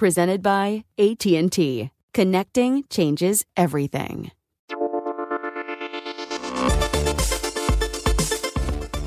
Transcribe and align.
Presented 0.00 0.40
by 0.42 0.84
AT&T. 0.98 1.90
Connecting 2.14 2.84
changes 2.88 3.44
everything. 3.54 4.30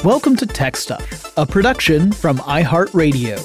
Welcome 0.04 0.36
to 0.36 0.46
Tech 0.46 0.76
Stuff, 0.76 1.34
a 1.36 1.48
production 1.48 2.12
from 2.12 2.38
iHeartRadio. 2.38 3.40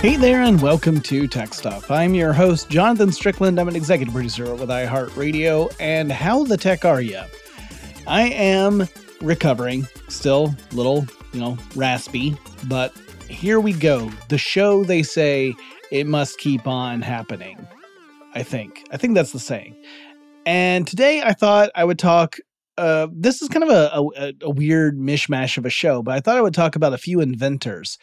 Hey 0.00 0.16
there, 0.16 0.40
and 0.40 0.58
welcome 0.62 1.02
to 1.02 1.28
Tech 1.28 1.52
Stuff. 1.52 1.90
I'm 1.90 2.14
your 2.14 2.32
host, 2.32 2.70
Jonathan 2.70 3.12
Strickland. 3.12 3.60
I'm 3.60 3.68
an 3.68 3.76
executive 3.76 4.14
producer 4.14 4.54
with 4.54 4.70
iHeartRadio. 4.70 5.70
And 5.78 6.10
how 6.10 6.44
the 6.44 6.56
tech 6.56 6.86
are 6.86 7.02
you? 7.02 7.20
I 8.06 8.30
am 8.30 8.88
recovering, 9.20 9.86
still 10.08 10.54
a 10.70 10.74
little, 10.74 11.06
you 11.34 11.40
know, 11.40 11.58
raspy, 11.76 12.34
but 12.66 12.94
here 13.32 13.58
we 13.58 13.72
go. 13.72 14.10
The 14.28 14.38
show 14.38 14.84
they 14.84 15.02
say 15.02 15.54
it 15.90 16.06
must 16.06 16.38
keep 16.38 16.66
on 16.66 17.02
happening. 17.02 17.66
I 18.34 18.42
think. 18.42 18.86
I 18.92 18.96
think 18.96 19.14
that's 19.14 19.32
the 19.32 19.40
saying. 19.40 19.76
And 20.46 20.86
today 20.86 21.22
I 21.22 21.32
thought 21.32 21.70
I 21.74 21.84
would 21.84 21.98
talk. 21.98 22.36
Uh, 22.78 23.08
this 23.12 23.42
is 23.42 23.48
kind 23.48 23.64
of 23.64 23.70
a, 23.70 24.22
a, 24.22 24.32
a 24.42 24.50
weird 24.50 24.98
mishmash 24.98 25.58
of 25.58 25.66
a 25.66 25.70
show, 25.70 26.02
but 26.02 26.14
I 26.14 26.20
thought 26.20 26.38
I 26.38 26.42
would 26.42 26.54
talk 26.54 26.76
about 26.76 26.94
a 26.94 26.98
few 26.98 27.20
inventors 27.20 27.98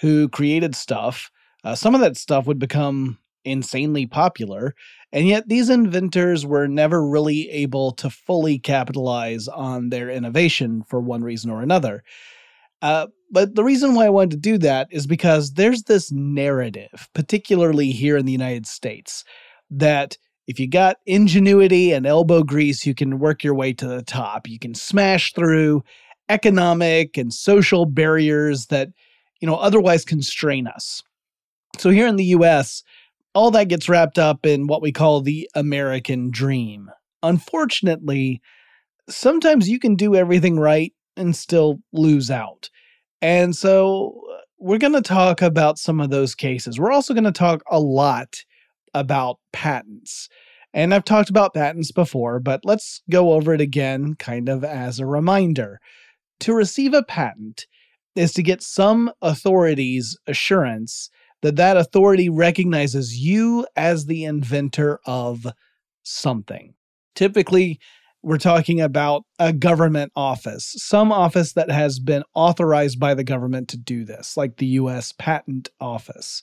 who 0.00 0.28
created 0.28 0.74
stuff. 0.74 1.30
Uh, 1.64 1.74
some 1.74 1.94
of 1.94 2.00
that 2.00 2.16
stuff 2.16 2.46
would 2.46 2.58
become 2.58 3.18
insanely 3.44 4.06
popular, 4.06 4.74
and 5.12 5.26
yet 5.26 5.48
these 5.48 5.70
inventors 5.70 6.44
were 6.44 6.68
never 6.68 7.06
really 7.06 7.48
able 7.50 7.92
to 7.92 8.10
fully 8.10 8.58
capitalize 8.58 9.48
on 9.48 9.88
their 9.88 10.10
innovation 10.10 10.82
for 10.86 11.00
one 11.00 11.22
reason 11.22 11.50
or 11.50 11.62
another. 11.62 12.02
Uh, 12.82 13.06
but 13.30 13.54
the 13.54 13.64
reason 13.64 13.94
why 13.94 14.06
I 14.06 14.10
wanted 14.10 14.30
to 14.32 14.36
do 14.36 14.58
that 14.58 14.88
is 14.90 15.06
because 15.06 15.52
there's 15.52 15.84
this 15.84 16.10
narrative, 16.10 17.08
particularly 17.14 17.90
here 17.92 18.16
in 18.16 18.26
the 18.26 18.32
United 18.32 18.66
States, 18.66 19.24
that 19.70 20.16
if 20.46 20.58
you 20.58 20.68
got 20.68 20.96
ingenuity 21.06 21.92
and 21.92 22.06
elbow 22.06 22.42
grease, 22.42 22.84
you 22.84 22.94
can 22.94 23.20
work 23.20 23.44
your 23.44 23.54
way 23.54 23.72
to 23.74 23.86
the 23.86 24.02
top. 24.02 24.48
You 24.48 24.58
can 24.58 24.74
smash 24.74 25.32
through 25.32 25.84
economic 26.28 27.16
and 27.16 27.32
social 27.32 27.86
barriers 27.86 28.66
that, 28.66 28.88
you 29.40 29.46
know, 29.46 29.56
otherwise 29.56 30.04
constrain 30.04 30.66
us. 30.66 31.02
So 31.78 31.90
here 31.90 32.06
in 32.06 32.16
the 32.16 32.24
US, 32.24 32.82
all 33.34 33.50
that 33.52 33.68
gets 33.68 33.88
wrapped 33.88 34.18
up 34.18 34.44
in 34.44 34.66
what 34.66 34.82
we 34.82 34.90
call 34.90 35.20
the 35.20 35.48
American 35.54 36.30
dream. 36.30 36.90
Unfortunately, 37.22 38.40
sometimes 39.08 39.68
you 39.68 39.78
can 39.78 39.94
do 39.94 40.16
everything 40.16 40.58
right 40.58 40.92
and 41.16 41.36
still 41.36 41.80
lose 41.92 42.30
out. 42.30 42.69
And 43.22 43.54
so 43.54 44.20
uh, 44.32 44.40
we're 44.58 44.78
going 44.78 44.92
to 44.92 45.02
talk 45.02 45.42
about 45.42 45.78
some 45.78 46.00
of 46.00 46.10
those 46.10 46.34
cases. 46.34 46.78
We're 46.78 46.92
also 46.92 47.14
going 47.14 47.24
to 47.24 47.32
talk 47.32 47.62
a 47.70 47.80
lot 47.80 48.44
about 48.94 49.38
patents. 49.52 50.28
And 50.72 50.94
I've 50.94 51.04
talked 51.04 51.30
about 51.30 51.54
patents 51.54 51.92
before, 51.92 52.40
but 52.40 52.60
let's 52.64 53.02
go 53.10 53.32
over 53.32 53.52
it 53.54 53.60
again, 53.60 54.14
kind 54.14 54.48
of 54.48 54.64
as 54.64 54.98
a 54.98 55.06
reminder. 55.06 55.80
To 56.40 56.54
receive 56.54 56.94
a 56.94 57.02
patent 57.02 57.66
is 58.16 58.32
to 58.34 58.42
get 58.42 58.62
some 58.62 59.10
authority's 59.20 60.16
assurance 60.26 61.10
that 61.42 61.56
that 61.56 61.76
authority 61.76 62.28
recognizes 62.28 63.18
you 63.18 63.66
as 63.76 64.06
the 64.06 64.24
inventor 64.24 65.00
of 65.06 65.46
something. 66.02 66.74
Typically, 67.14 67.78
we're 68.22 68.38
talking 68.38 68.80
about 68.80 69.24
a 69.38 69.52
government 69.52 70.12
office, 70.14 70.74
some 70.76 71.10
office 71.10 71.54
that 71.54 71.70
has 71.70 71.98
been 71.98 72.22
authorized 72.34 73.00
by 73.00 73.14
the 73.14 73.24
government 73.24 73.68
to 73.68 73.76
do 73.76 74.04
this, 74.04 74.36
like 74.36 74.56
the 74.56 74.66
US 74.66 75.12
Patent 75.18 75.68
Office. 75.80 76.42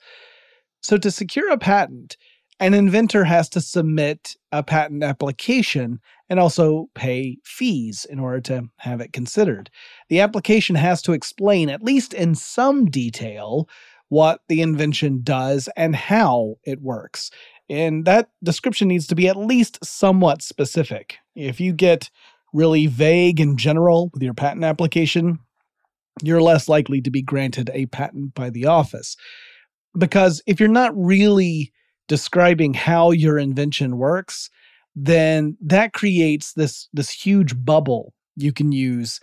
So, 0.81 0.97
to 0.97 1.11
secure 1.11 1.51
a 1.51 1.57
patent, 1.57 2.17
an 2.59 2.73
inventor 2.73 3.23
has 3.23 3.49
to 3.49 3.61
submit 3.61 4.35
a 4.51 4.63
patent 4.63 5.03
application 5.03 5.99
and 6.29 6.39
also 6.39 6.89
pay 6.95 7.37
fees 7.43 8.05
in 8.09 8.19
order 8.19 8.41
to 8.41 8.69
have 8.77 8.99
it 8.99 9.13
considered. 9.13 9.69
The 10.09 10.21
application 10.21 10.75
has 10.75 11.01
to 11.03 11.13
explain, 11.13 11.69
at 11.69 11.83
least 11.83 12.13
in 12.13 12.33
some 12.33 12.85
detail, 12.85 13.69
what 14.09 14.41
the 14.47 14.61
invention 14.61 15.19
does 15.23 15.69
and 15.75 15.95
how 15.95 16.55
it 16.63 16.81
works. 16.81 17.29
And 17.69 18.05
that 18.05 18.29
description 18.43 18.87
needs 18.87 19.07
to 19.07 19.15
be 19.15 19.27
at 19.27 19.37
least 19.37 19.83
somewhat 19.83 20.41
specific. 20.41 21.17
If 21.35 21.59
you 21.59 21.73
get 21.73 22.09
really 22.53 22.87
vague 22.87 23.39
and 23.39 23.57
general 23.57 24.09
with 24.13 24.23
your 24.23 24.33
patent 24.33 24.63
application, 24.63 25.39
you're 26.23 26.41
less 26.41 26.69
likely 26.69 27.01
to 27.01 27.11
be 27.11 27.21
granted 27.21 27.69
a 27.73 27.85
patent 27.87 28.33
by 28.33 28.49
the 28.49 28.65
office. 28.65 29.17
Because 29.97 30.41
if 30.47 30.59
you're 30.59 30.69
not 30.69 30.93
really 30.95 31.71
describing 32.07 32.73
how 32.73 33.11
your 33.11 33.37
invention 33.37 33.97
works, 33.97 34.49
then 34.95 35.57
that 35.61 35.93
creates 35.93 36.53
this 36.53 36.89
this 36.93 37.11
huge 37.11 37.53
bubble 37.63 38.13
you 38.35 38.51
can 38.51 38.71
use 38.71 39.19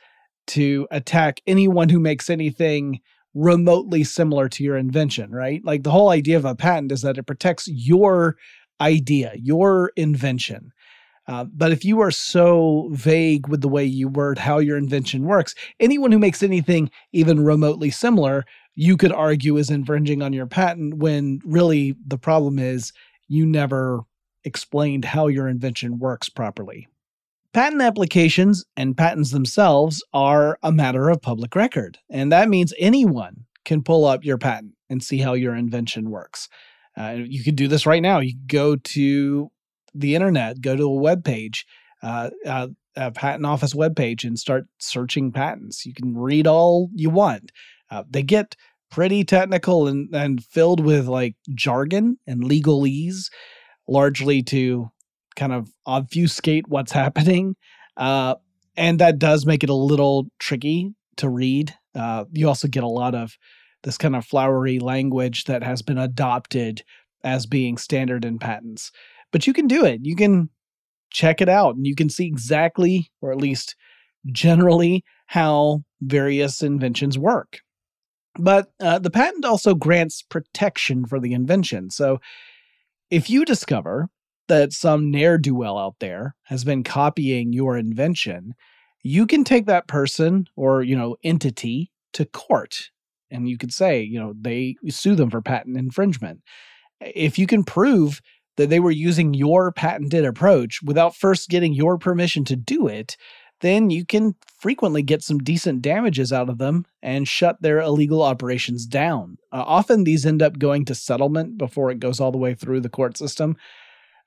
to 0.46 0.86
attack 0.90 1.40
anyone 1.46 1.88
who 1.88 1.98
makes 1.98 2.28
anything 2.28 3.00
remotely 3.34 4.04
similar 4.04 4.48
to 4.48 4.64
your 4.64 4.76
invention, 4.76 5.30
right? 5.32 5.64
Like 5.64 5.82
the 5.82 5.90
whole 5.90 6.10
idea 6.10 6.36
of 6.36 6.44
a 6.44 6.54
patent 6.54 6.92
is 6.92 7.02
that 7.02 7.18
it 7.18 7.24
protects 7.24 7.68
your 7.68 8.36
idea, 8.80 9.32
your 9.36 9.92
invention. 9.96 10.72
Uh, 11.26 11.44
but 11.44 11.72
if 11.72 11.84
you 11.84 12.00
are 12.00 12.10
so 12.10 12.88
vague 12.92 13.48
with 13.48 13.62
the 13.62 13.68
way 13.68 13.84
you 13.84 14.08
word 14.08 14.38
how 14.38 14.58
your 14.58 14.76
invention 14.76 15.24
works, 15.24 15.54
anyone 15.80 16.12
who 16.12 16.18
makes 16.18 16.42
anything 16.42 16.90
even 17.12 17.44
remotely 17.44 17.90
similar, 17.90 18.44
you 18.74 18.96
could 18.96 19.12
argue 19.12 19.56
is 19.56 19.70
infringing 19.70 20.22
on 20.22 20.32
your 20.32 20.46
patent 20.46 20.94
when 20.94 21.40
really 21.44 21.96
the 22.06 22.18
problem 22.18 22.58
is 22.58 22.92
you 23.28 23.46
never 23.46 24.02
explained 24.44 25.04
how 25.04 25.26
your 25.26 25.48
invention 25.48 25.98
works 25.98 26.28
properly. 26.28 26.86
Patent 27.54 27.82
applications 27.82 28.64
and 28.76 28.96
patents 28.96 29.30
themselves 29.30 30.04
are 30.12 30.58
a 30.64 30.72
matter 30.72 31.08
of 31.08 31.22
public 31.22 31.54
record, 31.54 31.98
and 32.10 32.32
that 32.32 32.48
means 32.48 32.74
anyone 32.80 33.44
can 33.64 33.80
pull 33.80 34.04
up 34.04 34.24
your 34.24 34.38
patent 34.38 34.72
and 34.90 35.00
see 35.00 35.18
how 35.18 35.34
your 35.34 35.54
invention 35.54 36.10
works. 36.10 36.48
Uh, 36.98 37.18
you 37.24 37.44
could 37.44 37.54
do 37.54 37.68
this 37.68 37.86
right 37.86 38.02
now. 38.02 38.18
You 38.18 38.34
go 38.48 38.74
to 38.74 39.52
the 39.94 40.16
internet, 40.16 40.62
go 40.62 40.74
to 40.74 40.82
a 40.82 41.00
web 41.00 41.24
page, 41.24 41.64
uh, 42.02 42.30
uh, 42.44 42.68
a 42.96 43.12
patent 43.12 43.46
office 43.46 43.72
web 43.72 43.94
page, 43.94 44.24
and 44.24 44.36
start 44.36 44.64
searching 44.78 45.30
patents. 45.30 45.86
You 45.86 45.94
can 45.94 46.16
read 46.16 46.48
all 46.48 46.90
you 46.92 47.08
want. 47.08 47.52
Uh, 47.88 48.02
they 48.10 48.24
get 48.24 48.56
pretty 48.90 49.22
technical 49.22 49.86
and, 49.86 50.12
and 50.12 50.44
filled 50.44 50.84
with 50.84 51.06
like 51.06 51.36
jargon 51.54 52.18
and 52.26 52.42
legalese, 52.42 53.30
largely 53.86 54.42
to 54.42 54.90
kind 55.36 55.52
of 55.52 55.70
obfuscate 55.86 56.68
what's 56.68 56.92
happening. 57.02 57.56
Uh, 57.96 58.34
and 58.76 58.98
that 58.98 59.18
does 59.18 59.46
make 59.46 59.62
it 59.62 59.70
a 59.70 59.74
little 59.74 60.26
tricky 60.38 60.94
to 61.16 61.28
read. 61.28 61.74
Uh, 61.94 62.24
you 62.32 62.48
also 62.48 62.68
get 62.68 62.82
a 62.82 62.88
lot 62.88 63.14
of 63.14 63.36
this 63.84 63.98
kind 63.98 64.16
of 64.16 64.24
flowery 64.24 64.78
language 64.78 65.44
that 65.44 65.62
has 65.62 65.82
been 65.82 65.98
adopted 65.98 66.82
as 67.22 67.46
being 67.46 67.76
standard 67.76 68.24
in 68.24 68.38
patents. 68.38 68.90
But 69.30 69.46
you 69.46 69.52
can 69.52 69.66
do 69.66 69.84
it. 69.84 70.00
You 70.02 70.16
can 70.16 70.50
check 71.10 71.40
it 71.40 71.48
out 71.48 71.76
and 71.76 71.86
you 71.86 71.94
can 71.94 72.08
see 72.08 72.26
exactly, 72.26 73.10
or 73.20 73.30
at 73.30 73.38
least 73.38 73.76
generally, 74.32 75.04
how 75.26 75.82
various 76.00 76.62
inventions 76.62 77.18
work. 77.18 77.60
But 78.36 78.72
uh, 78.80 78.98
the 78.98 79.10
patent 79.10 79.44
also 79.44 79.74
grants 79.74 80.22
protection 80.22 81.06
for 81.06 81.20
the 81.20 81.32
invention. 81.32 81.90
So 81.90 82.20
if 83.10 83.30
you 83.30 83.44
discover 83.44 84.08
that 84.48 84.72
some 84.72 85.10
ne'er 85.10 85.38
do 85.38 85.54
well 85.54 85.78
out 85.78 85.96
there 86.00 86.34
has 86.44 86.64
been 86.64 86.82
copying 86.84 87.52
your 87.52 87.76
invention, 87.76 88.54
you 89.02 89.26
can 89.26 89.44
take 89.44 89.66
that 89.66 89.86
person 89.86 90.46
or, 90.56 90.82
you 90.82 90.96
know, 90.96 91.16
entity 91.22 91.90
to 92.14 92.24
court. 92.24 92.90
And 93.30 93.48
you 93.48 93.58
could 93.58 93.72
say, 93.72 94.02
you 94.02 94.18
know, 94.18 94.34
they 94.40 94.76
sue 94.88 95.14
them 95.14 95.30
for 95.30 95.42
patent 95.42 95.76
infringement. 95.76 96.40
If 97.00 97.38
you 97.38 97.46
can 97.46 97.64
prove 97.64 98.20
that 98.56 98.70
they 98.70 98.80
were 98.80 98.90
using 98.90 99.34
your 99.34 99.72
patented 99.72 100.24
approach 100.24 100.80
without 100.82 101.16
first 101.16 101.48
getting 101.48 101.72
your 101.72 101.98
permission 101.98 102.44
to 102.44 102.56
do 102.56 102.86
it, 102.86 103.16
then 103.60 103.90
you 103.90 104.04
can 104.04 104.34
frequently 104.58 105.02
get 105.02 105.22
some 105.22 105.38
decent 105.38 105.82
damages 105.82 106.32
out 106.32 106.48
of 106.48 106.58
them 106.58 106.84
and 107.02 107.26
shut 107.26 107.60
their 107.62 107.80
illegal 107.80 108.22
operations 108.22 108.86
down. 108.86 109.38
Uh, 109.52 109.64
often 109.66 110.04
these 110.04 110.26
end 110.26 110.42
up 110.42 110.58
going 110.58 110.84
to 110.84 110.94
settlement 110.94 111.56
before 111.58 111.90
it 111.90 112.00
goes 112.00 112.20
all 112.20 112.32
the 112.32 112.38
way 112.38 112.54
through 112.54 112.80
the 112.80 112.88
court 112.88 113.16
system. 113.16 113.56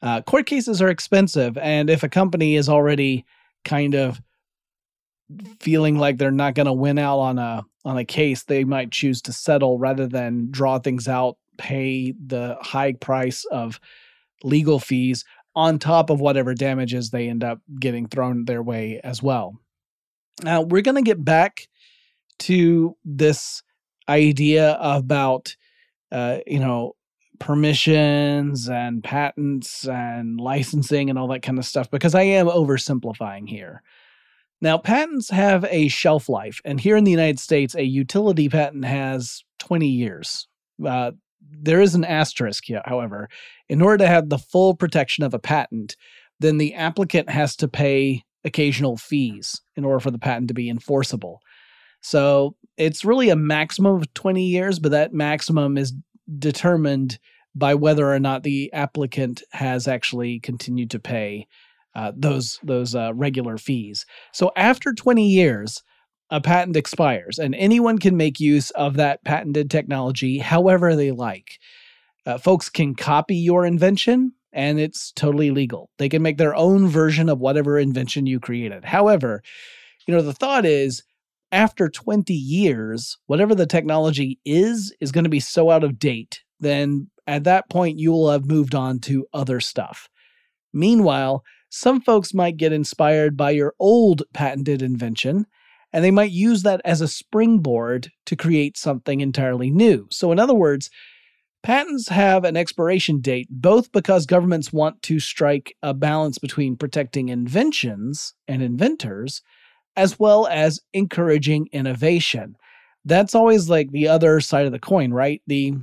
Uh, 0.02 0.22
court 0.22 0.46
cases 0.46 0.82
are 0.82 0.90
expensive, 0.90 1.58
and 1.58 1.90
if 1.90 2.04
a 2.04 2.10
company 2.10 2.56
is 2.56 2.70
already 2.70 3.26
kind 3.66 3.96
of 3.96 4.22
feeling 5.60 5.98
like 5.98 6.18
they're 6.18 6.32
not 6.32 6.56
going 6.56 6.68
to 6.68 6.74
win 6.74 6.98
out 6.98 7.20
on 7.20 7.40
a 7.40 7.66
on 7.84 7.98
a 7.98 8.06
case, 8.06 8.44
they 8.44 8.64
might 8.64 8.92
choose 8.92 9.22
to 9.24 9.34
settle 9.34 9.80
rather 9.80 10.08
than 10.08 10.50
draw 10.52 10.78
things 10.78 11.08
out, 11.08 11.38
pay 11.58 12.14
the 12.26 12.58
high 12.62 12.94
price 12.94 13.46
of 13.46 13.80
legal 14.44 14.80
fees 14.80 15.26
on 15.56 15.80
top 15.80 16.10
of 16.10 16.20
whatever 16.20 16.54
damages 16.54 17.10
they 17.10 17.28
end 17.28 17.44
up 17.44 17.60
getting 17.80 18.08
thrown 18.08 18.46
their 18.46 18.62
way 18.62 19.02
as 19.04 19.24
well. 19.24 19.58
Now, 20.44 20.62
we're 20.62 20.84
going 20.84 20.96
to 20.96 21.02
get 21.02 21.24
back 21.24 21.68
to 22.40 22.96
this 23.04 23.64
idea 24.08 24.78
about 24.80 25.56
uh, 26.12 26.38
you 26.46 26.60
know 26.60 26.96
permissions 27.40 28.70
and 28.70 29.04
patents 29.04 29.88
and 29.88 30.40
licensing 30.40 31.10
and 31.10 31.18
all 31.18 31.28
that 31.30 31.42
kind 31.42 31.58
of 31.60 31.66
stuff 31.66 31.90
because 31.92 32.16
I 32.16 32.24
am 32.24 32.48
oversimplifying 32.48 33.48
here. 33.48 33.82
Now, 34.60 34.78
patents 34.78 35.30
have 35.30 35.66
a 35.70 35.88
shelf 35.88 36.30
life, 36.30 36.60
and 36.66 36.80
here 36.80 36.98
in 36.98 37.04
the 37.04 37.12
United 37.12 37.40
States, 37.40 37.76
a 37.76 37.84
utility 37.84 38.50
patent 38.50 38.86
has 38.86 39.44
20 39.60 39.88
years. 39.88 40.48
Uh, 40.84 41.12
there 41.52 41.80
is 41.82 41.94
an 41.94 42.04
asterisk 42.04 42.64
here, 42.66 42.82
however. 42.86 43.30
In 43.70 43.82
order 43.82 44.00
to 44.00 44.08
have 44.08 44.30
the 44.30 44.40
full 44.40 44.76
protection 44.76 45.24
of 45.24 45.34
a 45.34 45.40
patent, 45.40 45.96
then 46.40 46.58
the 46.58 46.74
applicant 46.74 47.30
has 47.30 47.56
to 47.58 47.68
pay 47.68 48.24
occasional 48.44 48.98
fees 48.98 49.62
in 49.76 49.86
order 49.86 50.00
for 50.00 50.12
the 50.12 50.20
patent 50.20 50.48
to 50.48 50.54
be 50.54 50.70
enforceable. 50.70 51.40
So 52.02 52.56
it's 52.78 53.06
really 53.06 53.30
a 53.30 53.36
maximum 53.36 53.96
of 53.96 54.14
20 54.14 54.44
years, 54.44 54.80
but 54.80 54.92
that 54.92 55.14
maximum 55.14 55.78
is 55.78 55.94
determined 56.38 57.20
by 57.56 57.74
whether 57.74 58.12
or 58.12 58.20
not 58.20 58.44
the 58.44 58.72
applicant 58.74 59.42
has 59.52 59.88
actually 59.88 60.40
continued 60.40 60.92
to 60.92 61.00
pay 61.00 61.48
uh, 61.96 62.12
those 62.16 62.60
those 62.64 62.94
uh, 62.94 63.12
regular 63.16 63.58
fees. 63.58 64.06
So 64.32 64.52
after 64.56 64.94
20 64.94 65.28
years, 65.28 65.82
a 66.30 66.40
patent 66.40 66.76
expires, 66.76 67.40
and 67.40 67.56
anyone 67.56 67.98
can 67.98 68.16
make 68.16 68.40
use 68.40 68.70
of 68.72 68.96
that 68.96 69.24
patented 69.24 69.72
technology 69.72 70.38
however 70.38 70.96
they 70.96 71.12
like. 71.12 71.58
Uh, 72.26 72.38
folks 72.38 72.70
can 72.70 72.94
copy 72.94 73.36
your 73.36 73.66
invention, 73.66 74.34
and 74.52 74.80
it's 74.80 75.12
totally 75.14 75.50
legal. 75.50 75.90
They 75.98 76.10
can 76.10 76.22
make 76.22 76.38
their 76.38 76.54
own 76.54 76.88
version 76.88 77.30
of 77.30 77.40
whatever 77.40 77.80
invention 77.80 78.28
you 78.28 78.40
created. 78.40 78.84
However, 78.84 79.42
you 80.06 80.14
know 80.14 80.22
the 80.22 80.34
thought 80.34 80.66
is 80.66 81.04
after 81.52 81.90
20 81.90 82.34
years, 82.34 83.18
whatever 83.28 83.56
the 83.56 83.66
technology 83.66 84.40
is, 84.46 84.94
is 85.00 85.12
going 85.12 85.24
to 85.24 85.30
be 85.30 85.40
so 85.40 85.70
out 85.70 85.84
of 85.84 86.00
date, 86.00 86.42
then 86.60 87.10
at 87.26 87.44
that 87.46 87.70
point 87.70 88.00
you 88.00 88.12
will 88.12 88.32
have 88.32 88.46
moved 88.46 88.76
on 88.76 89.00
to 89.00 89.28
other 89.34 89.60
stuff. 89.60 90.10
Meanwhile, 90.74 91.44
some 91.70 92.02
folks 92.02 92.34
might 92.34 92.58
get 92.58 92.74
inspired 92.74 93.36
by 93.36 93.52
your 93.52 93.74
old 93.80 94.24
patented 94.34 94.82
invention, 94.82 95.46
and 95.94 96.04
they 96.04 96.12
might 96.12 96.32
use 96.32 96.64
that 96.64 96.82
as 96.86 97.02
a 97.02 97.08
springboard 97.08 98.10
to 98.26 98.36
create 98.36 98.78
something 98.78 99.22
entirely 99.22 99.70
new. 99.70 100.08
So, 100.12 100.32
in 100.32 100.40
other 100.40 100.54
words, 100.54 100.90
patents 101.64 102.10
have 102.10 102.44
an 102.44 102.56
expiration 102.56 103.20
date 103.20 103.48
both 103.50 103.92
because 103.92 104.26
governments 104.26 104.72
want 104.72 105.02
to 105.04 105.20
strike 105.20 105.76
a 105.82 105.94
balance 105.94 106.38
between 106.38 106.78
protecting 106.78 107.30
inventions 107.30 108.34
and 108.48 108.62
inventors 108.62 109.42
as 109.98 110.20
well 110.20 110.48
as 110.48 110.80
encouraging 110.94 111.68
innovation. 111.74 112.56
That's 113.04 113.36
always 113.36 113.68
like 113.68 113.92
the 113.92 114.08
other 114.08 114.40
side 114.40 114.68
of 114.68 114.72
the 114.72 114.80
coin, 114.80 115.12
right? 115.12 115.42
The 115.48 115.74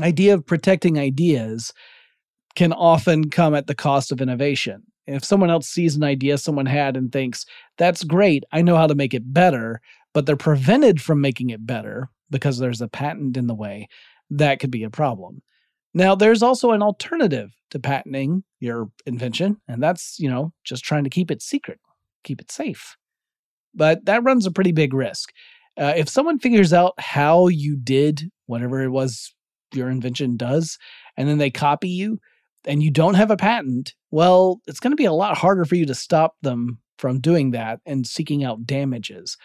idea 0.00 0.34
of 0.34 0.46
protecting 0.46 0.98
ideas 0.98 1.72
can 2.54 2.72
often 2.72 3.30
come 3.30 3.54
at 3.54 3.66
the 3.66 3.74
cost 3.74 4.12
of 4.12 4.20
innovation. 4.20 4.82
If 5.06 5.24
someone 5.24 5.50
else 5.50 5.66
sees 5.66 5.96
an 5.96 6.04
idea 6.04 6.38
someone 6.38 6.66
had 6.66 6.96
and 6.96 7.10
thinks, 7.10 7.46
that's 7.78 8.04
great, 8.04 8.44
I 8.52 8.62
know 8.62 8.76
how 8.76 8.86
to 8.86 8.94
make 8.94 9.14
it 9.14 9.32
better, 9.32 9.80
but 10.12 10.26
they're 10.26 10.36
prevented 10.36 11.00
from 11.00 11.20
making 11.20 11.50
it 11.50 11.66
better 11.66 12.10
because 12.28 12.58
there's 12.58 12.80
a 12.80 12.88
patent 12.88 13.36
in 13.36 13.46
the 13.46 13.54
way, 13.54 13.88
that 14.28 14.60
could 14.60 14.70
be 14.70 14.84
a 14.84 14.90
problem. 14.90 15.42
Now, 15.94 16.14
there's 16.14 16.42
also 16.42 16.70
an 16.70 16.82
alternative 16.82 17.50
to 17.70 17.80
patenting 17.80 18.44
your 18.60 18.90
invention, 19.06 19.60
and 19.66 19.82
that's, 19.82 20.20
you 20.20 20.28
know, 20.30 20.52
just 20.62 20.84
trying 20.84 21.04
to 21.04 21.10
keep 21.10 21.30
it 21.30 21.42
secret, 21.42 21.80
keep 22.22 22.40
it 22.40 22.52
safe 22.52 22.96
but 23.74 24.04
that 24.04 24.24
runs 24.24 24.46
a 24.46 24.50
pretty 24.50 24.72
big 24.72 24.94
risk. 24.94 25.32
Uh, 25.78 25.92
if 25.96 26.08
someone 26.08 26.38
figures 26.38 26.72
out 26.72 26.94
how 26.98 27.48
you 27.48 27.76
did 27.76 28.30
whatever 28.46 28.82
it 28.82 28.90
was 28.90 29.34
your 29.72 29.88
invention 29.88 30.36
does, 30.36 30.78
and 31.16 31.28
then 31.28 31.38
they 31.38 31.50
copy 31.50 31.88
you, 31.88 32.18
and 32.64 32.82
you 32.82 32.90
don't 32.90 33.14
have 33.14 33.30
a 33.30 33.36
patent, 33.36 33.94
well, 34.10 34.60
it's 34.66 34.80
going 34.80 34.90
to 34.90 34.96
be 34.96 35.04
a 35.04 35.12
lot 35.12 35.38
harder 35.38 35.64
for 35.64 35.76
you 35.76 35.86
to 35.86 35.94
stop 35.94 36.34
them 36.42 36.78
from 36.98 37.20
doing 37.20 37.52
that 37.52 37.80
and 37.86 38.06
seeking 38.06 38.44
out 38.44 38.66
damages. 38.66 39.36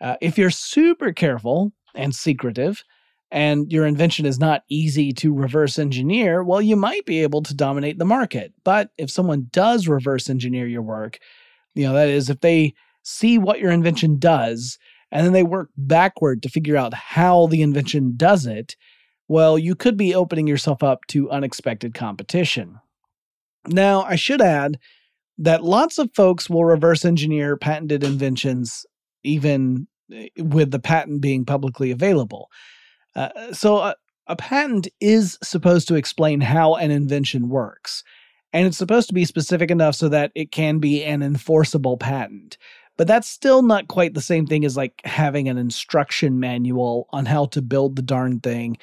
Uh, 0.00 0.16
if 0.20 0.36
you're 0.36 0.50
super 0.50 1.12
careful 1.12 1.72
and 1.94 2.14
secretive, 2.14 2.82
and 3.30 3.70
your 3.70 3.86
invention 3.86 4.26
is 4.26 4.40
not 4.40 4.64
easy 4.68 5.12
to 5.12 5.32
reverse 5.32 5.78
engineer, 5.78 6.42
well, 6.42 6.60
you 6.60 6.74
might 6.74 7.06
be 7.06 7.22
able 7.22 7.42
to 7.42 7.54
dominate 7.54 7.98
the 7.98 8.04
market. 8.04 8.52
But 8.64 8.90
if 8.98 9.10
someone 9.10 9.48
does 9.52 9.86
reverse 9.86 10.28
engineer 10.28 10.66
your 10.66 10.82
work, 10.82 11.18
you 11.74 11.84
know, 11.84 11.92
that 11.92 12.08
is, 12.08 12.28
if 12.28 12.40
they 12.40 12.74
see 13.10 13.38
what 13.38 13.60
your 13.60 13.70
invention 13.70 14.18
does 14.18 14.78
and 15.12 15.26
then 15.26 15.32
they 15.32 15.42
work 15.42 15.70
backward 15.76 16.42
to 16.42 16.48
figure 16.48 16.76
out 16.76 16.94
how 16.94 17.46
the 17.46 17.62
invention 17.62 18.14
does 18.16 18.46
it, 18.46 18.76
well, 19.28 19.58
you 19.58 19.74
could 19.74 19.96
be 19.96 20.14
opening 20.14 20.46
yourself 20.46 20.82
up 20.82 21.06
to 21.08 21.30
unexpected 21.30 21.94
competition. 21.94 22.78
Now, 23.66 24.02
I 24.02 24.16
should 24.16 24.40
add 24.40 24.78
that 25.38 25.64
lots 25.64 25.98
of 25.98 26.10
folks 26.14 26.48
will 26.48 26.64
reverse 26.64 27.04
engineer 27.04 27.56
patented 27.56 28.04
inventions 28.04 28.84
even 29.22 29.86
eh, 30.12 30.28
with 30.36 30.70
the 30.70 30.78
patent 30.78 31.20
being 31.20 31.44
publicly 31.44 31.90
available. 31.90 32.48
Uh, 33.16 33.52
so, 33.52 33.78
a, 33.78 33.94
a 34.26 34.36
patent 34.36 34.88
is 35.00 35.38
supposed 35.42 35.88
to 35.88 35.96
explain 35.96 36.40
how 36.40 36.74
an 36.74 36.90
invention 36.90 37.48
works, 37.48 38.04
and 38.52 38.66
it's 38.66 38.78
supposed 38.78 39.08
to 39.08 39.14
be 39.14 39.24
specific 39.24 39.70
enough 39.70 39.94
so 39.94 40.08
that 40.08 40.30
it 40.34 40.52
can 40.52 40.78
be 40.78 41.04
an 41.04 41.22
enforceable 41.22 41.96
patent. 41.96 42.56
But 43.00 43.06
that's 43.06 43.30
still 43.30 43.62
not 43.62 43.88
quite 43.88 44.12
the 44.12 44.20
same 44.20 44.46
thing 44.46 44.62
as 44.62 44.76
like 44.76 45.00
having 45.06 45.48
an 45.48 45.56
instruction 45.56 46.38
manual 46.38 47.08
on 47.12 47.24
how 47.24 47.46
to 47.46 47.62
build 47.62 47.96
the 47.96 48.02
darn 48.02 48.40
thing 48.40 48.76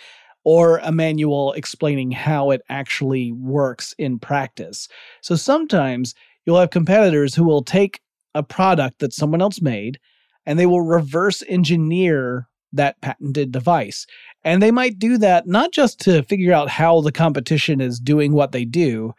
or 0.43 0.79
a 0.79 0.91
manual 0.91 1.53
explaining 1.53 2.09
how 2.09 2.49
it 2.49 2.63
actually 2.67 3.31
works 3.31 3.93
in 3.99 4.17
practice. 4.17 4.87
So 5.21 5.35
sometimes 5.35 6.15
you'll 6.43 6.59
have 6.59 6.71
competitors 6.71 7.35
who 7.35 7.43
will 7.43 7.61
take 7.61 8.01
a 8.33 8.41
product 8.41 8.97
that 9.01 9.13
someone 9.13 9.39
else 9.39 9.61
made 9.61 9.99
and 10.47 10.57
they 10.57 10.65
will 10.65 10.81
reverse 10.81 11.43
engineer 11.47 12.47
that 12.73 12.99
patented 13.01 13.51
device. 13.51 14.07
And 14.43 14.63
they 14.63 14.71
might 14.71 14.97
do 14.97 15.19
that 15.19 15.45
not 15.45 15.71
just 15.71 15.99
to 16.05 16.23
figure 16.23 16.53
out 16.53 16.69
how 16.69 17.01
the 17.01 17.11
competition 17.11 17.79
is 17.79 17.99
doing 17.99 18.33
what 18.33 18.51
they 18.51 18.65
do, 18.65 19.13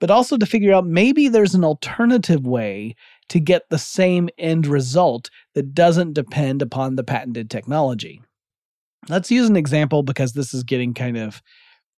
but 0.00 0.10
also 0.10 0.38
to 0.38 0.46
figure 0.46 0.72
out 0.72 0.86
maybe 0.86 1.28
there's 1.28 1.54
an 1.54 1.64
alternative 1.64 2.46
way 2.46 2.94
to 3.28 3.40
get 3.40 3.68
the 3.68 3.78
same 3.78 4.28
end 4.38 4.66
result 4.66 5.30
that 5.54 5.74
doesn't 5.74 6.14
depend 6.14 6.62
upon 6.62 6.96
the 6.96 7.04
patented 7.04 7.50
technology. 7.50 8.22
Let's 9.08 9.30
use 9.30 9.48
an 9.48 9.56
example 9.56 10.02
because 10.02 10.32
this 10.32 10.52
is 10.52 10.64
getting 10.64 10.94
kind 10.94 11.16
of 11.16 11.42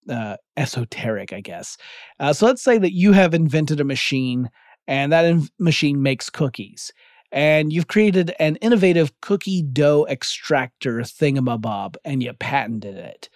uh, 0.08 0.36
esoteric, 0.56 1.32
I 1.32 1.40
guess. 1.40 1.76
Uh, 2.18 2.32
so 2.32 2.46
let's 2.46 2.62
say 2.62 2.78
that 2.78 2.92
you 2.92 3.12
have 3.12 3.34
invented 3.34 3.80
a 3.80 3.84
machine 3.84 4.50
and 4.86 5.12
that 5.12 5.24
in- 5.24 5.48
machine 5.58 6.02
makes 6.02 6.30
cookies. 6.30 6.92
And 7.32 7.72
you've 7.72 7.86
created 7.86 8.34
an 8.40 8.56
innovative 8.56 9.12
cookie 9.20 9.62
dough 9.62 10.06
extractor 10.08 10.98
thingamabob 11.00 11.96
and 12.04 12.22
you 12.22 12.32
patented 12.32 12.96
it. 12.96 13.28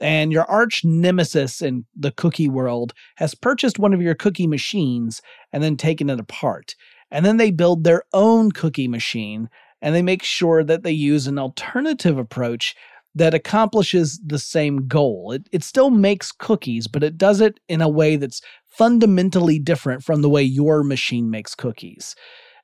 And 0.00 0.32
your 0.32 0.44
arch 0.44 0.84
nemesis 0.84 1.60
in 1.60 1.84
the 1.96 2.12
cookie 2.12 2.48
world 2.48 2.94
has 3.16 3.34
purchased 3.34 3.78
one 3.78 3.92
of 3.92 4.02
your 4.02 4.14
cookie 4.14 4.46
machines 4.46 5.20
and 5.52 5.62
then 5.62 5.76
taken 5.76 6.10
it 6.10 6.20
apart. 6.20 6.74
And 7.10 7.24
then 7.24 7.36
they 7.36 7.50
build 7.50 7.84
their 7.84 8.02
own 8.12 8.52
cookie 8.52 8.88
machine 8.88 9.48
and 9.80 9.94
they 9.94 10.02
make 10.02 10.22
sure 10.22 10.64
that 10.64 10.82
they 10.82 10.92
use 10.92 11.26
an 11.26 11.38
alternative 11.38 12.18
approach 12.18 12.74
that 13.14 13.34
accomplishes 13.34 14.20
the 14.24 14.38
same 14.38 14.86
goal. 14.86 15.32
It, 15.32 15.48
it 15.52 15.64
still 15.64 15.90
makes 15.90 16.32
cookies, 16.32 16.86
but 16.86 17.02
it 17.02 17.16
does 17.16 17.40
it 17.40 17.58
in 17.68 17.80
a 17.80 17.88
way 17.88 18.16
that's 18.16 18.40
fundamentally 18.66 19.58
different 19.58 20.04
from 20.04 20.22
the 20.22 20.28
way 20.28 20.42
your 20.42 20.84
machine 20.84 21.30
makes 21.30 21.54
cookies. 21.54 22.14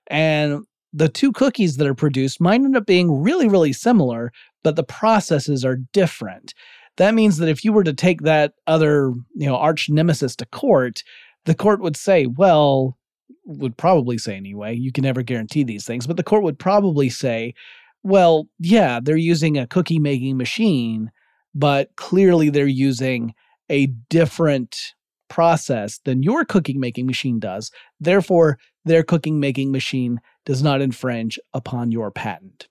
And 0.09 0.65
the 0.93 1.09
two 1.09 1.33
cookies 1.33 1.77
that 1.77 1.89
are 1.89 1.95
produced 1.95 2.41
might 2.41 2.61
end 2.61 2.77
up 2.77 2.87
being 2.87 3.23
really, 3.23 3.49
really 3.49 3.73
similar, 3.73 4.33
but 4.63 4.77
the 4.77 4.85
processes 4.85 5.65
are 5.65 5.79
different. 5.93 6.55
That 6.99 7.15
means 7.15 7.39
that 7.39 7.49
if 7.49 7.65
you 7.65 7.73
were 7.73 7.83
to 7.83 7.93
take 7.93 8.21
that 8.21 8.53
other, 8.69 9.13
you 9.35 9.47
know, 9.47 9.57
arch 9.57 9.89
nemesis 9.89 10.37
to 10.37 10.47
court, 10.47 11.03
the 11.47 11.55
court 11.55 11.81
would 11.81 11.97
say, 11.97 12.27
well, 12.27 12.97
would 13.45 13.77
probably 13.77 14.19
say 14.19 14.37
anyway, 14.37 14.75
you 14.75 14.93
can 14.93 15.03
never 15.03 15.23
guarantee 15.23 15.65
these 15.65 15.87
things, 15.87 16.07
but 16.07 16.17
the 16.17 16.23
court 16.23 16.43
would 16.43 16.59
probably 16.59 17.09
say, 17.09 17.55
well, 18.03 18.49
yeah, 18.59 19.01
they're 19.03 19.17
using 19.17 19.57
a 19.57 19.67
cookie 19.67 19.99
making 19.99 20.37
machine, 20.37 21.11
but 21.55 21.95
clearly 21.97 22.51
they're 22.51 22.67
using 22.67 23.35
a 23.71 23.87
different 23.87 24.95
process 25.29 25.99
than 26.05 26.23
your 26.23 26.45
cookie 26.45 26.79
making 26.79 27.07
machine 27.07 27.39
does. 27.39 27.71
Therefore, 28.01 28.59
their 28.85 29.03
cooking 29.03 29.41
making 29.41 29.73
machine 29.73 30.21
does 30.45 30.63
not 30.63 30.83
infringe 30.83 31.39
upon 31.55 31.91
your 31.91 32.11
patent. 32.11 32.69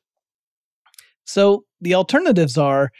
So 1.25 1.65
the 1.81 1.95
alternatives 1.95 2.57
are 2.57 2.91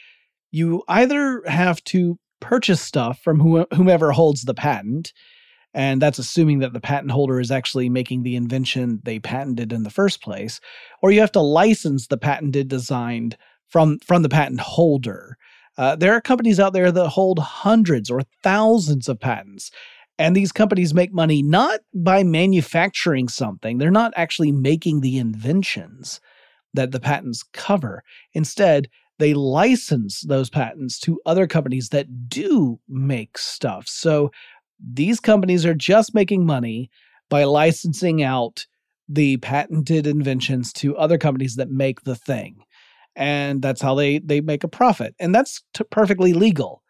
you 0.50 0.82
either 0.88 1.42
have 1.46 1.82
to 1.84 2.18
purchase 2.40 2.80
stuff 2.80 3.20
from 3.20 3.40
whomever 3.72 4.12
holds 4.12 4.42
the 4.42 4.54
patent, 4.54 5.12
and 5.74 6.00
that's 6.00 6.18
assuming 6.18 6.60
that 6.60 6.72
the 6.72 6.80
patent 6.80 7.10
holder 7.10 7.40
is 7.40 7.50
actually 7.50 7.88
making 7.88 8.22
the 8.22 8.36
invention 8.36 9.00
they 9.02 9.18
patented 9.18 9.72
in 9.72 9.82
the 9.82 9.90
first 9.90 10.22
place, 10.22 10.60
or 11.02 11.10
you 11.10 11.20
have 11.20 11.32
to 11.32 11.40
license 11.40 12.06
the 12.06 12.16
patented 12.16 12.68
design 12.68 13.32
from 13.68 13.98
from 13.98 14.22
the 14.22 14.28
patent 14.28 14.60
holder. 14.60 15.36
Uh, 15.76 15.96
there 15.96 16.12
are 16.12 16.20
companies 16.20 16.60
out 16.60 16.72
there 16.72 16.92
that 16.92 17.08
hold 17.08 17.40
hundreds 17.40 18.08
or 18.08 18.22
thousands 18.42 19.08
of 19.08 19.18
patents. 19.18 19.70
And 20.16 20.36
these 20.36 20.52
companies 20.52 20.94
make 20.94 21.12
money 21.12 21.42
not 21.42 21.80
by 21.92 22.22
manufacturing 22.22 23.26
something, 23.26 23.78
they're 23.78 23.90
not 23.90 24.12
actually 24.16 24.52
making 24.52 25.00
the 25.00 25.18
inventions 25.18 26.20
that 26.72 26.92
the 26.92 27.00
patents 27.00 27.42
cover. 27.52 28.04
Instead, 28.32 28.88
they 29.18 29.34
license 29.34 30.22
those 30.22 30.50
patents 30.50 30.98
to 31.00 31.20
other 31.24 31.46
companies 31.46 31.90
that 31.90 32.28
do 32.28 32.80
make 32.88 33.38
stuff. 33.38 33.86
So 33.86 34.30
these 34.78 35.20
companies 35.20 35.64
are 35.64 35.74
just 35.74 36.14
making 36.14 36.46
money 36.46 36.90
by 37.30 37.44
licensing 37.44 38.22
out 38.22 38.66
the 39.08 39.36
patented 39.38 40.06
inventions 40.06 40.72
to 40.72 40.96
other 40.96 41.18
companies 41.18 41.56
that 41.56 41.70
make 41.70 42.02
the 42.02 42.14
thing. 42.14 42.56
And 43.16 43.62
that's 43.62 43.82
how 43.82 43.94
they 43.94 44.18
they 44.18 44.40
make 44.40 44.64
a 44.64 44.68
profit. 44.68 45.14
And 45.20 45.34
that's 45.34 45.62
t- 45.72 45.84
perfectly 45.90 46.32
legal. 46.32 46.82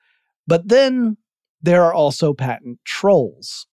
But 0.46 0.68
then 0.68 1.16
there 1.62 1.82
are 1.82 1.92
also 1.92 2.32
patent 2.32 2.78
trolls. 2.84 3.66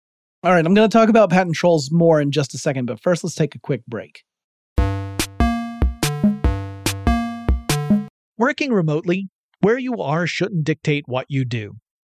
All 0.42 0.54
right 0.54 0.66
i'm 0.66 0.74
going 0.74 0.90
to 0.90 0.98
talk 0.98 1.10
about 1.10 1.30
patent 1.30 1.56
trolls 1.56 1.92
more 1.92 2.22
in 2.22 2.32
just 2.32 2.54
a 2.54 2.58
second 2.58 2.86
but 2.86 3.02
first 3.02 3.24
let's 3.24 3.36
take 3.36 3.56
a 3.56 3.60
quick 3.60 3.86
break. 3.88 4.24
Working 8.38 8.72
remotely 8.72 9.30
where 9.60 9.78
you 9.78 9.98
are 9.98 10.26
shouldn't 10.26 10.64
dictate 10.64 11.04
what 11.08 11.26
you 11.28 11.44
do 11.44 11.76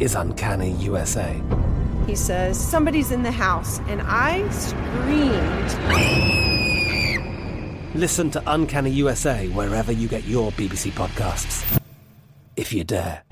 is 0.00 0.14
Uncanny 0.14 0.72
USA. 0.72 1.40
He 2.06 2.14
says, 2.14 2.58
Somebody's 2.58 3.10
in 3.10 3.22
the 3.22 3.32
house, 3.32 3.80
and 3.88 4.02
I 4.04 4.48
screamed. 4.50 5.74
Listen 7.94 8.30
to 8.30 8.42
Uncanny 8.46 8.90
USA 8.90 9.48
wherever 9.48 9.90
you 9.92 10.06
get 10.06 10.24
your 10.24 10.52
BBC 10.52 10.90
podcasts, 10.92 11.80
if 12.56 12.72
you 12.72 12.84
dare. 12.84 13.22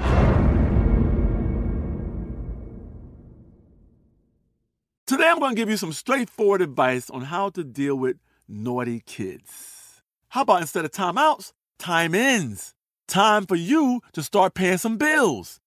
Today, 5.06 5.28
I'm 5.28 5.38
going 5.38 5.54
to 5.54 5.56
give 5.56 5.68
you 5.68 5.76
some 5.76 5.92
straightforward 5.92 6.62
advice 6.62 7.10
on 7.10 7.22
how 7.22 7.50
to 7.50 7.62
deal 7.62 7.94
with 7.94 8.16
naughty 8.48 9.00
kids. 9.04 10.02
How 10.28 10.40
about 10.42 10.62
instead 10.62 10.86
of 10.86 10.92
timeouts, 10.92 11.52
time 11.78 12.14
ins? 12.14 12.74
Time 13.06 13.44
for 13.44 13.54
you 13.54 14.00
to 14.14 14.22
start 14.22 14.54
paying 14.54 14.78
some 14.78 14.96
bills. 14.96 15.60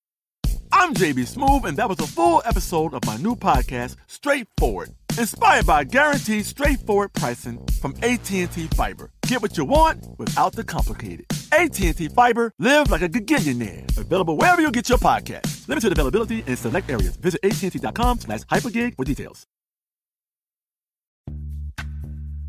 I'm 0.80 0.94
JB 0.94 1.26
Smoove, 1.26 1.66
and 1.66 1.76
that 1.78 1.90
was 1.90 2.00
a 2.00 2.06
full 2.06 2.44
episode 2.46 2.94
of 2.94 3.04
my 3.04 3.18
new 3.18 3.36
podcast, 3.36 3.96
Straightforward. 4.06 4.90
Inspired 5.18 5.66
by 5.66 5.84
guaranteed 5.84 6.46
straightforward 6.46 7.14
pricing 7.14 7.60
from 7.82 7.96
AT&T 8.04 8.68
Fiber. 8.76 9.10
Get 9.24 9.42
what 9.42 9.58
you 9.58 9.66
want 9.66 10.06
without 10.20 10.54
the 10.54 10.64
complicated. 10.64 11.26
AT&T 11.52 12.10
Fiber, 12.10 12.52
live 12.60 12.92
like 12.92 13.02
a 13.02 13.10
gigillionaire. 13.10 13.98
Available 13.98 14.38
wherever 14.38 14.62
you 14.62 14.72
get 14.72 14.88
your 14.88 15.00
podcast. 15.00 15.68
Limited 15.68 15.94
availability 15.94 16.44
in 16.46 16.56
select 16.56 16.92
areas. 16.92 17.16
Visit 17.16 17.40
AT&T.com 17.44 18.20
slash 18.20 18.42
hypergig 18.42 18.96
for 18.98 19.04
details. 19.04 19.48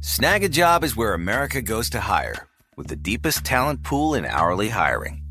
Snagajob 0.00 0.84
is 0.84 0.94
where 0.94 1.14
America 1.14 1.62
goes 1.62 1.88
to 1.90 2.00
hire. 2.00 2.46
With 2.76 2.88
the 2.88 2.96
deepest 2.96 3.46
talent 3.46 3.84
pool 3.84 4.12
in 4.14 4.26
hourly 4.26 4.68
hiring. 4.68 5.27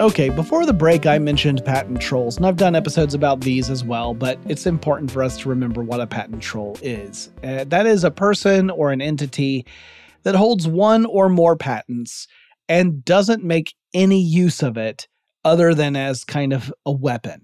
Okay, 0.00 0.30
before 0.30 0.64
the 0.64 0.72
break, 0.72 1.04
I 1.04 1.18
mentioned 1.18 1.62
patent 1.62 2.00
trolls, 2.00 2.38
and 2.38 2.46
I've 2.46 2.56
done 2.56 2.74
episodes 2.74 3.12
about 3.12 3.42
these 3.42 3.68
as 3.68 3.84
well, 3.84 4.14
but 4.14 4.38
it's 4.48 4.64
important 4.64 5.10
for 5.10 5.22
us 5.22 5.36
to 5.40 5.50
remember 5.50 5.82
what 5.82 6.00
a 6.00 6.06
patent 6.06 6.42
troll 6.42 6.78
is. 6.80 7.28
Uh, 7.44 7.64
that 7.64 7.84
is 7.84 8.02
a 8.02 8.10
person 8.10 8.70
or 8.70 8.92
an 8.92 9.02
entity 9.02 9.66
that 10.22 10.34
holds 10.34 10.66
one 10.66 11.04
or 11.04 11.28
more 11.28 11.54
patents 11.54 12.26
and 12.66 13.04
doesn't 13.04 13.44
make 13.44 13.74
any 13.92 14.22
use 14.22 14.62
of 14.62 14.78
it 14.78 15.06
other 15.44 15.74
than 15.74 15.96
as 15.96 16.24
kind 16.24 16.54
of 16.54 16.72
a 16.86 16.92
weapon. 16.92 17.42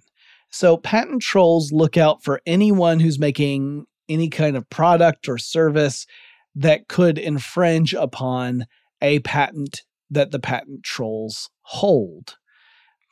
So, 0.49 0.79
patent 0.79 1.21
trolls 1.21 1.73
look 1.73 1.99
out 1.99 2.25
for 2.25 2.41
anyone 2.47 3.01
who's 3.01 3.19
making 3.19 3.85
any 4.09 4.31
kind 4.31 4.57
of 4.57 4.71
product 4.71 5.29
or 5.29 5.37
service 5.37 6.07
that 6.55 6.89
could 6.89 7.19
infringe 7.19 7.93
upon 7.93 8.65
a 9.03 9.19
patent 9.19 9.83
that 10.11 10.31
the 10.31 10.41
patent 10.41 10.85
trolls 10.85 11.51
hold 11.61 12.39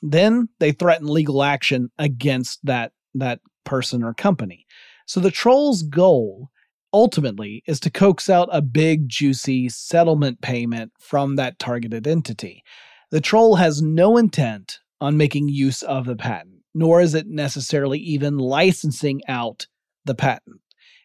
then 0.05 0.49
they 0.61 0.71
threaten 0.71 1.09
legal 1.09 1.43
action 1.43 1.91
against 1.99 2.61
that 2.65 2.93
that 3.15 3.41
person 3.65 4.03
or 4.03 4.13
company. 4.13 4.67
So 5.07 5.21
the 5.21 5.31
troll's 5.31 5.83
goal 5.83 6.51
ultimately 6.93 7.63
is 7.67 7.81
to 7.81 7.91
coax 7.91 8.29
out 8.29 8.49
a 8.53 8.61
big 8.61 9.09
juicy 9.09 9.69
settlement 9.69 10.41
payment 10.43 10.93
from 11.01 11.37
that 11.37 11.59
targeted 11.59 12.07
entity. 12.07 12.63
The 13.11 13.21
troll 13.21 13.57
has 13.57 13.83
no 13.83 14.17
intent 14.17 14.79
on 15.01 15.17
making 15.17 15.49
use 15.49 15.83
of 15.83 16.05
the 16.05 16.17
patent, 16.17 16.61
nor 16.75 17.01
is 17.01 17.15
it 17.15 17.27
necessarily 17.27 17.99
even 17.99 18.37
licensing 18.37 19.23
out 19.27 19.67
the 20.05 20.15
patent. 20.15 20.61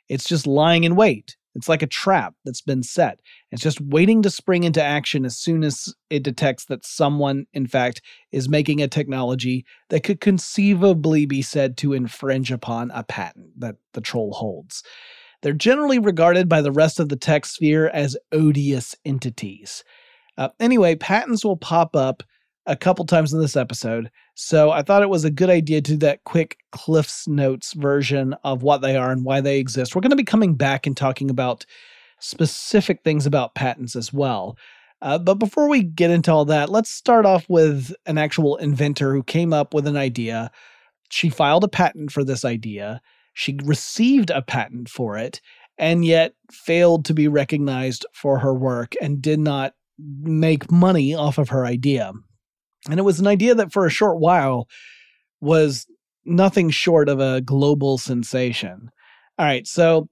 It's 0.10 0.27
just 0.27 0.46
lying 0.46 0.84
in 0.84 0.96
wait 0.96 1.38
it's 1.60 1.69
like 1.69 1.82
a 1.82 1.88
trap 1.88 2.34
that's 2.45 2.62
been 2.62 2.84
set. 2.84 3.19
It's 3.52 3.62
just 3.62 3.82
waiting 3.82 4.22
to 4.22 4.30
spring 4.30 4.63
into 4.63 4.82
action 4.82 5.26
as 5.26 5.38
soon 5.38 5.63
as 5.63 5.93
it 6.10 6.24
detects 6.24 6.65
that 6.65 6.86
someone, 6.86 7.45
in 7.54 7.67
fact, 7.67 8.02
is 8.32 8.50
making 8.50 8.82
a 8.82 8.88
technology 8.88 9.65
that 9.89 10.04
could 10.04 10.22
conceivably 10.22 11.26
be 11.26 11.41
said 11.41 11.78
to 11.78 11.93
infringe 11.93 12.52
upon 12.52 12.91
a 12.91 13.04
patent 13.04 13.60
that 13.60 13.76
the 13.93 14.02
troll 14.02 14.32
holds. 14.34 14.84
They're 15.41 15.54
generally 15.54 16.00
regarded 16.00 16.48
by 16.48 16.62
the 16.62 16.72
rest 16.72 17.00
of 17.00 17.10
the 17.10 17.15
tech 17.15 17.45
sphere 17.45 17.89
as 17.89 18.17
odious 18.32 18.95
entities. 19.06 19.84
Uh, 20.38 20.50
anyway, 20.60 20.95
patents 20.95 21.43
will 21.43 21.58
pop 21.58 21.95
up 21.95 22.24
a 22.69 22.75
couple 22.75 23.03
times 23.03 23.34
in 23.34 23.41
this 23.41 23.58
episode, 23.58 24.12
so 24.36 24.69
I 24.69 24.84
thought 24.84 25.01
it 25.01 25.10
was 25.10 25.25
a 25.25 25.32
good 25.32 25.49
idea 25.49 25.82
to 25.82 25.91
do 25.91 25.97
that 25.97 26.23
quick 26.23 26.58
Cliff's 26.71 27.27
Notes 27.27 27.73
version 27.73 28.36
of 28.43 28.62
what 28.62 28.82
they 28.82 28.95
are 28.95 29.12
and 29.12 29.25
why 29.25 29.41
they 29.41 29.58
exist. 29.58 29.95
We're 29.95 30.01
going 30.01 30.12
to 30.12 30.15
be 30.15 30.23
coming 30.23 30.53
back 30.53 30.86
and 30.86 30.95
talking 30.95 31.32
about 31.32 31.65
specific 32.19 33.01
things 33.03 33.25
about 33.25 33.55
patents 33.55 33.95
as 33.95 34.13
well. 34.13 34.55
Uh, 35.01 35.17
but 35.17 35.36
before 35.36 35.67
we 35.67 35.82
get 35.82 36.12
into 36.12 36.32
all 36.32 36.45
that, 36.45 36.69
let's 36.69 36.91
start 36.91 37.25
off 37.25 37.45
with 37.49 37.91
an 38.05 38.19
actual 38.19 38.58
inventor 38.58 39.13
who 39.13 39.23
came 39.23 39.51
up 39.51 39.73
with 39.73 39.88
an 39.88 39.97
idea. 39.97 40.51
She 41.10 41.29
filed 41.29 41.63
a 41.63 41.69
patent 41.69 42.12
for 42.12 42.23
this 42.23 42.45
idea. 42.45 43.01
She 43.34 43.58
received 43.63 44.29
a 44.29 44.41
patent 44.41 44.89
for 44.89 45.17
it 45.17 45.41
and 45.77 46.05
yet 46.05 46.34
failed 46.51 47.05
to 47.05 47.13
be 47.13 47.27
recognized 47.27 48.05
for 48.13 48.38
her 48.39 48.53
work 48.53 48.93
and 49.01 49.21
did 49.21 49.39
not 49.39 49.73
make 49.97 50.71
money 50.71 51.15
off 51.15 51.38
of 51.38 51.49
her 51.49 51.65
idea. 51.65 52.12
And 52.88 53.00
it 53.00 53.04
was 53.04 53.20
an 53.20 53.28
idea 53.28 53.56
that 53.56 53.74
for 53.74 53.86
a 53.86 53.92
short 53.92 54.20
while 54.20 54.68
was 55.42 55.86
nothing 56.26 56.70
short 56.70 57.10
of 57.10 57.20
a 57.20 57.42
global 57.42 57.98
sensation. 57.98 58.92
All 59.38 59.46
right, 59.46 59.65
so 59.68 60.08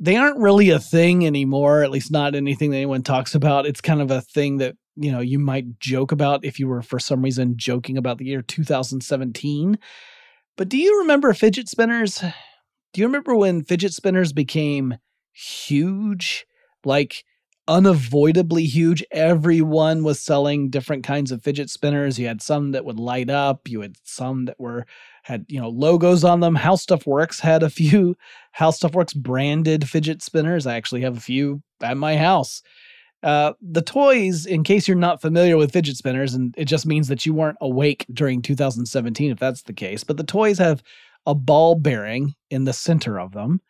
they 0.00 0.16
aren't 0.16 0.38
really 0.38 0.70
a 0.70 0.78
thing 0.78 1.26
anymore, 1.26 1.82
at 1.82 1.90
least 1.90 2.12
not 2.12 2.34
anything 2.34 2.70
that 2.70 2.76
anyone 2.76 3.02
talks 3.02 3.34
about. 3.34 3.66
It's 3.66 3.80
kind 3.80 4.00
of 4.00 4.10
a 4.10 4.20
thing 4.20 4.58
that, 4.58 4.76
you 4.96 5.10
know, 5.10 5.20
you 5.20 5.38
might 5.38 5.80
joke 5.80 6.12
about 6.12 6.44
if 6.44 6.60
you 6.60 6.68
were 6.68 6.82
for 6.82 6.98
some 6.98 7.22
reason 7.22 7.54
joking 7.56 7.96
about 7.96 8.18
the 8.18 8.26
year 8.26 8.42
2017. 8.42 9.78
But 10.56 10.68
do 10.68 10.76
you 10.76 11.00
remember 11.00 11.32
fidget 11.32 11.68
spinners? 11.68 12.22
Do 12.92 13.00
you 13.00 13.06
remember 13.06 13.34
when 13.34 13.64
fidget 13.64 13.92
spinners 13.92 14.32
became 14.32 14.98
huge? 15.32 16.46
Like 16.84 17.24
unavoidably 17.68 18.64
huge. 18.64 19.04
Everyone 19.12 20.02
was 20.02 20.18
selling 20.18 20.70
different 20.70 21.04
kinds 21.04 21.30
of 21.30 21.42
fidget 21.42 21.70
spinners. 21.70 22.18
You 22.18 22.26
had 22.26 22.42
some 22.42 22.72
that 22.72 22.84
would 22.84 22.98
light 22.98 23.30
up. 23.30 23.68
You 23.68 23.82
had 23.82 23.96
some 24.02 24.46
that 24.46 24.58
were 24.58 24.86
had 25.22 25.44
you 25.48 25.60
know 25.60 25.68
logos 25.68 26.24
on 26.24 26.40
them. 26.40 26.54
How 26.54 26.74
Stuff 26.74 27.06
Works 27.06 27.38
had 27.38 27.62
a 27.62 27.70
few 27.70 28.16
How 28.52 28.70
Stuff 28.70 28.94
Works 28.94 29.12
branded 29.12 29.88
fidget 29.88 30.22
spinners. 30.22 30.66
I 30.66 30.74
actually 30.74 31.02
have 31.02 31.16
a 31.16 31.20
few 31.20 31.62
at 31.82 31.96
my 31.96 32.16
house. 32.16 32.62
Uh, 33.22 33.52
the 33.60 33.82
toys, 33.82 34.46
in 34.46 34.62
case 34.62 34.86
you're 34.86 34.96
not 34.96 35.20
familiar 35.20 35.56
with 35.56 35.72
fidget 35.72 35.96
spinners, 35.96 36.34
and 36.34 36.54
it 36.56 36.66
just 36.66 36.86
means 36.86 37.08
that 37.08 37.26
you 37.26 37.34
weren't 37.34 37.58
awake 37.60 38.06
during 38.12 38.40
2017 38.40 39.32
if 39.32 39.38
that's 39.38 39.62
the 39.62 39.72
case, 39.72 40.04
but 40.04 40.16
the 40.16 40.24
toys 40.24 40.58
have 40.58 40.82
a 41.26 41.34
ball 41.34 41.74
bearing 41.74 42.34
in 42.48 42.64
the 42.64 42.72
center 42.72 43.18
of 43.18 43.32
them 43.32 43.60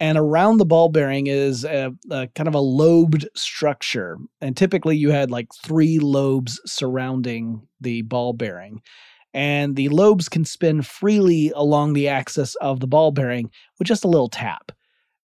and 0.00 0.18
around 0.18 0.56
the 0.56 0.66
ball 0.66 0.88
bearing 0.88 1.28
is 1.28 1.64
a, 1.64 1.92
a, 2.10 2.28
kind 2.34 2.48
of 2.48 2.54
a 2.54 2.60
lobed 2.60 3.28
structure. 3.36 4.18
And 4.40 4.56
typically 4.56 4.96
you 4.96 5.10
had 5.10 5.30
like 5.30 5.48
three 5.54 5.98
lobes 5.98 6.60
surrounding 6.66 7.66
the 7.80 8.02
ball 8.02 8.32
bearing. 8.32 8.82
And 9.32 9.76
the 9.76 9.88
lobes 9.88 10.28
can 10.28 10.44
spin 10.44 10.82
freely 10.82 11.52
along 11.54 11.92
the 11.92 12.08
axis 12.08 12.54
of 12.56 12.80
the 12.80 12.86
ball 12.86 13.12
bearing 13.12 13.50
with 13.78 13.88
just 13.88 14.04
a 14.04 14.08
little 14.08 14.28
tap. 14.28 14.72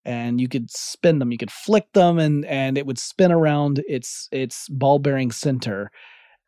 And 0.04 0.40
you 0.40 0.48
could 0.48 0.70
spin 0.70 1.18
them. 1.18 1.30
You 1.30 1.38
could 1.38 1.50
flick 1.50 1.92
them 1.92 2.18
and 2.18 2.44
and 2.46 2.78
it 2.78 2.86
would 2.86 2.98
spin 2.98 3.30
around 3.30 3.82
its 3.86 4.28
its 4.32 4.68
ball 4.68 4.98
bearing 4.98 5.30
center. 5.30 5.90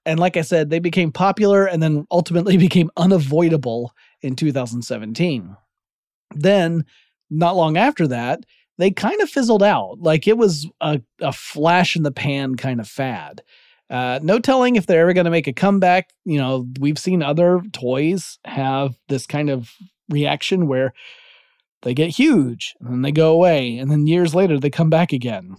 And 0.07 0.19
like 0.19 0.37
i 0.37 0.43
said 0.43 0.71
they 0.71 0.81
became 0.81 1.13
popular 1.13 1.67
and 1.67 1.83
then 1.83 2.07
ultimately 2.11 2.57
became 2.69 2.91
unavoidable 2.97 3.93
in 4.23 4.35
2017 4.35 5.57
then 6.35 6.85
not 7.33 7.57
long 7.57 7.77
after 7.77 8.07
that, 8.09 8.45
they 8.79 8.91
kind 8.91 9.21
of 9.21 9.31
fizzled 9.31 9.63
out. 9.63 9.99
Like 10.01 10.27
it 10.27 10.37
was 10.37 10.69
a, 10.81 11.01
a 11.21 11.33
flash 11.33 11.97
in 11.97 12.03
the 12.03 12.13
pan 12.13 12.57
kind 12.57 12.81
of 12.81 12.89
fad. 12.89 13.43
Uh, 13.91 14.19
no 14.23 14.39
telling 14.39 14.77
if 14.77 14.87
they're 14.87 15.03
ever 15.03 15.13
going 15.13 15.27
to 15.27 15.31
make 15.31 15.47
a 15.47 15.53
comeback. 15.53 16.11
You 16.25 16.39
know, 16.39 16.67
we've 16.81 16.99
seen 16.99 17.23
other 17.23 17.61
toys 17.73 18.39
have 18.45 18.97
this 19.09 19.27
kind 19.27 19.51
of 19.51 19.71
reaction 20.09 20.67
where 20.67 20.95
they 21.83 21.95
get 21.95 22.11
huge 22.11 22.75
and 22.81 22.91
then 22.91 23.03
they 23.03 23.13
go 23.13 23.33
away, 23.33 23.77
and 23.77 23.91
then 23.91 24.07
years 24.07 24.35
later 24.35 24.59
they 24.59 24.71
come 24.71 24.91
back 24.91 25.13
again. 25.13 25.57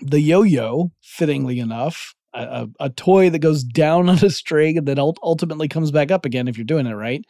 The 0.00 0.20
yo 0.20 0.42
yo, 0.42 0.90
fittingly 1.00 1.60
enough, 1.60 2.14
a, 2.32 2.68
a, 2.80 2.90
toy 2.90 3.30
that 3.30 3.38
goes 3.38 3.62
down 3.62 4.08
on 4.10 4.24
a 4.24 4.30
string 4.30 4.76
and 4.76 4.88
then 4.88 4.98
ultimately 4.98 5.68
comes 5.68 5.92
back 5.92 6.10
up 6.10 6.24
again 6.24 6.48
if 6.48 6.58
you're 6.58 6.64
doing 6.64 6.86
it 6.86 6.94
right. 6.94 7.24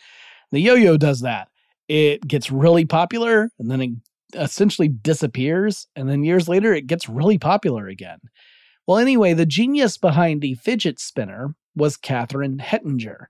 The 0.50 0.60
yo 0.60 0.74
yo 0.74 0.96
does 0.96 1.20
that 1.20 1.48
it 1.88 2.26
gets 2.26 2.50
really 2.50 2.84
popular 2.84 3.50
and 3.58 3.70
then 3.70 3.80
it 3.80 3.90
essentially 4.34 4.88
disappears, 4.88 5.86
and 5.94 6.08
then 6.08 6.24
years 6.24 6.48
later 6.48 6.72
it 6.74 6.86
gets 6.86 7.08
really 7.08 7.38
popular 7.38 7.86
again. 7.88 8.18
Well, 8.86 8.98
anyway, 8.98 9.32
the 9.32 9.46
genius 9.46 9.96
behind 9.96 10.40
the 10.40 10.54
fidget 10.54 10.98
spinner 10.98 11.54
was 11.74 11.96
Catherine 11.96 12.58
Hettinger. 12.58 13.26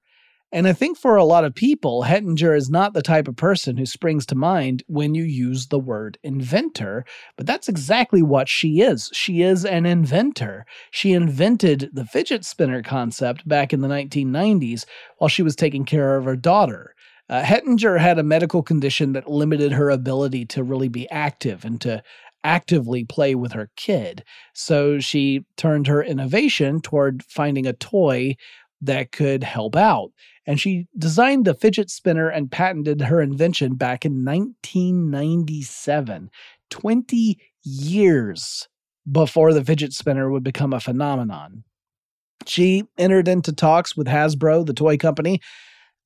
And 0.54 0.68
I 0.68 0.72
think 0.72 0.96
for 0.96 1.16
a 1.16 1.24
lot 1.24 1.44
of 1.44 1.52
people, 1.52 2.04
Hettinger 2.04 2.56
is 2.56 2.70
not 2.70 2.94
the 2.94 3.02
type 3.02 3.26
of 3.26 3.34
person 3.34 3.76
who 3.76 3.86
springs 3.86 4.24
to 4.26 4.36
mind 4.36 4.84
when 4.86 5.12
you 5.12 5.24
use 5.24 5.66
the 5.66 5.80
word 5.80 6.16
inventor, 6.22 7.04
but 7.36 7.44
that's 7.44 7.68
exactly 7.68 8.22
what 8.22 8.48
she 8.48 8.80
is. 8.80 9.10
She 9.12 9.42
is 9.42 9.64
an 9.64 9.84
inventor. 9.84 10.64
She 10.92 11.12
invented 11.12 11.90
the 11.92 12.04
fidget 12.04 12.44
spinner 12.44 12.84
concept 12.84 13.48
back 13.48 13.72
in 13.72 13.80
the 13.80 13.88
1990s 13.88 14.84
while 15.18 15.28
she 15.28 15.42
was 15.42 15.56
taking 15.56 15.84
care 15.84 16.16
of 16.16 16.24
her 16.24 16.36
daughter. 16.36 16.93
Uh, 17.28 17.42
Hettinger 17.42 17.98
had 17.98 18.18
a 18.18 18.22
medical 18.22 18.62
condition 18.62 19.12
that 19.12 19.30
limited 19.30 19.72
her 19.72 19.90
ability 19.90 20.44
to 20.46 20.62
really 20.62 20.88
be 20.88 21.08
active 21.10 21.64
and 21.64 21.80
to 21.80 22.02
actively 22.42 23.04
play 23.04 23.34
with 23.34 23.52
her 23.52 23.70
kid. 23.76 24.22
So 24.52 25.00
she 25.00 25.46
turned 25.56 25.86
her 25.86 26.02
innovation 26.02 26.80
toward 26.80 27.24
finding 27.24 27.66
a 27.66 27.72
toy 27.72 28.36
that 28.82 29.12
could 29.12 29.42
help 29.42 29.74
out. 29.74 30.10
And 30.46 30.60
she 30.60 30.86
designed 30.96 31.46
the 31.46 31.54
fidget 31.54 31.88
spinner 31.88 32.28
and 32.28 32.50
patented 32.50 33.00
her 33.02 33.22
invention 33.22 33.76
back 33.76 34.04
in 34.04 34.24
1997, 34.24 36.30
20 36.70 37.38
years 37.62 38.68
before 39.10 39.54
the 39.54 39.64
fidget 39.64 39.94
spinner 39.94 40.30
would 40.30 40.44
become 40.44 40.74
a 40.74 40.80
phenomenon. 40.80 41.64
She 42.46 42.84
entered 42.98 43.26
into 43.26 43.54
talks 43.54 43.96
with 43.96 44.06
Hasbro, 44.06 44.66
the 44.66 44.74
toy 44.74 44.98
company, 44.98 45.40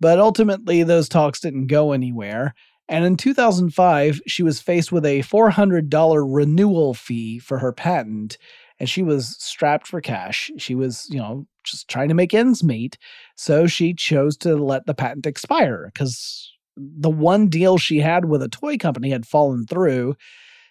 but 0.00 0.18
ultimately 0.18 0.82
those 0.82 1.08
talks 1.08 1.40
didn't 1.40 1.66
go 1.66 1.92
anywhere. 1.92 2.54
And 2.88 3.04
in 3.04 3.16
2005, 3.16 4.20
she 4.26 4.42
was 4.42 4.60
faced 4.60 4.90
with 4.90 5.04
a 5.04 5.22
$400 5.22 6.24
renewal 6.26 6.94
fee 6.94 7.38
for 7.38 7.58
her 7.58 7.72
patent, 7.72 8.38
and 8.80 8.88
she 8.88 9.02
was 9.02 9.36
strapped 9.38 9.86
for 9.86 10.00
cash. 10.00 10.50
She 10.56 10.74
was, 10.74 11.06
you 11.10 11.18
know, 11.18 11.46
just 11.64 11.88
trying 11.88 12.08
to 12.08 12.14
make 12.14 12.32
ends 12.32 12.64
meet. 12.64 12.96
So 13.36 13.66
she 13.66 13.92
chose 13.92 14.36
to 14.38 14.56
let 14.56 14.86
the 14.86 14.94
patent 14.94 15.26
expire 15.26 15.90
because 15.92 16.50
the 16.76 17.10
one 17.10 17.48
deal 17.48 17.76
she 17.76 17.98
had 17.98 18.24
with 18.24 18.42
a 18.42 18.48
toy 18.48 18.78
company 18.78 19.10
had 19.10 19.26
fallen 19.26 19.66
through. 19.66 20.14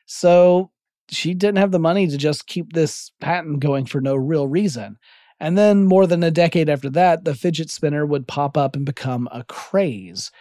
So 0.06 0.72
she 1.10 1.34
didn't 1.34 1.58
have 1.58 1.72
the 1.72 1.80
money 1.80 2.08
to 2.08 2.18
just 2.18 2.48
keep 2.48 2.74
this 2.74 3.12
patent 3.20 3.60
going 3.60 3.86
for 3.86 4.02
no 4.02 4.16
real 4.16 4.48
reason. 4.48 4.98
And 5.40 5.58
then, 5.58 5.84
more 5.84 6.08
than 6.08 6.24
a 6.24 6.32
decade 6.32 6.70
after 6.70 6.90
that, 6.92 7.24
the 7.24 7.36
fidget 7.36 7.70
spinner 7.70 8.06
would 8.06 8.28
pop 8.28 8.58
up 8.58 8.76
and 8.76 8.86
become 8.86 9.30
a 9.32 9.44
craze. 9.44 10.32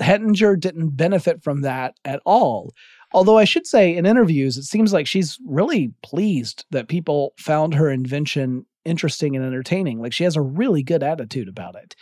Hettinger 0.00 0.58
didn't 0.58 0.96
benefit 0.96 1.42
from 1.42 1.62
that 1.62 1.94
at 2.04 2.20
all. 2.24 2.72
Although 3.12 3.38
I 3.38 3.44
should 3.44 3.66
say, 3.66 3.96
in 3.96 4.06
interviews, 4.06 4.56
it 4.56 4.64
seems 4.64 4.92
like 4.92 5.06
she's 5.06 5.38
really 5.46 5.92
pleased 6.02 6.64
that 6.70 6.88
people 6.88 7.34
found 7.38 7.74
her 7.74 7.90
invention 7.90 8.66
interesting 8.84 9.36
and 9.36 9.44
entertaining. 9.44 10.00
Like 10.00 10.12
she 10.12 10.24
has 10.24 10.36
a 10.36 10.42
really 10.42 10.82
good 10.82 11.02
attitude 11.02 11.48
about 11.48 11.76
it. 11.76 11.94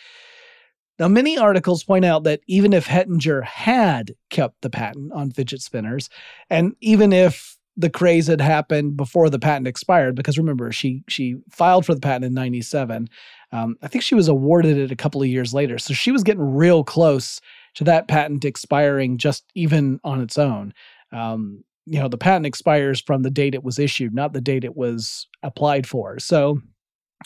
Now, 0.99 1.09
many 1.09 1.37
articles 1.37 1.83
point 1.83 2.05
out 2.05 2.23
that 2.25 2.41
even 2.47 2.73
if 2.73 2.87
Hettinger 2.87 3.43
had 3.43 4.15
kept 4.31 4.61
the 4.63 4.71
patent 4.71 5.13
on 5.13 5.33
fidget 5.33 5.61
spinners, 5.61 6.09
and 6.51 6.77
even 6.81 7.13
if 7.13 7.59
the 7.77 7.91
craze 7.91 8.27
had 8.27 8.41
happened 8.41 8.97
before 8.97 9.29
the 9.29 9.39
patent 9.39 9.67
expired, 9.67 10.15
because 10.15 10.39
remember, 10.39 10.71
she 10.73 11.03
she 11.09 11.37
filed 11.51 11.85
for 11.85 11.95
the 11.95 12.01
patent 12.01 12.25
in 12.25 12.35
'97. 12.35 13.09
Um, 13.53 13.77
I 13.83 13.89
think 13.89 14.05
she 14.05 14.15
was 14.15 14.29
awarded 14.29 14.79
it 14.79 14.93
a 14.93 14.97
couple 14.97 15.23
of 15.23 15.29
years 15.29 15.55
later, 15.55 15.79
so 15.79 15.95
she 15.95 16.13
was 16.13 16.23
getting 16.23 16.55
real 16.55 16.85
close 16.85 17.41
to 17.75 17.85
that 17.85 18.09
patent 18.09 18.45
expiring 18.45 19.19
just 19.19 19.45
even 19.55 20.01
on 20.05 20.21
its 20.21 20.39
own. 20.39 20.73
Um, 21.13 21.65
you 21.87 21.99
know, 21.99 22.09
the 22.09 22.19
patent 22.19 22.47
expires 22.47 23.01
from 23.01 23.23
the 23.23 23.31
date 23.31 23.55
it 23.55 23.65
was 23.65 23.79
issued, 23.79 24.15
not 24.15 24.33
the 24.33 24.41
date 24.41 24.65
it 24.65 24.77
was 24.77 25.27
applied 25.43 25.87
for. 25.87 26.19
So 26.19 26.61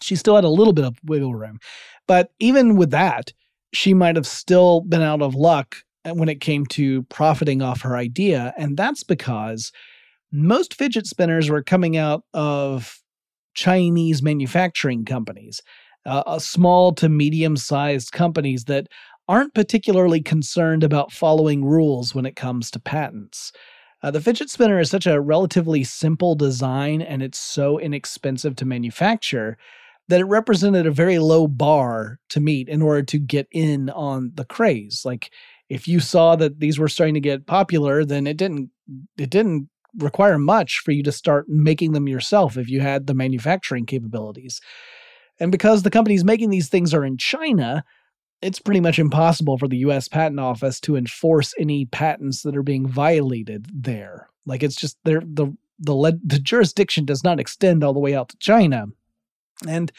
she 0.00 0.16
still 0.16 0.34
had 0.34 0.44
a 0.44 0.48
little 0.48 0.72
bit 0.72 0.84
of 0.84 0.98
wiggle 1.04 1.34
room. 1.34 1.58
But 2.06 2.32
even 2.38 2.76
with 2.76 2.90
that, 2.90 3.32
she 3.72 3.94
might 3.94 4.16
have 4.16 4.26
still 4.26 4.80
been 4.80 5.02
out 5.02 5.22
of 5.22 5.34
luck 5.34 5.76
when 6.04 6.28
it 6.28 6.40
came 6.40 6.64
to 6.66 7.02
profiting 7.04 7.62
off 7.62 7.82
her 7.82 7.96
idea. 7.96 8.54
And 8.56 8.76
that's 8.76 9.02
because 9.02 9.72
most 10.32 10.74
fidget 10.74 11.06
spinners 11.06 11.50
were 11.50 11.62
coming 11.62 11.96
out 11.96 12.22
of 12.34 13.00
Chinese 13.54 14.22
manufacturing 14.22 15.04
companies, 15.04 15.60
uh, 16.06 16.38
small 16.38 16.92
to 16.94 17.08
medium 17.08 17.56
sized 17.56 18.12
companies 18.12 18.64
that 18.64 18.86
aren't 19.28 19.54
particularly 19.54 20.22
concerned 20.22 20.82
about 20.82 21.12
following 21.12 21.64
rules 21.64 22.14
when 22.14 22.24
it 22.24 22.36
comes 22.36 22.70
to 22.70 22.80
patents. 22.80 23.52
Uh, 24.02 24.10
the 24.10 24.20
fidget 24.20 24.48
spinner 24.48 24.78
is 24.78 24.90
such 24.90 25.06
a 25.06 25.20
relatively 25.20 25.82
simple 25.82 26.34
design 26.34 27.02
and 27.02 27.22
it's 27.22 27.38
so 27.38 27.78
inexpensive 27.78 28.54
to 28.56 28.64
manufacture 28.64 29.58
that 30.08 30.20
it 30.20 30.24
represented 30.24 30.86
a 30.86 30.90
very 30.90 31.18
low 31.18 31.46
bar 31.46 32.18
to 32.30 32.40
meet 32.40 32.68
in 32.68 32.80
order 32.80 33.02
to 33.02 33.18
get 33.18 33.46
in 33.50 33.90
on 33.90 34.30
the 34.34 34.44
craze. 34.44 35.02
Like 35.04 35.30
if 35.68 35.86
you 35.86 36.00
saw 36.00 36.36
that 36.36 36.60
these 36.60 36.78
were 36.78 36.88
starting 36.88 37.14
to 37.14 37.20
get 37.20 37.46
popular, 37.46 38.04
then 38.04 38.26
it 38.26 38.36
didn't 38.36 38.70
it 39.18 39.30
didn't 39.30 39.68
require 39.96 40.38
much 40.38 40.81
for 40.81 40.92
you 40.92 41.03
to 41.03 41.12
start 41.12 41.48
making 41.48 41.92
them 41.92 42.09
yourself 42.09 42.57
if 42.57 42.68
you 42.68 42.81
had 42.81 43.07
the 43.07 43.14
manufacturing 43.14 43.87
capabilities. 43.87 44.61
And 45.40 45.53
because 45.53 45.83
the 45.83 45.90
companies 45.90 46.24
making 46.24 46.51
these 46.51 46.68
things 46.68 46.92
are 46.92 47.05
in 47.05 47.16
China, 47.16 47.85
it's 48.42 48.59
pretty 48.59 48.81
much 48.81 48.98
impossible 48.98 49.59
for 49.59 49.68
the 49.68 49.79
US 49.79 50.09
Patent 50.09 50.40
Office 50.40 50.81
to 50.81 50.96
enforce 50.96 51.55
any 51.59 51.87
patents 51.87 52.42
that 52.42 52.57
are 52.57 52.62
being 52.62 52.87
violated 52.87 53.66
there. 53.72 54.29
Like 54.46 54.62
it's 54.62 54.77
just 54.77 54.96
there 55.05 55.20
the 55.20 55.57
the 55.79 56.18
the 56.24 56.38
jurisdiction 56.38 57.05
does 57.05 57.22
not 57.24 57.40
extend 57.40 57.85
all 57.85 57.92
the 57.92 58.01
way 58.01 58.14
out 58.14 58.31
to 58.31 58.38
China. 58.38 58.87
And 59.66 59.92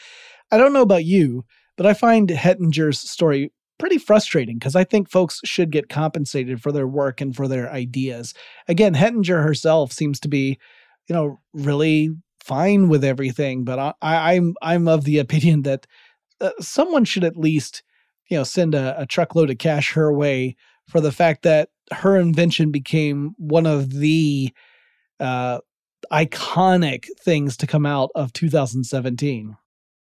I 0.50 0.58
don't 0.58 0.72
know 0.72 0.82
about 0.82 1.04
you, 1.04 1.44
but 1.76 1.86
I 1.86 1.94
find 1.94 2.28
Hettinger's 2.28 2.98
story 2.98 3.52
pretty 3.80 3.98
frustrating 3.98 4.58
because 4.58 4.76
I 4.76 4.84
think 4.84 5.10
folks 5.10 5.40
should 5.44 5.70
get 5.70 5.88
compensated 5.88 6.62
for 6.62 6.70
their 6.70 6.86
work 6.86 7.20
and 7.20 7.34
for 7.34 7.48
their 7.48 7.70
ideas. 7.72 8.34
Again, 8.68 8.94
Hettinger 8.94 9.42
herself 9.42 9.92
seems 9.92 10.20
to 10.20 10.28
be, 10.28 10.58
you 11.08 11.14
know, 11.14 11.40
really 11.52 12.10
fine 12.40 12.88
with 12.88 13.02
everything, 13.02 13.64
but 13.64 13.78
I, 13.78 14.34
I'm 14.34 14.54
I'm 14.62 14.86
of 14.86 15.04
the 15.04 15.18
opinion 15.24 15.62
that 15.62 15.86
uh, 16.40 16.50
someone 16.60 17.04
should 17.04 17.24
at 17.24 17.36
least 17.36 17.82
you 18.30 18.36
know, 18.38 18.44
send 18.44 18.74
a, 18.74 18.98
a 19.02 19.06
truckload 19.06 19.50
of 19.50 19.58
cash 19.58 19.92
her 19.92 20.12
way 20.12 20.56
for 20.88 21.00
the 21.00 21.12
fact 21.12 21.42
that 21.42 21.68
her 21.92 22.16
invention 22.16 22.70
became 22.70 23.34
one 23.36 23.66
of 23.66 23.92
the 23.92 24.52
uh, 25.18 25.58
iconic 26.12 27.06
things 27.22 27.56
to 27.58 27.66
come 27.66 27.84
out 27.84 28.10
of 28.14 28.32
2017. 28.32 29.56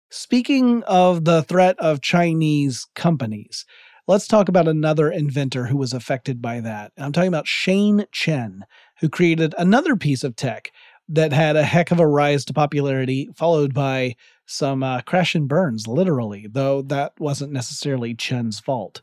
Speaking 0.10 0.84
of 0.84 1.26
the 1.26 1.43
threat 1.43 1.78
of 1.80 2.02
Chinese 2.02 2.88
companies, 2.96 3.65
let's 4.08 4.26
talk 4.26 4.48
about 4.48 4.67
another 4.67 5.12
inventor 5.12 5.65
who 5.65 5.76
was 5.76 5.91
affected 5.91 6.41
by 6.41 6.62
that. 6.62 6.93
I'm 6.98 7.12
talking 7.12 7.28
about 7.28 7.48
Shane 7.48 8.06
Chen, 8.13 8.65
who 9.02 9.10
created 9.10 9.54
another 9.58 9.98
piece 9.98 10.24
of 10.24 10.38
tech 10.38 10.72
that 11.10 11.34
had 11.34 11.58
a 11.58 11.63
heck 11.63 11.91
of 11.91 12.00
a 12.00 12.08
rise 12.08 12.46
to 12.46 12.54
popularity, 12.54 13.30
followed 13.36 13.74
by 13.74 14.15
some 14.46 14.82
uh, 14.82 15.02
crash 15.02 15.36
and 15.36 15.50
burns, 15.50 15.88
literally, 15.88 16.48
though 16.50 16.82
that 16.84 17.12
wasn't 17.20 17.52
necessarily 17.52 18.15
Chen's 18.15 18.62
fault. 18.62 19.02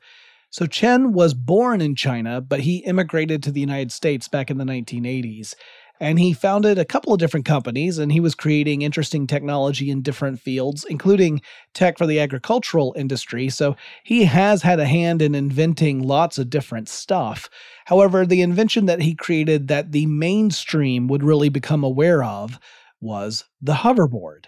So 0.49 0.67
Chen 0.67 1.13
was 1.13 1.35
born 1.35 1.81
in 1.81 1.97
China, 1.97 2.41
but 2.41 2.61
he 2.61 2.79
immigrated 2.79 3.43
to 3.43 3.51
the 3.51 3.61
United 3.61 3.93
States 3.93 4.29
back 4.29 4.51
in 4.51 4.57
the 4.57 4.65
1980s. 4.65 5.55
And 6.01 6.19
he 6.19 6.33
founded 6.33 6.79
a 6.79 6.85
couple 6.85 7.13
of 7.13 7.21
different 7.21 7.47
companies, 7.47 7.99
and 7.99 8.11
he 8.11 8.19
was 8.21 8.35
creating 8.35 8.83
interesting 8.83 9.27
technology 9.27 9.91
in 9.91 10.03
different 10.03 10.41
fields, 10.41 10.85
including 10.89 11.41
tech 11.73 11.99
for 11.99 12.07
the 12.07 12.19
agricultural 12.19 12.95
industry. 12.97 13.49
So 13.49 13.77
he 14.03 14.25
has 14.25 14.63
had 14.63 14.81
a 14.81 14.87
hand 14.87 15.23
in 15.23 15.35
inventing 15.35 16.03
lots 16.03 16.37
of 16.37 16.51
different 16.51 16.89
stuff. 16.89 17.49
However, 17.85 18.27
the 18.27 18.43
invention 18.43 18.87
that 18.87 19.03
he 19.03 19.15
created 19.15 19.69
that 19.69 19.93
the 19.93 20.07
mainstream 20.07 21.07
would 21.09 21.23
really 21.23 21.49
become 21.49 21.85
aware 21.85 22.25
of 22.25 22.59
was 23.01 23.45
the 23.63 23.75
hoverboard. 23.75 24.47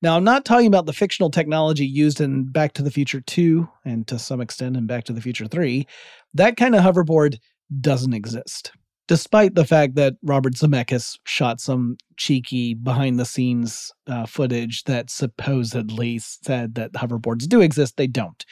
Now, 0.00 0.16
I'm 0.16 0.24
not 0.24 0.44
talking 0.44 0.66
about 0.68 0.86
the 0.86 0.92
fictional 0.92 1.30
technology 1.30 1.86
used 1.86 2.20
in 2.20 2.44
Back 2.44 2.72
to 2.74 2.82
the 2.82 2.90
Future 2.90 3.20
2 3.20 3.68
and 3.84 4.06
to 4.06 4.18
some 4.18 4.40
extent 4.40 4.76
in 4.76 4.86
Back 4.86 5.04
to 5.04 5.12
the 5.12 5.20
Future 5.20 5.48
3. 5.48 5.86
That 6.34 6.56
kind 6.56 6.74
of 6.74 6.82
hoverboard 6.82 7.38
doesn't 7.80 8.14
exist, 8.14 8.72
despite 9.08 9.54
the 9.54 9.64
fact 9.64 9.96
that 9.96 10.14
Robert 10.22 10.54
Zemeckis 10.54 11.18
shot 11.24 11.60
some 11.60 11.96
cheeky 12.16 12.74
behind 12.74 13.18
the 13.18 13.24
scenes 13.24 13.90
uh, 14.06 14.26
footage 14.26 14.84
that 14.84 15.10
supposedly 15.10 16.18
said 16.18 16.76
that 16.76 16.92
hoverboards 16.92 17.48
do 17.48 17.60
exist. 17.60 17.96
They 17.96 18.06
don't. 18.06 18.44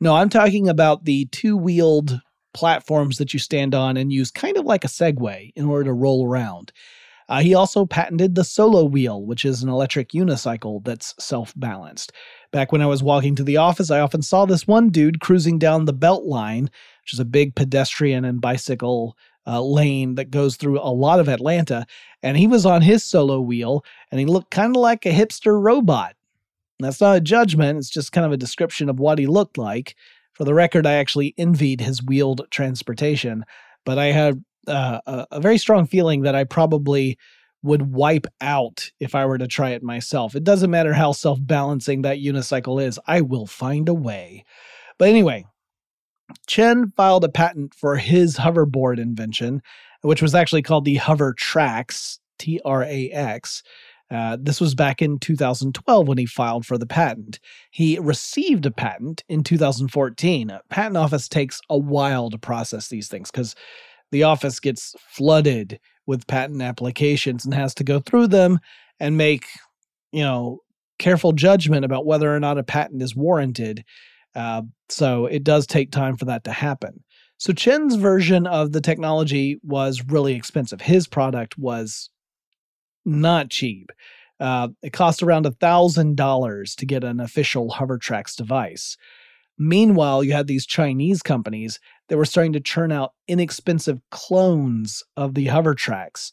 No, 0.00 0.14
I'm 0.14 0.28
talking 0.28 0.68
about 0.68 1.04
the 1.04 1.26
two 1.26 1.56
wheeled 1.56 2.20
platforms 2.54 3.18
that 3.18 3.34
you 3.34 3.38
stand 3.38 3.74
on 3.74 3.96
and 3.96 4.12
use 4.12 4.30
kind 4.30 4.56
of 4.56 4.64
like 4.64 4.84
a 4.84 4.88
Segway 4.88 5.52
in 5.56 5.66
order 5.66 5.84
to 5.84 5.92
roll 5.92 6.26
around. 6.26 6.72
Uh, 7.28 7.40
he 7.40 7.54
also 7.54 7.84
patented 7.84 8.34
the 8.34 8.42
Solowheel, 8.42 9.24
which 9.24 9.44
is 9.44 9.62
an 9.62 9.68
electric 9.68 10.10
unicycle 10.10 10.84
that's 10.84 11.14
self 11.18 11.52
balanced. 11.56 12.12
Back 12.52 12.70
when 12.70 12.82
I 12.82 12.86
was 12.86 13.02
walking 13.02 13.34
to 13.34 13.42
the 13.42 13.56
office, 13.56 13.90
I 13.90 13.98
often 13.98 14.22
saw 14.22 14.46
this 14.46 14.66
one 14.66 14.90
dude 14.90 15.20
cruising 15.20 15.58
down 15.58 15.84
the 15.84 15.94
Beltline, 15.94 16.68
which 17.02 17.12
is 17.12 17.18
a 17.18 17.24
big 17.24 17.56
pedestrian 17.56 18.24
and 18.24 18.40
bicycle 18.40 19.16
uh, 19.46 19.62
lane 19.62 20.16
that 20.16 20.30
goes 20.30 20.56
through 20.56 20.80
a 20.80 20.90
lot 20.90 21.20
of 21.20 21.28
Atlanta. 21.28 21.86
And 22.22 22.36
he 22.36 22.46
was 22.46 22.66
on 22.66 22.82
his 22.82 23.04
Solowheel 23.04 23.82
and 24.10 24.20
he 24.20 24.26
looked 24.26 24.50
kind 24.50 24.74
of 24.74 24.80
like 24.80 25.06
a 25.06 25.12
hipster 25.12 25.60
robot. 25.60 26.14
That's 26.78 27.00
not 27.00 27.16
a 27.16 27.20
judgment, 27.20 27.78
it's 27.78 27.90
just 27.90 28.12
kind 28.12 28.26
of 28.26 28.32
a 28.32 28.36
description 28.36 28.88
of 28.88 29.00
what 29.00 29.18
he 29.18 29.26
looked 29.26 29.56
like. 29.56 29.94
For 30.34 30.44
the 30.44 30.52
record, 30.52 30.86
I 30.86 30.94
actually 30.94 31.34
envied 31.38 31.80
his 31.80 32.02
wheeled 32.02 32.46
transportation, 32.50 33.44
but 33.86 33.98
I 33.98 34.06
had 34.06 34.44
uh, 34.66 35.00
a, 35.06 35.26
a 35.32 35.40
very 35.40 35.56
strong 35.56 35.86
feeling 35.86 36.22
that 36.22 36.34
I 36.34 36.44
probably 36.44 37.16
would 37.62 37.92
wipe 37.92 38.26
out 38.40 38.90
if 39.00 39.14
I 39.14 39.24
were 39.24 39.38
to 39.38 39.48
try 39.48 39.70
it 39.70 39.82
myself. 39.82 40.34
It 40.34 40.44
doesn't 40.44 40.70
matter 40.70 40.92
how 40.92 41.12
self 41.12 41.38
balancing 41.40 42.02
that 42.02 42.18
unicycle 42.18 42.82
is, 42.82 42.98
I 43.06 43.22
will 43.22 43.46
find 43.46 43.88
a 43.88 43.94
way. 43.94 44.44
But 44.98 45.08
anyway, 45.08 45.46
Chen 46.46 46.92
filed 46.96 47.24
a 47.24 47.28
patent 47.28 47.74
for 47.74 47.96
his 47.96 48.36
hoverboard 48.36 48.98
invention, 48.98 49.62
which 50.02 50.22
was 50.22 50.34
actually 50.34 50.62
called 50.62 50.84
the 50.84 50.96
Hovertrax, 50.96 52.18
T 52.38 52.60
R 52.64 52.82
A 52.84 53.10
X. 53.10 53.62
Uh, 54.10 54.36
this 54.40 54.60
was 54.60 54.74
back 54.74 55.02
in 55.02 55.18
2012 55.18 56.06
when 56.06 56.18
he 56.18 56.26
filed 56.26 56.64
for 56.64 56.78
the 56.78 56.86
patent. 56.86 57.40
He 57.70 57.98
received 57.98 58.64
a 58.64 58.70
patent 58.70 59.24
in 59.28 59.42
2014. 59.42 60.50
A 60.50 60.60
patent 60.70 60.96
office 60.96 61.28
takes 61.28 61.60
a 61.68 61.76
while 61.76 62.30
to 62.30 62.38
process 62.38 62.88
these 62.88 63.08
things 63.08 63.30
because 63.30 63.56
the 64.12 64.22
office 64.22 64.60
gets 64.60 64.94
flooded 65.08 65.80
with 66.06 66.28
patent 66.28 66.62
applications 66.62 67.44
and 67.44 67.52
has 67.52 67.74
to 67.74 67.84
go 67.84 67.98
through 67.98 68.28
them 68.28 68.60
and 69.00 69.16
make, 69.16 69.46
you 70.12 70.22
know, 70.22 70.60
careful 70.98 71.32
judgment 71.32 71.84
about 71.84 72.06
whether 72.06 72.34
or 72.34 72.38
not 72.38 72.58
a 72.58 72.62
patent 72.62 73.02
is 73.02 73.16
warranted. 73.16 73.84
Uh, 74.36 74.62
so 74.88 75.26
it 75.26 75.42
does 75.42 75.66
take 75.66 75.90
time 75.90 76.16
for 76.16 76.26
that 76.26 76.44
to 76.44 76.52
happen. 76.52 77.02
So 77.38 77.52
Chen's 77.52 77.96
version 77.96 78.46
of 78.46 78.72
the 78.72 78.80
technology 78.80 79.58
was 79.62 80.04
really 80.06 80.34
expensive. 80.34 80.80
His 80.80 81.08
product 81.08 81.58
was 81.58 82.10
not 83.04 83.50
cheap. 83.50 83.90
Uh, 84.38 84.68
it 84.82 84.92
cost 84.92 85.22
around 85.22 85.46
a 85.46 85.50
thousand 85.52 86.16
dollars 86.16 86.74
to 86.76 86.86
get 86.86 87.02
an 87.02 87.20
official 87.20 87.70
Hovertrax 87.70 88.36
device. 88.36 88.96
Meanwhile, 89.58 90.22
you 90.24 90.32
had 90.32 90.46
these 90.46 90.66
Chinese 90.66 91.22
companies 91.22 91.80
that 92.08 92.18
were 92.18 92.26
starting 92.26 92.52
to 92.52 92.60
churn 92.60 92.92
out 92.92 93.14
inexpensive 93.26 94.00
clones 94.10 95.02
of 95.16 95.34
the 95.34 95.46
Hovertrax, 95.46 96.32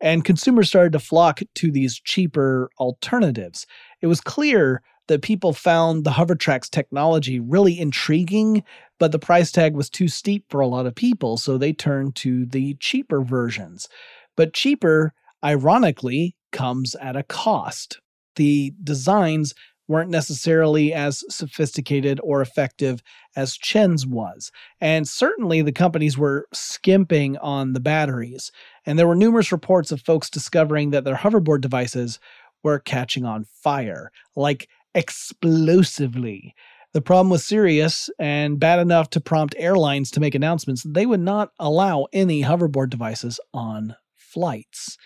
and 0.00 0.24
consumers 0.24 0.68
started 0.68 0.92
to 0.92 0.98
flock 0.98 1.40
to 1.56 1.70
these 1.70 2.00
cheaper 2.00 2.70
alternatives. 2.78 3.66
It 4.00 4.06
was 4.06 4.22
clear 4.22 4.82
that 5.08 5.22
people 5.22 5.52
found 5.52 6.04
the 6.04 6.12
Hovertrax 6.12 6.70
technology 6.70 7.40
really 7.40 7.78
intriguing, 7.78 8.62
but 8.98 9.12
the 9.12 9.18
price 9.18 9.50
tag 9.50 9.74
was 9.74 9.90
too 9.90 10.08
steep 10.08 10.44
for 10.48 10.60
a 10.60 10.66
lot 10.66 10.86
of 10.86 10.94
people, 10.94 11.36
so 11.36 11.58
they 11.58 11.72
turned 11.72 12.14
to 12.16 12.46
the 12.46 12.74
cheaper 12.74 13.22
versions. 13.22 13.88
But 14.36 14.54
cheaper 14.54 15.12
ironically, 15.44 16.36
comes 16.52 16.94
at 16.96 17.16
a 17.16 17.22
cost. 17.22 18.00
The 18.36 18.72
designs 18.82 19.54
weren't 19.88 20.10
necessarily 20.10 20.92
as 20.92 21.24
sophisticated 21.28 22.20
or 22.22 22.40
effective 22.40 23.02
as 23.34 23.56
Chen's 23.56 24.06
was. 24.06 24.52
And 24.80 25.08
certainly 25.08 25.60
the 25.60 25.72
companies 25.72 26.16
were 26.16 26.46
skimping 26.52 27.36
on 27.38 27.72
the 27.72 27.80
batteries. 27.80 28.52
And 28.86 28.98
there 28.98 29.08
were 29.08 29.16
numerous 29.16 29.50
reports 29.50 29.90
of 29.90 30.00
folks 30.00 30.30
discovering 30.30 30.90
that 30.90 31.04
their 31.04 31.16
hoverboard 31.16 31.62
devices 31.62 32.20
were 32.62 32.78
catching 32.78 33.24
on 33.24 33.44
fire, 33.44 34.12
like 34.36 34.68
explosively. 34.94 36.54
The 36.92 37.00
problem 37.00 37.30
was 37.30 37.44
serious 37.44 38.10
and 38.18 38.60
bad 38.60 38.78
enough 38.78 39.08
to 39.10 39.20
prompt 39.20 39.54
airlines 39.56 40.10
to 40.10 40.20
make 40.20 40.34
announcements 40.34 40.82
they 40.86 41.06
would 41.06 41.20
not 41.20 41.50
allow 41.58 42.06
any 42.12 42.42
hoverboard 42.42 42.90
devices 42.90 43.40
on 43.54 43.96
flights. 44.16 44.98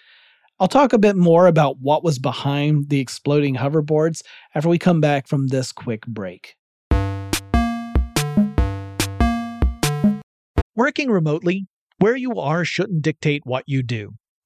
I'll 0.59 0.69
talk 0.69 0.93
a 0.93 0.99
bit 0.99 1.17
more 1.17 1.47
about 1.47 1.77
what 1.81 2.03
was 2.03 2.19
behind 2.19 2.89
the 2.89 2.99
exploding 2.99 3.57
hoverboards 3.57 4.23
after 4.55 4.69
we 4.69 4.79
come 4.79 5.01
back 5.01 5.29
from 5.29 5.49
this 5.49 5.71
quick 5.71 6.07
break. 6.07 6.57
Working 10.75 11.11
remotely, 11.11 11.67
where 11.99 12.17
you 12.17 12.39
are 12.41 12.65
shouldn't 12.65 13.03
dictate 13.03 13.43
what 13.45 13.65
you 13.67 13.83
do. 13.83 14.15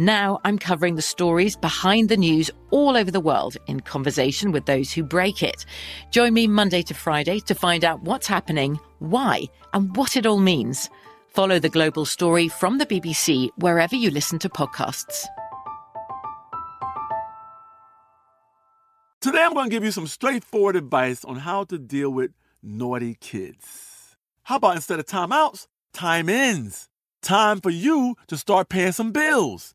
Now 0.00 0.38
I'm 0.44 0.60
covering 0.60 0.94
the 0.94 1.02
stories 1.02 1.56
behind 1.56 2.08
the 2.08 2.16
news 2.16 2.52
all 2.70 2.96
over 2.96 3.10
the 3.10 3.18
world 3.18 3.56
in 3.66 3.80
conversation 3.80 4.52
with 4.52 4.64
those 4.64 4.92
who 4.92 5.02
break 5.02 5.42
it. 5.42 5.66
Join 6.12 6.34
me 6.34 6.46
Monday 6.46 6.82
to 6.82 6.94
Friday 6.94 7.40
to 7.40 7.54
find 7.56 7.84
out 7.84 8.02
what's 8.02 8.28
happening, 8.28 8.78
why, 9.00 9.42
and 9.74 9.96
what 9.96 10.16
it 10.16 10.24
all 10.24 10.38
means. 10.38 10.88
Follow 11.26 11.58
the 11.58 11.68
global 11.68 12.04
story 12.04 12.46
from 12.46 12.78
the 12.78 12.86
BBC 12.86 13.48
wherever 13.56 13.96
you 13.96 14.12
listen 14.12 14.38
to 14.38 14.48
podcasts. 14.48 15.26
Today 19.20 19.42
I'm 19.42 19.52
going 19.52 19.68
to 19.68 19.74
give 19.74 19.82
you 19.82 19.90
some 19.90 20.06
straightforward 20.06 20.76
advice 20.76 21.24
on 21.24 21.38
how 21.38 21.64
to 21.64 21.76
deal 21.76 22.10
with 22.10 22.30
naughty 22.62 23.16
kids. 23.20 24.16
How 24.44 24.56
about 24.56 24.76
instead 24.76 25.00
of 25.00 25.06
timeouts, 25.06 25.66
time 25.92 26.28
ins? 26.28 26.88
Time 27.20 27.60
for 27.60 27.70
you 27.70 28.14
to 28.28 28.36
start 28.36 28.68
paying 28.68 28.92
some 28.92 29.10
bills. 29.10 29.74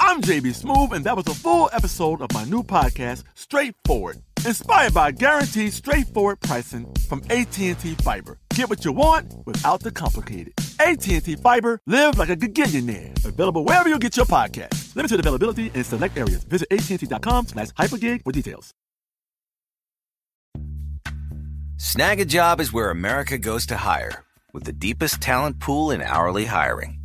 I'm 0.00 0.20
JB 0.20 0.54
Smoove, 0.62 0.92
and 0.92 1.04
that 1.04 1.16
was 1.16 1.26
a 1.26 1.34
full 1.34 1.70
episode 1.72 2.20
of 2.20 2.32
my 2.32 2.44
new 2.44 2.62
podcast, 2.62 3.24
Straightforward, 3.34 4.18
inspired 4.44 4.94
by 4.94 5.10
guaranteed 5.10 5.72
straightforward 5.72 6.40
pricing 6.40 6.92
from 7.08 7.22
AT&T 7.30 7.74
Fiber. 8.02 8.38
Get 8.54 8.68
what 8.68 8.84
you 8.84 8.92
want 8.92 9.32
without 9.46 9.80
the 9.80 9.90
complicated. 9.90 10.52
AT&T 10.80 11.36
Fiber, 11.36 11.80
live 11.86 12.18
like 12.18 12.28
a 12.28 12.36
gigillionaire. 12.36 13.24
Available 13.24 13.64
wherever 13.64 13.88
you 13.88 13.98
get 13.98 14.16
your 14.16 14.26
podcast. 14.26 14.94
Limited 14.96 15.20
availability 15.20 15.70
in 15.74 15.84
select 15.84 16.16
areas. 16.16 16.44
Visit 16.44 16.68
AT&T.com 16.70 17.46
slash 17.48 17.68
hypergig 17.70 18.22
for 18.22 18.32
details. 18.32 18.72
Snagajob 21.76 22.60
is 22.60 22.72
where 22.72 22.90
America 22.90 23.36
goes 23.36 23.66
to 23.66 23.76
hire, 23.76 24.24
with 24.52 24.64
the 24.64 24.72
deepest 24.72 25.20
talent 25.20 25.60
pool 25.60 25.90
in 25.90 26.00
hourly 26.00 26.46
hiring. 26.46 27.03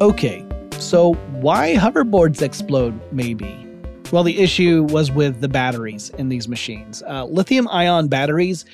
Okay, 0.00 0.44
so 0.80 1.14
why 1.40 1.74
hoverboards 1.76 2.42
explode, 2.42 3.00
maybe? 3.12 3.56
Well, 4.10 4.24
the 4.24 4.40
issue 4.40 4.82
was 4.90 5.12
with 5.12 5.40
the 5.40 5.48
batteries 5.48 6.10
in 6.10 6.28
these 6.28 6.48
machines. 6.48 7.00
Uh, 7.04 7.26
lithium 7.26 7.68
ion 7.68 8.08
batteries 8.08 8.64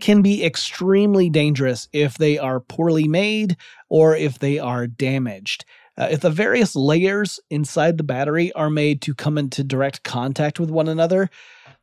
can 0.00 0.22
be 0.22 0.42
extremely 0.42 1.28
dangerous 1.28 1.86
if 1.92 2.16
they 2.16 2.38
are 2.38 2.60
poorly 2.60 3.06
made 3.06 3.58
or 3.90 4.16
if 4.16 4.38
they 4.38 4.58
are 4.58 4.86
damaged. 4.86 5.66
Uh, 5.98 6.08
if 6.10 6.20
the 6.20 6.30
various 6.30 6.74
layers 6.74 7.38
inside 7.50 7.98
the 7.98 8.02
battery 8.02 8.50
are 8.54 8.70
made 8.70 9.02
to 9.02 9.14
come 9.14 9.36
into 9.36 9.62
direct 9.62 10.02
contact 10.02 10.58
with 10.58 10.70
one 10.70 10.88
another, 10.88 11.28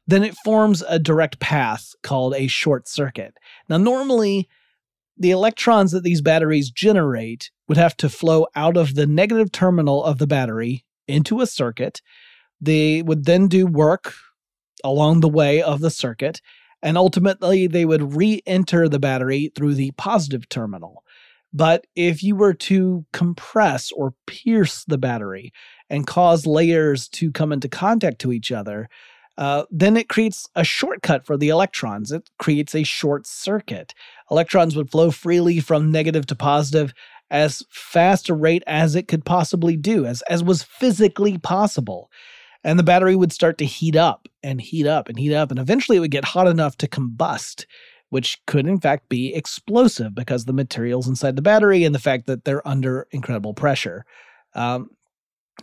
then 0.08 0.24
it 0.24 0.36
forms 0.44 0.84
a 0.90 0.98
direct 0.98 1.40
path 1.40 1.94
called 2.02 2.34
a 2.34 2.48
short 2.48 2.88
circuit. 2.88 3.38
Now, 3.70 3.78
normally, 3.78 4.50
the 5.22 5.32
electrons 5.32 5.92
that 5.92 6.04
these 6.04 6.22
batteries 6.22 6.72
generate 6.72 7.52
would 7.68 7.78
have 7.78 7.96
to 7.98 8.10
flow 8.10 8.48
out 8.56 8.76
of 8.76 8.96
the 8.96 9.06
negative 9.06 9.52
terminal 9.52 10.04
of 10.04 10.18
the 10.18 10.28
battery 10.28 10.84
into 11.08 11.42
a 11.42 11.48
circuit. 11.48 12.02
They 12.60 13.02
would 13.02 13.26
then 13.26 13.48
do 13.48 13.68
work 13.68 14.14
along 14.84 15.20
the 15.20 15.30
way 15.30 15.62
of 15.62 15.80
the 15.80 15.92
circuit, 15.92 16.42
and 16.82 16.98
ultimately 16.98 17.68
they 17.68 17.86
would 17.86 18.16
re 18.16 18.42
enter 18.46 18.90
the 18.90 19.00
battery 19.00 19.52
through 19.56 19.76
the 19.76 19.92
positive 19.92 20.50
terminal. 20.50 21.04
But 21.54 21.86
if 21.96 22.24
you 22.24 22.36
were 22.36 22.54
to 22.54 23.06
compress 23.14 23.92
or 23.92 24.14
pierce 24.26 24.86
the 24.86 24.98
battery 24.98 25.52
and 25.90 26.08
cause 26.08 26.48
layers 26.48 27.10
to 27.10 27.32
come 27.32 27.52
into 27.52 27.68
contact 27.68 28.20
to 28.20 28.32
each 28.32 28.52
other, 28.52 28.90
uh, 29.38 29.64
then 29.72 29.98
it 29.98 30.10
creates 30.10 30.48
a 30.56 30.64
shortcut 30.64 31.26
for 31.26 31.38
the 31.38 31.50
electrons. 31.50 32.12
It 32.12 32.30
creates 32.38 32.76
a 32.76 32.84
short 32.84 33.26
circuit. 33.26 33.94
Electrons 34.30 34.76
would 34.76 34.92
flow 34.92 35.12
freely 35.12 35.60
from 35.60 35.92
negative 35.92 36.26
to 36.28 36.36
positive 36.36 36.94
as 37.30 37.64
fast 37.70 38.30
a 38.30 38.34
rate 38.34 38.64
as 38.68 38.96
it 38.96 39.08
could 39.08 39.24
possibly 39.26 39.78
do, 39.78 40.06
as, 40.06 40.22
as 40.24 40.44
was 40.44 40.64
physically 40.64 41.38
possible. 41.38 42.12
And 42.64 42.78
the 42.78 42.84
battery 42.84 43.16
would 43.16 43.32
start 43.32 43.58
to 43.60 43.66
heat 43.66 43.96
up 43.96 44.28
and 44.44 44.62
heat 44.62 44.86
up 44.86 45.10
and 45.10 45.18
heat 45.18 45.34
up, 45.34 45.50
and 45.50 45.60
eventually 45.60 45.98
it 45.98 46.02
would 46.02 46.12
get 46.12 46.26
hot 46.26 46.48
enough 46.48 46.78
to 46.78 46.88
combust 46.88 47.66
which 48.12 48.42
could 48.46 48.68
in 48.68 48.80
fact 48.80 49.08
be 49.08 49.34
explosive 49.34 50.14
because 50.14 50.44
the 50.44 50.54
materials 50.54 51.08
inside 51.08 51.38
the 51.38 51.42
battery 51.42 51.86
and 51.86 51.96
the 51.96 52.00
fact 52.00 52.28
that 52.28 52.44
they're 52.44 52.66
under 52.68 53.08
incredible 53.12 53.54
pressure. 53.54 54.06
Um, 54.54 54.90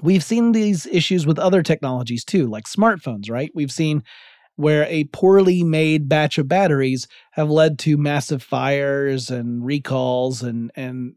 we've 0.02 0.24
seen 0.24 0.52
these 0.52 0.86
issues 0.86 1.26
with 1.26 1.38
other 1.38 1.62
technologies 1.62 2.24
too, 2.24 2.46
like 2.46 2.64
smartphones, 2.64 3.30
right? 3.30 3.50
We've 3.54 3.72
seen 3.72 4.02
where 4.56 4.84
a 4.84 5.04
poorly 5.04 5.62
made 5.62 6.08
batch 6.08 6.36
of 6.36 6.48
batteries 6.48 7.06
have 7.32 7.48
led 7.48 7.78
to 7.80 7.96
massive 7.96 8.42
fires 8.42 9.30
and 9.30 9.64
recalls 9.64 10.42
and 10.42 10.72
and 10.74 11.14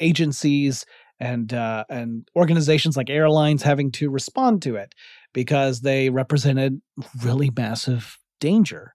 agencies 0.00 0.84
and 1.20 1.52
uh, 1.52 1.84
and 1.88 2.28
organizations 2.36 2.96
like 2.96 3.10
airlines 3.10 3.62
having 3.62 3.90
to 3.92 4.10
respond 4.10 4.62
to 4.62 4.76
it 4.76 4.94
because 5.32 5.80
they 5.80 6.10
represented 6.10 6.80
really 7.22 7.50
massive 7.56 8.18
danger. 8.40 8.92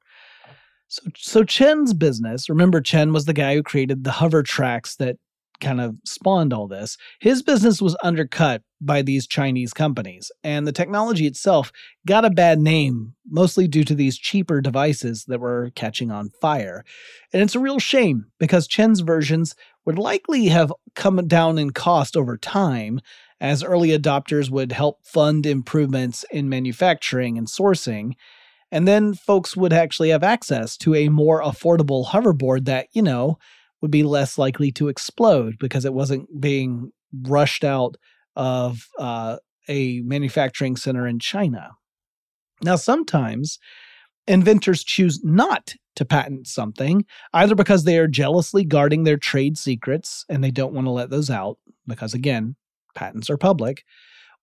So, 0.87 1.01
so 1.15 1.43
Chen's 1.43 1.93
business, 1.93 2.49
remember 2.49 2.81
Chen 2.81 3.13
was 3.13 3.25
the 3.25 3.33
guy 3.33 3.55
who 3.55 3.63
created 3.63 4.03
the 4.03 4.11
Hovertrax 4.11 4.97
that 4.97 5.17
kind 5.59 5.81
of 5.81 5.95
spawned 6.05 6.53
all 6.53 6.67
this. 6.67 6.97
His 7.19 7.41
business 7.41 7.81
was 7.81 7.97
undercut 8.03 8.63
by 8.81 9.01
these 9.01 9.27
Chinese 9.27 9.73
companies, 9.73 10.31
and 10.43 10.67
the 10.67 10.71
technology 10.71 11.25
itself 11.25 11.71
got 12.05 12.25
a 12.25 12.29
bad 12.29 12.59
name, 12.59 13.13
mostly 13.29 13.67
due 13.67 13.83
to 13.85 13.95
these 13.95 14.17
cheaper 14.17 14.61
devices 14.61 15.25
that 15.25 15.39
were 15.39 15.71
catching 15.75 16.11
on 16.11 16.29
fire. 16.41 16.83
And 17.31 17.41
it's 17.41 17.55
a 17.55 17.59
real 17.59 17.79
shame 17.79 18.27
because 18.39 18.67
Chen's 18.67 18.99
versions 18.99 19.55
would 19.85 19.97
likely 19.97 20.47
have 20.47 20.71
come 20.95 21.27
down 21.27 21.57
in 21.57 21.71
cost 21.71 22.17
over 22.17 22.37
time, 22.37 22.99
as 23.39 23.63
early 23.63 23.89
adopters 23.89 24.49
would 24.49 24.71
help 24.71 25.05
fund 25.05 25.45
improvements 25.45 26.23
in 26.31 26.47
manufacturing 26.49 27.37
and 27.37 27.47
sourcing. 27.47 28.13
And 28.71 28.87
then 28.87 29.13
folks 29.13 29.55
would 29.55 29.73
actually 29.73 30.09
have 30.09 30.23
access 30.23 30.77
to 30.77 30.95
a 30.95 31.09
more 31.09 31.43
affordable 31.43 32.07
hoverboard 32.07 32.65
that, 32.65 32.87
you 32.93 33.01
know, 33.01 33.37
would 33.83 33.91
be 33.91 34.03
less 34.03 34.37
likely 34.37 34.71
to 34.71 34.87
explode 34.87 35.59
because 35.59 35.83
it 35.83 35.93
wasn't 35.93 36.39
being 36.39 36.89
rushed 37.23 37.65
out 37.65 37.97
of 38.37 38.87
uh, 38.97 39.35
a 39.67 39.99
manufacturing 40.05 40.77
center 40.77 41.05
in 41.05 41.19
China. 41.19 41.71
Now, 42.63 42.77
sometimes 42.77 43.59
inventors 44.25 44.85
choose 44.85 45.21
not 45.21 45.75
to 45.97 46.05
patent 46.05 46.47
something, 46.47 47.03
either 47.33 47.55
because 47.55 47.83
they 47.83 47.97
are 47.97 48.07
jealously 48.07 48.63
guarding 48.63 49.03
their 49.03 49.17
trade 49.17 49.57
secrets 49.57 50.23
and 50.29 50.41
they 50.41 50.49
don't 50.49 50.73
want 50.73 50.87
to 50.87 50.91
let 50.91 51.09
those 51.09 51.29
out, 51.29 51.57
because 51.85 52.13
again, 52.13 52.55
patents 52.95 53.29
are 53.29 53.37
public, 53.37 53.83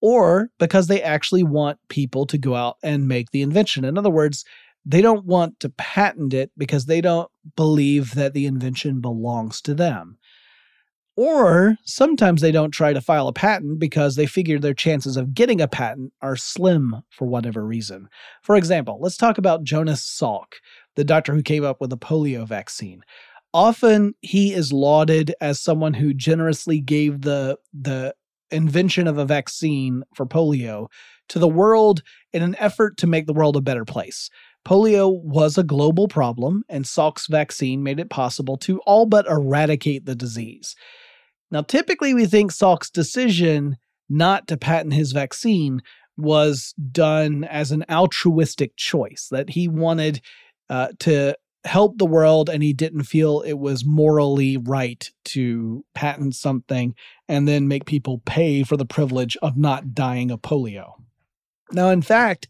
or 0.03 0.50
because 0.59 0.87
they 0.87 1.03
actually 1.03 1.44
want 1.44 1.79
people 1.88 2.26
to 2.26 2.37
go 2.37 2.55
out 2.55 2.76
and 2.83 3.09
make 3.09 3.31
the 3.31 3.40
invention. 3.40 3.87
In 3.87 3.96
other 3.96 4.11
words, 4.11 4.44
they 4.85 5.03
don't 5.03 5.27
want 5.27 5.61
to 5.61 5.69
patent 5.71 6.35
it 6.35 6.51
because 6.57 6.87
they 6.87 7.01
don't 7.01 7.31
believe 7.57 8.14
that 8.14 8.35
the 8.35 8.47
invention 8.47 9.01
belongs 9.01 9.61
to 9.62 9.75
them. 9.75 10.19
Or 11.16 11.77
sometimes 11.85 12.40
they 12.40 12.53
don't 12.53 12.71
try 12.71 12.93
to 12.95 13.01
file 13.01 13.29
a 13.29 13.33
patent 13.33 13.79
because 13.79 14.16
they 14.16 14.27
figure 14.27 14.59
their 14.59 14.73
chances 14.73 15.16
of 15.16 15.35
getting 15.35 15.61
a 15.61 15.69
patent 15.69 16.12
are 16.23 16.37
slim 16.37 17.03
for 17.11 17.27
whatever 17.27 17.66
reason. 17.66 18.09
For 18.43 18.57
example, 18.57 18.99
let's 19.01 19.19
talk 19.19 19.37
about 19.37 19.64
Jonas 19.64 20.03
Salk, 20.03 20.55
the 20.97 21.05
doctor 21.05 21.35
who 21.35 21.43
came 21.43 21.64
up 21.64 21.81
with 21.81 21.90
the 21.90 21.99
polio 21.99 22.47
vaccine. 22.47 23.03
Often 23.53 24.14
he 24.23 24.55
is 24.55 24.73
lauded 24.73 25.35
as 25.40 25.61
someone 25.61 25.93
who 25.93 26.14
generously 26.14 26.81
gave 26.81 27.23
the 27.23 27.59
the 27.75 28.14
invention 28.51 29.07
of 29.07 29.19
a 29.19 29.25
vaccine 29.25 30.03
for 30.14 30.27
polio 30.27 30.88
to 31.29 31.38
the 31.38 31.49
world 31.49 32.03
in 32.33 32.43
an 32.43 32.57
effort 32.59 32.97
to 32.97 33.07
make 33.07 33.27
the 33.27 33.33
world 33.33 33.57
a 33.57 33.61
better 33.61 33.85
place. 33.85 34.31
Polio 34.66 35.23
was 35.23 35.57
a 35.57 35.62
global 35.62 36.07
problem, 36.07 36.64
and 36.68 36.87
Salk's 36.87 37.27
vaccine 37.27 37.83
made 37.83 37.99
it 37.99 38.11
possible 38.11 38.57
to 38.59 38.79
all 38.81 39.07
but 39.07 39.27
eradicate 39.27 40.05
the 40.05 40.14
disease. 40.14 40.77
Now, 41.51 41.62
typically, 41.62 42.14
we 42.14 42.27
think 42.27 42.53
Salk's 42.53 42.90
decision 42.90 43.77
not 44.09 44.46
to 44.49 44.57
patent 44.57 44.94
his 44.94 45.12
vaccine 45.12 45.83
was 46.16 46.75
done 46.92 47.44
as 47.44 47.73
an 47.73 47.85
altruistic 47.90 48.77
choice, 48.77 49.29
that 49.31 49.51
he 49.51 49.68
wanted 49.68 50.20
uh, 50.68 50.88
to 51.01 51.35
help 51.64 51.99
the 51.99 52.07
world 52.07 52.49
and 52.49 52.62
he 52.62 52.73
didn't 52.73 53.05
feel 53.05 53.40
it 53.40 53.59
was 53.59 53.85
morally 53.85 54.57
right 54.57 55.11
to 55.27 55.85
patent 55.94 56.35
something 56.35 56.94
and 57.29 57.46
then 57.46 57.68
make 57.68 57.85
people 57.85 58.23
pay 58.25 58.62
for 58.62 58.77
the 58.77 58.87
privilege 58.87 59.37
of 59.42 59.57
not 59.57 59.94
dying 59.94 60.31
of 60.31 60.40
polio. 60.40 60.92
Now, 61.73 61.90
in 61.90 62.03
fact, 62.03 62.49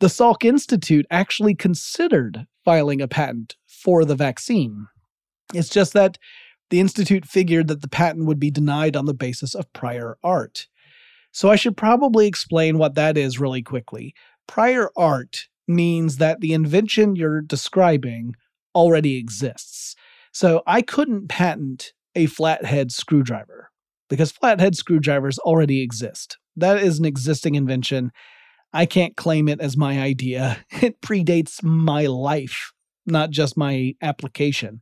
the 0.00 0.06
Salk 0.06 0.44
Institute 0.44 1.06
actually 1.10 1.54
considered 1.54 2.46
filing 2.64 3.00
a 3.00 3.08
patent 3.08 3.56
for 3.66 4.04
the 4.04 4.14
vaccine. 4.14 4.86
It's 5.54 5.68
just 5.68 5.92
that 5.92 6.18
the 6.70 6.80
Institute 6.80 7.26
figured 7.26 7.68
that 7.68 7.82
the 7.82 7.88
patent 7.88 8.26
would 8.26 8.40
be 8.40 8.50
denied 8.50 8.96
on 8.96 9.06
the 9.06 9.14
basis 9.14 9.54
of 9.54 9.72
prior 9.72 10.16
art. 10.22 10.68
So 11.32 11.50
I 11.50 11.56
should 11.56 11.76
probably 11.76 12.26
explain 12.26 12.78
what 12.78 12.94
that 12.94 13.16
is 13.16 13.38
really 13.38 13.62
quickly. 13.62 14.14
Prior 14.46 14.90
art 14.96 15.48
means 15.68 16.16
that 16.16 16.40
the 16.40 16.54
invention 16.54 17.14
you're 17.14 17.40
describing 17.40 18.34
already 18.74 19.16
exists. 19.16 19.94
So 20.32 20.62
I 20.66 20.82
couldn't 20.82 21.28
patent 21.28 21.92
a 22.14 22.26
flathead 22.26 22.90
screwdriver 22.90 23.70
because 24.08 24.32
flathead 24.32 24.76
screwdrivers 24.76 25.38
already 25.40 25.82
exist. 25.82 26.38
That 26.56 26.78
is 26.78 26.98
an 26.98 27.04
existing 27.04 27.54
invention. 27.54 28.10
I 28.72 28.86
can't 28.86 29.16
claim 29.16 29.48
it 29.48 29.60
as 29.60 29.76
my 29.76 30.00
idea. 30.00 30.58
It 30.82 31.00
predates 31.00 31.62
my 31.62 32.06
life, 32.06 32.72
not 33.06 33.30
just 33.30 33.56
my 33.56 33.94
application. 34.00 34.80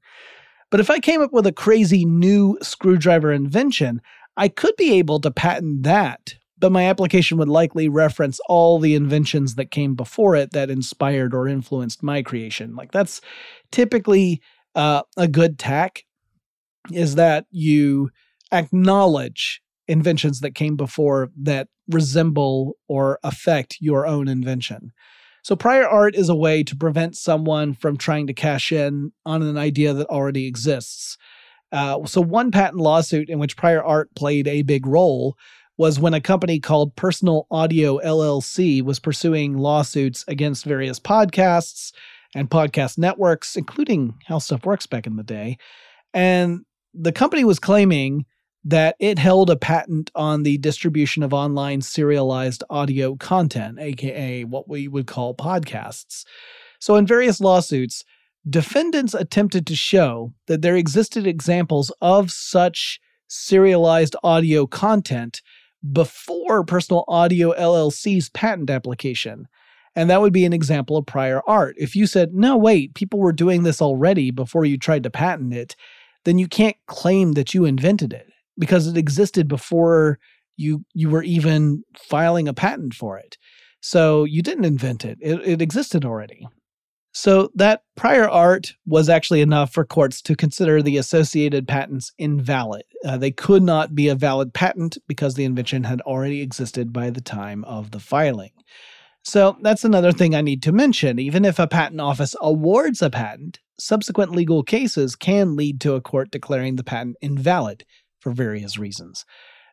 But 0.71 0.81
if 0.81 0.91
I 0.91 0.99
came 0.99 1.23
up 1.23 1.33
with 1.33 1.47
a 1.47 1.53
crazy 1.53 2.05
new 2.05 2.59
screwdriver 2.61 3.33
invention, 3.33 4.01
I 4.37 4.49
could 4.49 4.77
be 4.77 4.99
able 4.99 5.21
to 5.21 5.31
patent 5.31 5.83
that 5.85 6.35
but 6.61 6.73
my 6.73 6.85
application 6.85 7.39
would 7.39 7.49
likely 7.49 7.89
reference 7.89 8.41
all 8.49 8.79
the 8.79 8.95
inventions 8.95 9.55
that 9.55 9.71
came 9.71 9.95
before 9.95 10.35
it 10.35 10.53
that 10.53 10.71
inspired 10.71 11.35
or 11.35 11.49
influenced 11.49 12.03
my 12.03 12.23
creation. 12.23 12.75
Like 12.75 12.93
that's 12.93 13.21
typically 13.71 14.43
uh, 14.75 15.03
a 15.17 15.29
good 15.29 15.59
tack 15.59 16.05
is 16.93 17.15
that 17.17 17.47
you 17.51 18.11
acknowledge 18.53 19.63
inventions 19.89 20.41
that 20.41 20.55
came 20.55 20.77
before 20.77 21.31
that 21.37 21.69
resemble 21.89 22.77
or 22.87 23.19
affect 23.23 23.79
your 23.81 24.07
own 24.07 24.29
invention. 24.29 24.93
So, 25.43 25.57
prior 25.57 25.89
art 25.89 26.15
is 26.15 26.29
a 26.29 26.35
way 26.35 26.63
to 26.65 26.77
prevent 26.77 27.17
someone 27.17 27.73
from 27.73 27.97
trying 27.97 28.27
to 28.27 28.35
cash 28.35 28.71
in 28.71 29.13
on 29.25 29.43
an 29.43 29.57
idea 29.57 29.95
that 29.95 30.09
already 30.09 30.47
exists. 30.47 31.17
Uh, 31.73 32.05
so, 32.07 32.21
one 32.21 32.51
patent 32.51 32.81
lawsuit 32.81 33.31
in 33.31 33.39
which 33.39 33.57
prior 33.57 33.83
art 33.83 34.15
played 34.15 34.47
a 34.47 34.63
big 34.63 34.87
role 34.87 35.37
was 35.79 36.01
when 36.01 36.13
a 36.13 36.21
company 36.21 36.59
called 36.59 36.97
Personal 36.97 37.47
Audio 37.51 37.99
LLC 37.99 38.83
was 38.83 38.99
pursuing 38.99 39.57
lawsuits 39.57 40.25
against 40.27 40.65
various 40.65 40.99
podcasts 40.99 41.93
and 42.35 42.51
podcast 42.51 42.99
networks, 42.99 43.57
including 43.57 44.19
How 44.27 44.39
Stuff 44.39 44.67
Works 44.67 44.87
back 44.87 45.07
in 45.07 45.17
the 45.17 45.23
day. 45.23 45.57
And 46.13 46.65
the 46.93 47.13
company 47.13 47.45
was 47.45 47.61
claiming 47.61 48.27
that 48.69 48.97
it 49.01 49.19
held 49.19 49.49
a 49.49 49.57
patent 49.57 50.11
on 50.15 50.43
the 50.43 50.59
distribution 50.59 51.23
of 51.23 51.33
online 51.33 51.81
serialized 51.81 52.63
audio 52.69 53.17
content, 53.17 53.79
aka 53.81 54.45
what 54.45 54.69
we 54.69 54.87
would 54.87 55.07
call 55.07 55.35
podcasts. 55.35 56.25
So, 56.79 56.97
in 56.97 57.07
various 57.07 57.41
lawsuits, 57.41 58.05
defendants 58.49 59.15
attempted 59.15 59.67
to 59.67 59.75
show 59.75 60.35
that 60.49 60.61
there 60.61 60.77
existed 60.77 61.27
examples 61.27 61.91
of 62.03 62.31
such 62.31 63.01
serialized 63.27 64.15
audio 64.23 64.67
content 64.67 65.41
before 65.91 66.63
Personal 66.63 67.07
Audio 67.09 67.55
LLC's 67.55 68.29
patent 68.29 68.69
application. 68.69 69.49
And 69.97 70.11
that 70.11 70.21
would 70.21 70.35
be 70.35 70.45
an 70.45 70.53
example 70.53 70.99
of 70.99 71.07
prior 71.07 71.41
art. 71.49 71.75
If 71.79 71.97
you 71.97 72.07
said, 72.07 72.35
no, 72.35 72.55
wait, 72.59 72.95
people 72.95 73.19
were 73.19 73.33
doing 73.33 73.63
this 73.63 73.81
already 73.81 74.31
before 74.31 74.67
you 74.67 74.77
tried 74.77 75.05
to 75.05 75.11
patent 75.11 75.55
it, 75.55 75.75
then 76.25 76.37
you 76.37 76.47
can't 76.49 76.77
claim 76.87 77.33
that 77.33 77.55
you 77.55 77.65
invented 77.65 78.13
it 78.13 78.29
because 78.59 78.87
it 78.87 78.97
existed 78.97 79.49
before 79.49 80.19
you 80.57 80.85
you 80.93 81.09
were 81.09 81.23
even 81.23 81.85
filing 81.97 82.49
a 82.49 82.55
patent 82.55 82.95
for 82.95 83.19
it. 83.19 83.39
So 83.81 84.25
you 84.25 84.43
didn't 84.43 84.65
invent 84.65 85.05
it. 85.05 85.19
It, 85.21 85.41
it 85.45 85.63
existed 85.63 86.05
already. 86.05 86.47
So 87.13 87.51
that 87.55 87.83
prior 87.97 88.29
art 88.29 88.75
was 88.87 89.09
actually 89.09 89.41
enough 89.41 89.73
for 89.73 89.85
courts 89.85 90.21
to 90.23 90.37
consider 90.37 90.83
the 90.83 90.99
associated 90.99 91.67
patents 91.67 92.13
invalid. 92.19 92.85
Uh, 93.05 93.17
they 93.17 93.31
could 93.31 93.63
not 93.63 93.95
be 93.95 94.09
a 94.09 94.15
valid 94.15 94.53
patent 94.53 94.99
because 95.09 95.35
the 95.35 95.45
invention 95.45 95.85
had 95.85 96.01
already 96.03 96.43
existed 96.43 96.93
by 96.93 97.11
the 97.11 97.21
time 97.21 97.65
of 97.65 97.93
the 97.93 98.01
filing. 98.01 98.53
So 99.25 99.57
that's 99.63 99.85
another 99.85 100.13
thing 100.13 100.35
I 100.35 100.43
need 100.43 100.63
to 100.65 100.73
mention. 100.73 101.19
Even 101.19 101.45
if 101.45 101.59
a 101.59 101.67
patent 101.67 102.01
office 102.01 102.37
awards 102.41 103.03
a 103.03 103.11
patent, 103.11 103.59
subsequent 103.79 104.33
legal 104.33 104.63
cases 104.63 105.17
can 105.17 105.57
lead 105.57 105.81
to 105.81 105.95
a 105.95 106.01
court 106.01 106.31
declaring 106.31 106.77
the 106.77 106.85
patent 106.85 107.17
invalid 107.21 107.85
for 108.21 108.33
various 108.33 108.79
reasons. 108.79 109.25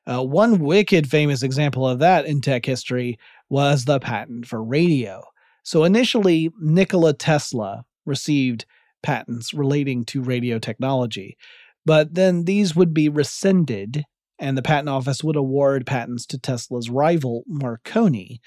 Uh, 0.07 0.23
one 0.23 0.59
wicked 0.59 1.09
famous 1.09 1.41
example 1.41 1.87
of 1.87 1.99
that 1.99 2.25
in 2.25 2.41
tech 2.41 2.65
history 2.65 3.17
was 3.49 3.85
the 3.85 3.99
patent 3.99 4.45
for 4.45 4.63
radio. 4.63 5.23
So 5.63 5.83
initially, 5.83 6.51
Nikola 6.59 7.13
Tesla 7.13 7.85
received 8.05 8.65
patents 9.01 9.53
relating 9.53 10.05
to 10.05 10.21
radio 10.21 10.59
technology, 10.59 11.37
but 11.85 12.13
then 12.13 12.45
these 12.45 12.75
would 12.75 12.93
be 12.93 13.09
rescinded 13.09 14.05
and 14.37 14.57
the 14.57 14.61
patent 14.61 14.89
office 14.89 15.23
would 15.23 15.35
award 15.35 15.85
patents 15.85 16.25
to 16.27 16.37
Tesla's 16.37 16.89
rival, 16.89 17.43
Marconi. 17.47 18.41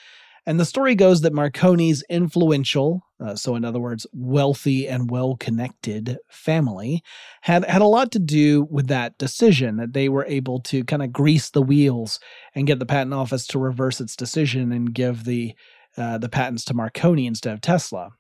And 0.47 0.61
the 0.61 0.65
story 0.65 0.95
goes 0.95 1.23
that 1.23 1.33
Marconi's 1.33 2.05
influential, 2.11 3.03
uh, 3.21 3.35
so 3.35 3.57
in 3.57 3.65
other 3.65 3.81
words, 3.81 4.07
wealthy 4.13 4.87
and 4.87 5.11
well 5.11 5.37
connected 5.37 6.19
family, 6.31 7.03
had, 7.43 7.65
had 7.65 7.83
a 7.83 7.87
lot 7.87 8.13
to 8.13 8.19
do 8.19 8.67
with 8.71 8.87
that 8.89 9.19
decision, 9.19 9.77
that 9.77 9.93
they 9.93 10.09
were 10.09 10.27
able 10.27 10.61
to 10.61 10.85
kind 10.85 11.03
of 11.03 11.13
grease 11.13 11.51
the 11.51 11.63
wheels 11.63 12.21
and 12.55 12.67
get 12.67 12.79
the 12.79 12.87
patent 12.87 13.15
office 13.15 13.47
to 13.49 13.59
reverse 13.59 14.01
its 14.01 14.15
decision 14.15 14.73
and 14.73 14.95
give 14.95 15.25
the, 15.25 15.55
uh, 15.97 16.19
the 16.19 16.29
patents 16.29 16.65
to 16.65 16.75
Marconi 16.75 17.27
instead 17.27 17.53
of 17.53 17.61
Tesla. 17.61 18.11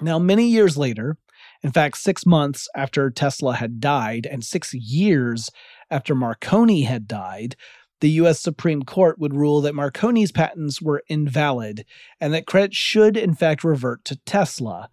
Now, 0.00 0.18
many 0.18 0.46
years 0.48 0.76
later, 0.76 1.16
in 1.62 1.72
fact, 1.72 1.98
six 1.98 2.24
months 2.24 2.68
after 2.74 3.10
Tesla 3.10 3.54
had 3.54 3.80
died 3.80 4.26
and 4.26 4.44
six 4.44 4.72
years 4.72 5.50
after 5.90 6.14
Marconi 6.14 6.82
had 6.82 7.06
died, 7.06 7.56
the 8.00 8.10
US 8.10 8.40
Supreme 8.40 8.82
Court 8.82 9.18
would 9.18 9.34
rule 9.34 9.60
that 9.60 9.74
Marconi's 9.74 10.32
patents 10.32 10.80
were 10.80 11.02
invalid 11.08 11.84
and 12.20 12.32
that 12.34 12.46
credit 12.46 12.74
should, 12.74 13.16
in 13.16 13.34
fact, 13.34 13.64
revert 13.64 14.04
to 14.06 14.16
Tesla, 14.24 14.88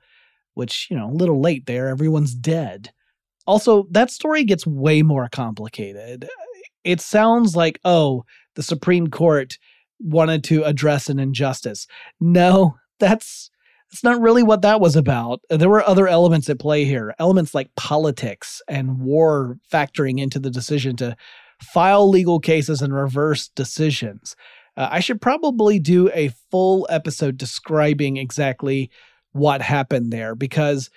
which, 0.53 0.87
you 0.89 0.97
know, 0.97 1.09
a 1.09 1.11
little 1.11 1.41
late 1.41 1.65
there, 1.65 1.87
everyone's 1.87 2.35
dead. 2.35 2.91
Also, 3.45 3.87
that 3.91 4.11
story 4.11 4.43
gets 4.43 4.67
way 4.67 5.01
more 5.01 5.29
complicated. 5.31 6.27
It 6.83 6.99
sounds 6.99 7.55
like, 7.55 7.79
oh, 7.85 8.25
the 8.55 8.63
Supreme 8.63 9.07
Court 9.07 9.57
wanted 9.99 10.43
to 10.45 10.63
address 10.63 11.09
an 11.09 11.19
injustice. 11.19 11.87
No, 12.19 12.77
that's 12.99 13.49
that's 13.89 14.03
not 14.03 14.19
really 14.19 14.43
what 14.43 14.63
that 14.63 14.81
was 14.81 14.97
about. 14.97 15.41
There 15.49 15.69
were 15.69 15.87
other 15.87 16.09
elements 16.09 16.49
at 16.49 16.59
play 16.59 16.83
here, 16.83 17.15
elements 17.19 17.55
like 17.55 17.73
politics 17.75 18.61
and 18.67 18.99
war 18.99 19.57
factoring 19.71 20.19
into 20.19 20.39
the 20.39 20.49
decision 20.49 20.97
to 20.97 21.15
file 21.61 22.09
legal 22.09 22.39
cases 22.39 22.81
and 22.81 22.93
reverse 22.93 23.49
decisions. 23.49 24.35
Uh, 24.75 24.89
I 24.91 24.99
should 24.99 25.21
probably 25.21 25.79
do 25.79 26.09
a 26.13 26.31
full 26.51 26.87
episode 26.89 27.37
describing 27.37 28.17
exactly 28.17 28.91
what 29.31 29.61
happened 29.61 30.11
there 30.11 30.35
because 30.35 30.89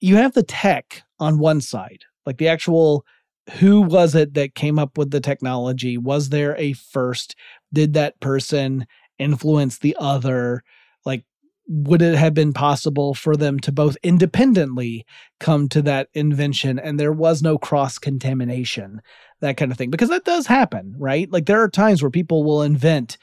you 0.00 0.16
have 0.16 0.34
the 0.34 0.42
tech 0.42 1.02
on 1.18 1.38
one 1.38 1.60
side, 1.60 2.04
like 2.24 2.38
the 2.38 2.48
actual 2.48 3.04
who 3.52 3.80
was 3.80 4.14
it 4.14 4.34
that 4.34 4.54
came 4.54 4.78
up 4.78 4.98
with 4.98 5.10
the 5.10 5.20
technology? 5.20 5.96
Was 5.96 6.28
there 6.28 6.56
a 6.56 6.74
first? 6.74 7.34
Did 7.72 7.94
that 7.94 8.20
person 8.20 8.86
influence 9.18 9.78
the 9.78 9.96
other? 9.98 10.62
Like, 11.04 11.24
would 11.66 12.02
it 12.02 12.16
have 12.16 12.34
been 12.34 12.52
possible 12.52 13.14
for 13.14 13.36
them 13.36 13.58
to 13.60 13.72
both 13.72 13.96
independently 14.02 15.06
come 15.40 15.68
to 15.70 15.82
that 15.82 16.08
invention 16.14 16.78
and 16.78 16.98
there 16.98 17.12
was 17.12 17.42
no 17.42 17.58
cross 17.58 17.98
contamination? 17.98 19.00
That 19.40 19.56
kind 19.56 19.70
of 19.70 19.78
thing 19.78 19.90
because 19.90 20.08
that 20.08 20.24
does 20.24 20.46
happen, 20.46 20.94
right? 20.98 21.30
Like 21.30 21.46
there 21.46 21.62
are 21.62 21.68
times 21.68 22.02
where 22.02 22.10
people 22.10 22.44
will 22.44 22.62
invent 22.62 23.18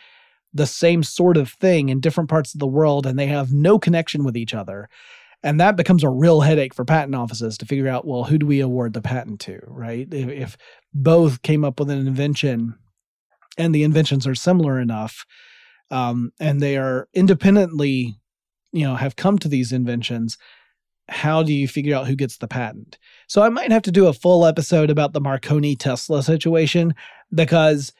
the 0.53 0.65
same 0.65 1.03
sort 1.03 1.35
of 1.37 1.51
thing 1.51 1.89
in 1.89 1.99
different 1.99 2.29
parts 2.29 2.53
of 2.53 2.59
the 2.59 2.67
world 2.67 3.05
and 3.05 3.19
they 3.19 3.27
have 3.27 3.51
no 3.51 3.77
connection 3.77 4.23
with 4.23 4.37
each 4.37 4.53
other. 4.53 4.89
And 5.43 5.59
that 5.59 5.75
becomes 5.75 6.03
a 6.03 6.09
real 6.09 6.41
headache 6.41 6.73
for 6.73 6.85
patent 6.85 7.13
offices 7.13 7.57
to 7.57 7.65
figure 7.65 7.87
out, 7.87 8.07
well, 8.07 8.23
who 8.23 8.37
do 8.37 8.47
we 8.47 8.61
award 8.61 8.93
the 8.93 9.01
patent 9.01 9.41
to, 9.41 9.59
right? 9.67 10.11
If, 10.11 10.29
if 10.29 10.57
both 10.93 11.41
came 11.41 11.63
up 11.63 11.79
with 11.79 11.89
an 11.89 12.07
invention 12.07 12.75
and 13.57 13.75
the 13.75 13.83
inventions 13.83 14.25
are 14.25 14.33
similar 14.33 14.79
enough 14.79 15.25
um, 15.91 16.31
and 16.39 16.61
they 16.61 16.77
are 16.77 17.09
independently, 17.13 18.15
you 18.71 18.85
know, 18.87 18.95
have 18.95 19.17
come 19.17 19.37
to 19.39 19.47
these 19.47 19.71
inventions, 19.71 20.37
how 21.07 21.43
do 21.43 21.53
you 21.53 21.67
figure 21.67 21.95
out 21.95 22.07
who 22.07 22.15
gets 22.15 22.37
the 22.37 22.47
patent? 22.47 22.97
So 23.27 23.41
I 23.41 23.49
might 23.49 23.71
have 23.71 23.83
to 23.83 23.91
do 23.91 24.07
a 24.07 24.13
full 24.13 24.45
episode 24.45 24.89
about 24.89 25.13
the 25.13 25.21
Marconi 25.21 25.75
Tesla 25.75 26.23
situation 26.23 26.95
because 27.33 27.93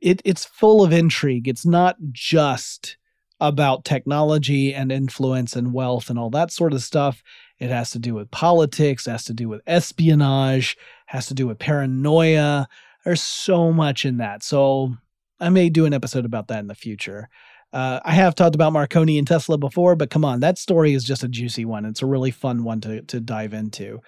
it, 0.00 0.22
it's 0.24 0.44
full 0.44 0.82
of 0.82 0.92
intrigue. 0.92 1.48
It's 1.48 1.66
not 1.66 1.96
just 2.10 2.96
about 3.40 3.84
technology 3.84 4.72
and 4.72 4.92
influence 4.92 5.56
and 5.56 5.72
wealth 5.72 6.08
and 6.08 6.18
all 6.18 6.30
that 6.30 6.52
sort 6.52 6.72
of 6.72 6.82
stuff. 6.82 7.22
It 7.58 7.70
has 7.70 7.90
to 7.90 7.98
do 7.98 8.14
with 8.14 8.30
politics, 8.30 9.06
has 9.06 9.24
to 9.24 9.34
do 9.34 9.48
with 9.48 9.62
espionage, 9.66 10.76
has 11.06 11.26
to 11.26 11.34
do 11.34 11.46
with 11.46 11.58
paranoia. 11.58 12.68
There's 13.04 13.22
so 13.22 13.72
much 13.72 14.04
in 14.04 14.18
that. 14.18 14.42
So 14.42 14.96
I 15.40 15.48
may 15.48 15.70
do 15.70 15.86
an 15.86 15.92
episode 15.92 16.24
about 16.24 16.48
that 16.48 16.60
in 16.60 16.68
the 16.68 16.74
future. 16.74 17.28
Uh, 17.72 18.00
I 18.04 18.12
have 18.12 18.34
talked 18.34 18.54
about 18.54 18.72
Marconi 18.72 19.18
and 19.18 19.26
Tesla 19.26 19.56
before, 19.56 19.96
but 19.96 20.10
come 20.10 20.24
on, 20.24 20.40
that 20.40 20.58
story 20.58 20.92
is 20.92 21.04
just 21.04 21.24
a 21.24 21.28
juicy 21.28 21.64
one. 21.64 21.84
It's 21.84 22.02
a 22.02 22.06
really 22.06 22.30
fun 22.30 22.64
one 22.64 22.80
to, 22.82 23.02
to 23.02 23.20
dive 23.20 23.54
into. 23.54 24.00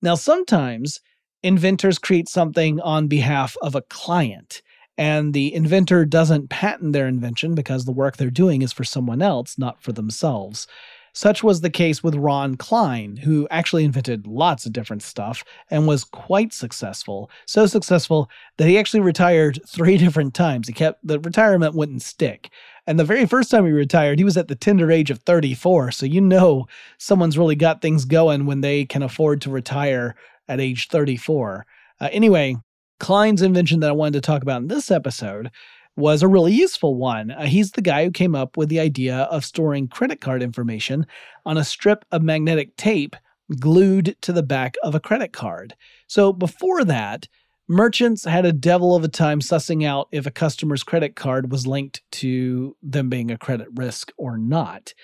Now, 0.00 0.16
sometimes 0.16 1.00
inventors 1.42 1.98
create 1.98 2.28
something 2.28 2.80
on 2.80 3.06
behalf 3.06 3.56
of 3.62 3.76
a 3.76 3.82
client, 3.82 4.62
and 4.98 5.32
the 5.32 5.54
inventor 5.54 6.04
doesn't 6.04 6.50
patent 6.50 6.92
their 6.92 7.06
invention 7.06 7.54
because 7.54 7.84
the 7.84 7.92
work 7.92 8.16
they're 8.16 8.30
doing 8.30 8.62
is 8.62 8.72
for 8.72 8.84
someone 8.84 9.22
else, 9.22 9.58
not 9.58 9.80
for 9.80 9.92
themselves. 9.92 10.66
Such 11.14 11.42
was 11.42 11.60
the 11.60 11.70
case 11.70 12.02
with 12.02 12.14
Ron 12.14 12.56
Klein, 12.56 13.16
who 13.16 13.46
actually 13.50 13.84
invented 13.84 14.26
lots 14.26 14.64
of 14.64 14.72
different 14.72 15.02
stuff 15.02 15.44
and 15.70 15.86
was 15.86 16.04
quite 16.04 16.54
successful. 16.54 17.30
So 17.46 17.66
successful 17.66 18.30
that 18.56 18.66
he 18.66 18.78
actually 18.78 19.00
retired 19.00 19.60
three 19.68 19.96
different 19.98 20.34
times. 20.34 20.66
He 20.66 20.72
kept 20.72 21.06
the 21.06 21.20
retirement 21.20 21.74
wouldn't 21.74 22.02
stick. 22.02 22.50
And 22.86 22.98
the 22.98 23.04
very 23.04 23.26
first 23.26 23.50
time 23.50 23.64
he 23.64 23.72
retired, 23.72 24.18
he 24.18 24.24
was 24.24 24.36
at 24.36 24.48
the 24.48 24.56
tender 24.56 24.90
age 24.90 25.10
of 25.10 25.20
34. 25.20 25.92
So 25.92 26.06
you 26.06 26.20
know 26.20 26.66
someone's 26.98 27.38
really 27.38 27.54
got 27.54 27.80
things 27.80 28.04
going 28.04 28.46
when 28.46 28.60
they 28.60 28.84
can 28.84 29.02
afford 29.02 29.40
to 29.42 29.50
retire 29.50 30.16
at 30.48 30.60
age 30.60 30.88
34. 30.88 31.64
Uh, 32.00 32.08
anyway, 32.10 32.56
Klein's 32.98 33.42
invention 33.42 33.80
that 33.80 33.90
I 33.90 33.94
wanted 33.94 34.14
to 34.14 34.20
talk 34.20 34.42
about 34.42 34.62
in 34.62 34.68
this 34.68 34.90
episode 34.90 35.50
was 35.96 36.22
a 36.22 36.28
really 36.28 36.52
useful 36.52 36.96
one. 36.96 37.30
Uh, 37.30 37.44
he's 37.44 37.72
the 37.72 37.82
guy 37.82 38.04
who 38.04 38.10
came 38.10 38.34
up 38.34 38.56
with 38.56 38.68
the 38.68 38.80
idea 38.80 39.18
of 39.24 39.44
storing 39.44 39.88
credit 39.88 40.20
card 40.20 40.42
information 40.42 41.06
on 41.44 41.58
a 41.58 41.64
strip 41.64 42.04
of 42.10 42.22
magnetic 42.22 42.76
tape 42.76 43.14
glued 43.60 44.16
to 44.22 44.32
the 44.32 44.42
back 44.42 44.76
of 44.82 44.94
a 44.94 45.00
credit 45.00 45.32
card. 45.32 45.74
So 46.06 46.32
before 46.32 46.84
that, 46.84 47.28
merchants 47.68 48.24
had 48.24 48.44
a 48.44 48.52
devil 48.52 48.94
of 48.94 49.04
a 49.04 49.08
time 49.08 49.40
sussing 49.40 49.84
out 49.84 50.08
if 50.12 50.26
a 50.26 50.30
customer's 50.30 50.82
credit 50.82 51.16
card 51.16 51.50
was 51.50 51.66
linked 51.66 52.02
to 52.12 52.76
them 52.82 53.08
being 53.08 53.30
a 53.30 53.38
credit 53.38 53.68
risk 53.74 54.12
or 54.16 54.38
not. 54.38 54.94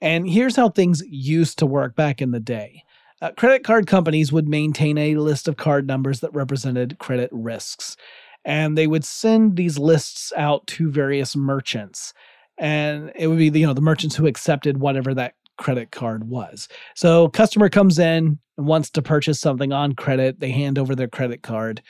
And 0.00 0.28
here's 0.28 0.56
how 0.56 0.68
things 0.70 1.02
used 1.06 1.58
to 1.58 1.66
work 1.66 1.94
back 1.96 2.22
in 2.22 2.30
the 2.30 2.40
day. 2.40 2.84
Uh, 3.22 3.32
credit 3.32 3.64
card 3.64 3.86
companies 3.86 4.32
would 4.32 4.48
maintain 4.48 4.96
a 4.96 5.16
list 5.16 5.46
of 5.48 5.56
card 5.56 5.86
numbers 5.86 6.20
that 6.20 6.34
represented 6.34 6.98
credit 6.98 7.28
risks. 7.32 7.96
and 8.44 8.76
they 8.76 8.86
would 8.86 9.04
send 9.04 9.56
these 9.56 9.78
lists 9.78 10.32
out 10.36 10.66
to 10.66 10.90
various 10.90 11.36
merchants. 11.36 12.14
And 12.58 13.12
it 13.14 13.26
would 13.26 13.38
be 13.38 13.50
the, 13.50 13.60
you 13.60 13.66
know 13.66 13.74
the 13.74 13.80
merchants 13.80 14.16
who 14.16 14.26
accepted 14.26 14.78
whatever 14.78 15.14
that 15.14 15.34
credit 15.60 15.92
card 15.92 16.24
was. 16.24 16.68
So 16.96 17.28
customer 17.28 17.68
comes 17.68 17.98
in 17.98 18.38
and 18.56 18.66
wants 18.66 18.90
to 18.90 19.02
purchase 19.02 19.38
something 19.38 19.72
on 19.72 19.94
credit, 19.94 20.40
they 20.40 20.50
hand 20.50 20.78
over 20.78 20.96
their 20.96 21.06
credit 21.06 21.42
card. 21.42 21.82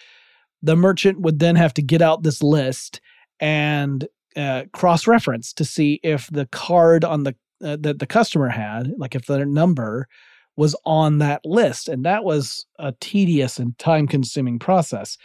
The 0.62 0.76
merchant 0.76 1.20
would 1.20 1.38
then 1.38 1.56
have 1.56 1.72
to 1.74 1.82
get 1.82 2.02
out 2.02 2.22
this 2.22 2.42
list 2.42 3.00
and 3.38 4.06
uh, 4.36 4.64
cross 4.72 5.06
reference 5.06 5.52
to 5.54 5.64
see 5.64 6.00
if 6.02 6.28
the 6.30 6.46
card 6.46 7.04
on 7.04 7.22
the 7.22 7.34
uh, 7.62 7.76
that 7.80 7.98
the 7.98 8.06
customer 8.06 8.48
had, 8.48 8.92
like 8.96 9.14
if 9.14 9.26
their 9.26 9.44
number 9.44 10.08
was 10.56 10.74
on 10.84 11.18
that 11.18 11.40
list. 11.44 11.88
And 11.88 12.04
that 12.04 12.24
was 12.24 12.66
a 12.78 12.92
tedious 13.00 13.58
and 13.58 13.78
time 13.78 14.06
consuming 14.06 14.58
process. 14.58 15.16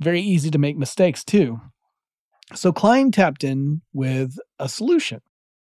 Very 0.00 0.20
easy 0.20 0.50
to 0.50 0.58
make 0.58 0.76
mistakes 0.76 1.24
too. 1.24 1.60
So 2.54 2.72
Klein 2.72 3.10
tapped 3.10 3.44
in 3.44 3.80
with 3.92 4.36
a 4.58 4.68
solution. 4.68 5.20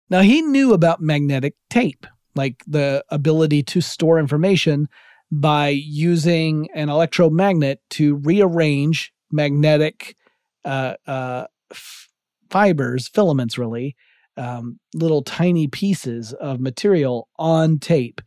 Now 0.10 0.22
he 0.22 0.42
knew 0.42 0.74
about 0.74 1.02
magnetic 1.02 1.56
tape, 1.70 2.06
like 2.36 2.64
the 2.68 3.04
ability 3.10 3.64
to 3.64 3.82
store 3.82 4.20
information 4.20 4.88
by 5.32 5.70
using 5.70 6.70
an 6.76 6.90
electromagnet 6.90 7.82
to 7.90 8.16
rearrange 8.18 9.14
magnetic 9.32 10.16
uh, 10.64 10.94
uh, 11.08 11.46
f- 11.72 12.10
fibers, 12.50 13.08
filaments 13.08 13.58
really, 13.58 13.96
um, 14.38 14.80
little 14.94 15.24
tiny 15.24 15.68
pieces 15.68 16.34
of 16.34 16.60
material 16.60 17.28
on 17.38 17.80
tape. 17.80 18.22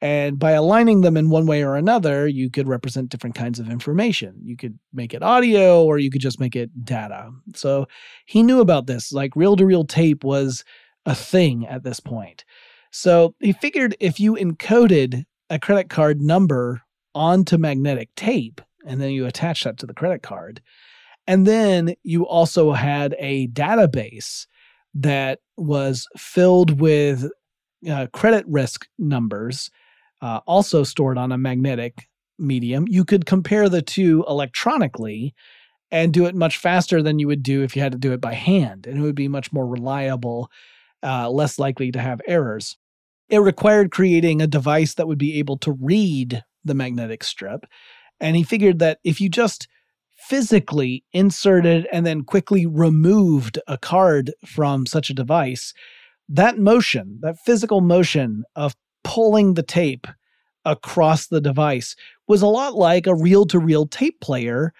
And 0.00 0.38
by 0.38 0.52
aligning 0.52 1.00
them 1.00 1.16
in 1.16 1.28
one 1.28 1.46
way 1.46 1.64
or 1.64 1.74
another, 1.74 2.28
you 2.28 2.50
could 2.50 2.68
represent 2.68 3.08
different 3.08 3.34
kinds 3.34 3.58
of 3.58 3.68
information. 3.68 4.34
You 4.44 4.56
could 4.56 4.78
make 4.92 5.12
it 5.12 5.24
audio 5.24 5.84
or 5.84 5.98
you 5.98 6.10
could 6.10 6.20
just 6.20 6.38
make 6.38 6.54
it 6.54 6.84
data. 6.84 7.30
So 7.54 7.86
he 8.24 8.44
knew 8.44 8.60
about 8.60 8.86
this. 8.86 9.12
Like 9.12 9.34
reel 9.34 9.56
to 9.56 9.66
reel 9.66 9.84
tape 9.84 10.22
was 10.22 10.64
a 11.04 11.16
thing 11.16 11.66
at 11.66 11.82
this 11.82 11.98
point. 11.98 12.44
So 12.90 13.34
he 13.40 13.52
figured 13.52 13.96
if 14.00 14.18
you 14.18 14.34
encoded 14.34 15.24
a 15.50 15.58
credit 15.58 15.88
card 15.88 16.20
number 16.20 16.82
onto 17.14 17.58
magnetic 17.58 18.14
tape 18.14 18.60
and 18.86 19.00
then 19.00 19.10
you 19.10 19.26
attach 19.26 19.64
that 19.64 19.78
to 19.78 19.86
the 19.86 19.94
credit 19.94 20.22
card, 20.22 20.62
and 21.26 21.46
then 21.46 21.94
you 22.02 22.26
also 22.26 22.72
had 22.72 23.14
a 23.18 23.48
database 23.48 24.46
that 24.94 25.40
was 25.56 26.06
filled 26.16 26.80
with 26.80 27.30
uh, 27.88 28.06
credit 28.12 28.44
risk 28.48 28.86
numbers 28.98 29.70
uh, 30.22 30.40
also 30.46 30.82
stored 30.82 31.18
on 31.18 31.32
a 31.32 31.38
magnetic 31.38 32.08
medium. 32.38 32.86
You 32.88 33.04
could 33.04 33.26
compare 33.26 33.68
the 33.68 33.82
two 33.82 34.24
electronically 34.28 35.34
and 35.90 36.12
do 36.12 36.26
it 36.26 36.34
much 36.34 36.58
faster 36.58 37.02
than 37.02 37.18
you 37.18 37.26
would 37.26 37.42
do 37.42 37.62
if 37.62 37.74
you 37.74 37.82
had 37.82 37.92
to 37.92 37.98
do 37.98 38.12
it 38.12 38.20
by 38.20 38.34
hand. 38.34 38.86
And 38.86 38.98
it 38.98 39.02
would 39.02 39.14
be 39.14 39.28
much 39.28 39.52
more 39.52 39.66
reliable, 39.66 40.50
uh, 41.02 41.30
less 41.30 41.58
likely 41.58 41.90
to 41.92 42.00
have 42.00 42.20
errors. 42.26 42.76
It 43.28 43.38
required 43.38 43.90
creating 43.90 44.40
a 44.40 44.46
device 44.46 44.94
that 44.94 45.06
would 45.06 45.18
be 45.18 45.38
able 45.38 45.58
to 45.58 45.72
read 45.72 46.42
the 46.64 46.74
magnetic 46.74 47.22
strip. 47.22 47.66
And 48.20 48.36
he 48.36 48.42
figured 48.42 48.78
that 48.78 48.98
if 49.04 49.20
you 49.20 49.28
just 49.28 49.68
physically 50.16 51.04
inserted 51.12 51.86
and 51.92 52.04
then 52.04 52.24
quickly 52.24 52.66
removed 52.66 53.58
a 53.68 53.78
card 53.78 54.32
from 54.44 54.86
such 54.86 55.10
a 55.10 55.14
device, 55.14 55.72
that 56.28 56.58
motion, 56.58 57.18
that 57.22 57.38
physical 57.38 57.80
motion 57.80 58.44
of 58.56 58.74
pulling 59.04 59.54
the 59.54 59.62
tape 59.62 60.06
across 60.64 61.28
the 61.28 61.40
device 61.40 61.94
was 62.26 62.42
a 62.42 62.46
lot 62.46 62.74
like 62.74 63.06
a 63.06 63.14
reel 63.14 63.46
to 63.46 63.58
reel 63.58 63.86
tape 63.86 64.20
player 64.20 64.72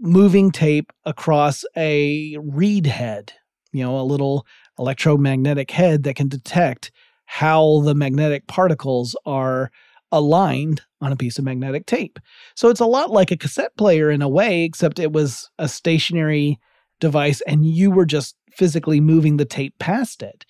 moving 0.00 0.50
tape 0.50 0.92
across 1.04 1.64
a 1.76 2.36
read 2.40 2.86
head, 2.86 3.32
you 3.72 3.84
know, 3.84 3.98
a 3.98 4.02
little 4.02 4.46
electromagnetic 4.78 5.70
head 5.70 6.02
that 6.04 6.16
can 6.16 6.28
detect 6.28 6.90
how 7.26 7.80
the 7.80 7.94
magnetic 7.94 8.46
particles 8.46 9.16
are 9.26 9.70
aligned 10.10 10.80
on 11.00 11.12
a 11.12 11.16
piece 11.16 11.38
of 11.38 11.44
magnetic 11.44 11.86
tape. 11.86 12.18
So 12.54 12.68
it's 12.68 12.80
a 12.80 12.86
lot 12.86 13.10
like 13.10 13.30
a 13.30 13.36
cassette 13.36 13.76
player 13.76 14.10
in 14.10 14.22
a 14.22 14.28
way, 14.28 14.64
except 14.64 14.98
it 14.98 15.12
was 15.12 15.50
a 15.58 15.68
stationary 15.68 16.58
device 17.00 17.40
and 17.42 17.66
you 17.66 17.90
were 17.90 18.06
just 18.06 18.34
physically 18.50 19.00
moving 19.00 19.36
the 19.36 19.44
tape 19.44 19.78
past 19.78 20.22
it. 20.22 20.44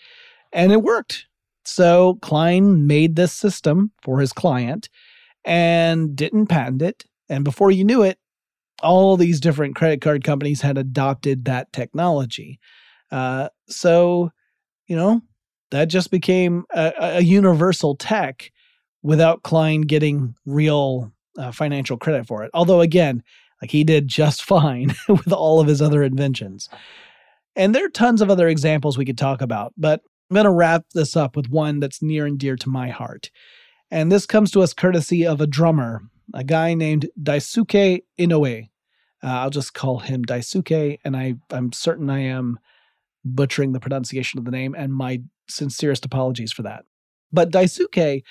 And 0.53 0.73
it 0.73 0.83
worked. 0.83 1.27
So 1.65 2.19
Klein 2.23 2.87
made 2.87 3.17
this 3.17 3.33
system 3.33 3.93
for 4.01 4.21
his 4.21 4.33
client 4.33 4.89
and 5.45 6.17
didn't 6.17 6.47
patent 6.47 6.81
it. 6.83 7.05
And 7.29 7.45
before 7.45 7.71
you 7.71 7.85
knew 7.85 8.03
it, 8.03 8.19
all 8.83 9.17
these 9.17 9.41
different 9.41 9.77
credit 9.77 10.01
card 10.01 10.25
companies 10.25 10.63
had 10.63 10.79
adopted 10.79 11.45
that 11.45 11.73
technology. 11.73 12.59
Uh, 13.11 13.49
so, 13.69 14.31
you 14.87 14.97
know, 14.97 15.23
that 15.71 15.87
just 15.87 16.11
became 16.11 16.65
a, 16.71 16.93
a, 16.99 17.21
universal 17.21 17.95
tech 17.95 18.51
without 19.03 19.43
Klein 19.43 19.83
getting 19.83 20.35
real 20.47 21.13
uh, 21.39 21.53
financial 21.53 21.97
credit 21.97 22.27
for 22.27 22.45
it. 22.45 22.51
Although, 22.55 22.81
again, 22.81 23.23
like 23.61 23.71
he 23.71 23.85
did 23.85 24.09
just 24.09 24.43
fine 24.45 24.95
with 25.09 25.33
all 25.33 25.61
of 25.61 25.67
his 25.67 25.83
other 25.83 26.03
inventions. 26.03 26.69
And 27.57 27.75
there 27.75 27.85
are 27.85 27.91
tons 27.91 28.21
of 28.21 28.31
other 28.31 28.49
examples 28.49 28.97
we 28.97 29.05
could 29.05 29.19
talk 29.19 29.41
about, 29.41 29.73
but 29.77 30.03
I'm 30.31 30.35
going 30.35 30.45
to 30.45 30.51
wrap 30.51 30.85
this 30.95 31.17
up 31.17 31.37
with 31.37 31.49
one 31.49 31.81
that's 31.81 32.03
near 32.03 32.27
and 32.27 32.39
dear 32.39 32.57
to 32.57 32.69
my 32.69 32.91
heart. 32.91 33.31
And 33.91 34.13
this 34.13 34.27
comes 34.27 34.51
to 34.53 34.61
us 34.61 34.75
courtesy 34.75 35.27
of 35.27 35.41
a 35.41 35.47
drummer, 35.47 36.03
a 36.35 36.45
guy 36.45 36.75
named 36.75 37.09
Daisuke 37.21 38.03
Inoue. 38.19 38.69
Uh, 39.23 39.27
I'll 39.27 39.51
just 39.51 39.75
call 39.75 39.99
him 39.99 40.25
Daisuke, 40.25 40.99
and 41.05 41.17
I, 41.17 41.35
I'm 41.51 41.73
certain 41.73 42.11
I 42.11 42.21
am 42.21 42.61
butchering 43.25 43.73
the 43.73 43.81
pronunciation 43.81 44.39
of 44.39 44.45
the 44.45 44.51
name, 44.51 44.75
and 44.77 44.95
my 44.95 45.23
sincerest 45.49 46.05
apologies 46.05 46.53
for 46.53 46.63
that. 46.63 46.85
But 47.33 47.51
Daisuke 47.51 48.23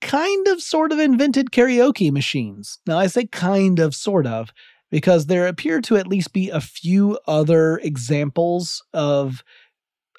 kind 0.00 0.48
of 0.48 0.60
sort 0.60 0.92
of 0.92 0.98
invented 0.98 1.50
karaoke 1.50 2.12
machines. 2.12 2.78
Now, 2.86 2.98
I 2.98 3.06
say 3.06 3.26
kind 3.26 3.78
of 3.78 3.94
sort 3.94 4.26
of 4.26 4.52
because 4.90 5.26
there 5.26 5.46
appear 5.46 5.80
to 5.82 5.96
at 5.96 6.06
least 6.06 6.32
be 6.32 6.50
a 6.50 6.60
few 6.60 7.18
other 7.26 7.78
examples 7.78 8.82
of 8.92 9.42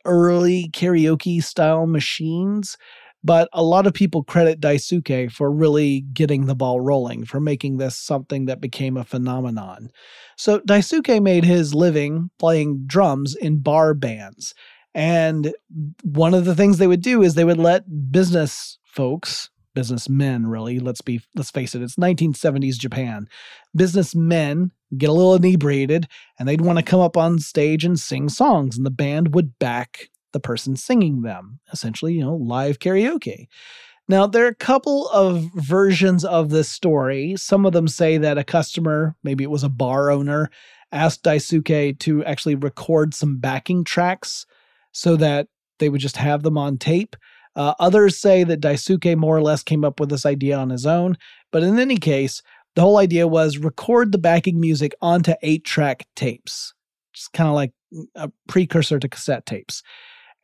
early 0.05 0.69
karaoke 0.73 1.43
style 1.43 1.85
machines, 1.85 2.77
but 3.23 3.49
a 3.53 3.63
lot 3.63 3.87
of 3.87 3.93
people 3.93 4.23
credit 4.23 4.61
Daisuke 4.61 5.31
for 5.31 5.51
really 5.51 6.01
getting 6.13 6.45
the 6.45 6.55
ball 6.55 6.79
rolling, 6.79 7.25
for 7.25 7.39
making 7.39 7.77
this 7.77 7.95
something 7.95 8.45
that 8.45 8.61
became 8.61 8.97
a 8.97 9.03
phenomenon. 9.03 9.89
So 10.37 10.59
Daisuke 10.59 11.21
made 11.21 11.43
his 11.43 11.73
living 11.73 12.29
playing 12.39 12.83
drums 12.85 13.35
in 13.35 13.59
bar 13.59 13.93
bands. 13.93 14.53
And 14.93 15.53
one 16.03 16.33
of 16.33 16.45
the 16.45 16.55
things 16.55 16.77
they 16.77 16.87
would 16.87 17.01
do 17.01 17.21
is 17.21 17.35
they 17.35 17.43
would 17.43 17.57
let 17.57 18.11
business 18.11 18.79
folks, 18.83 19.49
businessmen 19.75 20.47
really, 20.47 20.79
let's 20.79 21.01
be 21.01 21.21
let's 21.35 21.51
face 21.51 21.75
it, 21.75 21.81
it's 21.81 21.97
1970s 21.97 22.77
Japan. 22.77 23.27
Businessmen 23.75 24.71
get 24.97 25.09
a 25.09 25.13
little 25.13 25.35
inebriated 25.35 26.07
and 26.39 26.47
they'd 26.47 26.61
want 26.61 26.79
to 26.79 26.83
come 26.83 26.99
up 26.99 27.17
on 27.17 27.39
stage 27.39 27.83
and 27.83 27.99
sing 27.99 28.29
songs 28.29 28.77
and 28.77 28.85
the 28.85 28.91
band 28.91 29.35
would 29.35 29.59
back 29.59 30.09
the 30.33 30.39
person 30.39 30.75
singing 30.75 31.21
them 31.21 31.59
essentially 31.71 32.13
you 32.13 32.21
know 32.21 32.35
live 32.35 32.79
karaoke. 32.79 33.47
Now 34.09 34.25
there 34.25 34.45
are 34.45 34.49
a 34.49 34.55
couple 34.55 35.09
of 35.09 35.45
versions 35.55 36.23
of 36.23 36.49
this 36.49 36.69
story. 36.69 37.35
Some 37.37 37.65
of 37.65 37.73
them 37.73 37.87
say 37.87 38.17
that 38.17 38.37
a 38.37 38.43
customer 38.43 39.15
maybe 39.23 39.43
it 39.43 39.51
was 39.51 39.63
a 39.63 39.69
bar 39.69 40.11
owner 40.11 40.49
asked 40.91 41.23
daisuke 41.23 41.99
to 41.99 42.25
actually 42.25 42.55
record 42.55 43.13
some 43.13 43.37
backing 43.37 43.83
tracks 43.83 44.45
so 44.93 45.15
that 45.17 45.47
they 45.79 45.89
would 45.89 46.01
just 46.01 46.17
have 46.17 46.43
them 46.43 46.57
on 46.57 46.77
tape. 46.77 47.15
Uh, 47.55 47.73
others 47.79 48.17
say 48.17 48.43
that 48.43 48.61
daisuke 48.61 49.17
more 49.17 49.35
or 49.35 49.41
less 49.41 49.63
came 49.63 49.83
up 49.83 49.99
with 49.99 50.09
this 50.09 50.25
idea 50.25 50.57
on 50.57 50.69
his 50.69 50.85
own. 50.85 51.17
But 51.51 51.63
in 51.63 51.79
any 51.79 51.97
case 51.97 52.41
the 52.77 52.83
whole 52.83 52.97
idea 52.97 53.27
was 53.27 53.57
record 53.57 54.11
the 54.11 54.19
backing 54.19 54.59
music 54.59 54.93
onto 55.01 55.33
eight 55.41 55.65
track 55.65 56.05
tapes, 56.15 56.75
just 57.11 57.33
kind 57.33 57.47
of 57.49 57.55
like 57.55 57.71
a 58.13 58.29
precursor 58.47 58.99
to 58.99 59.09
cassette 59.09 59.47
tapes, 59.47 59.81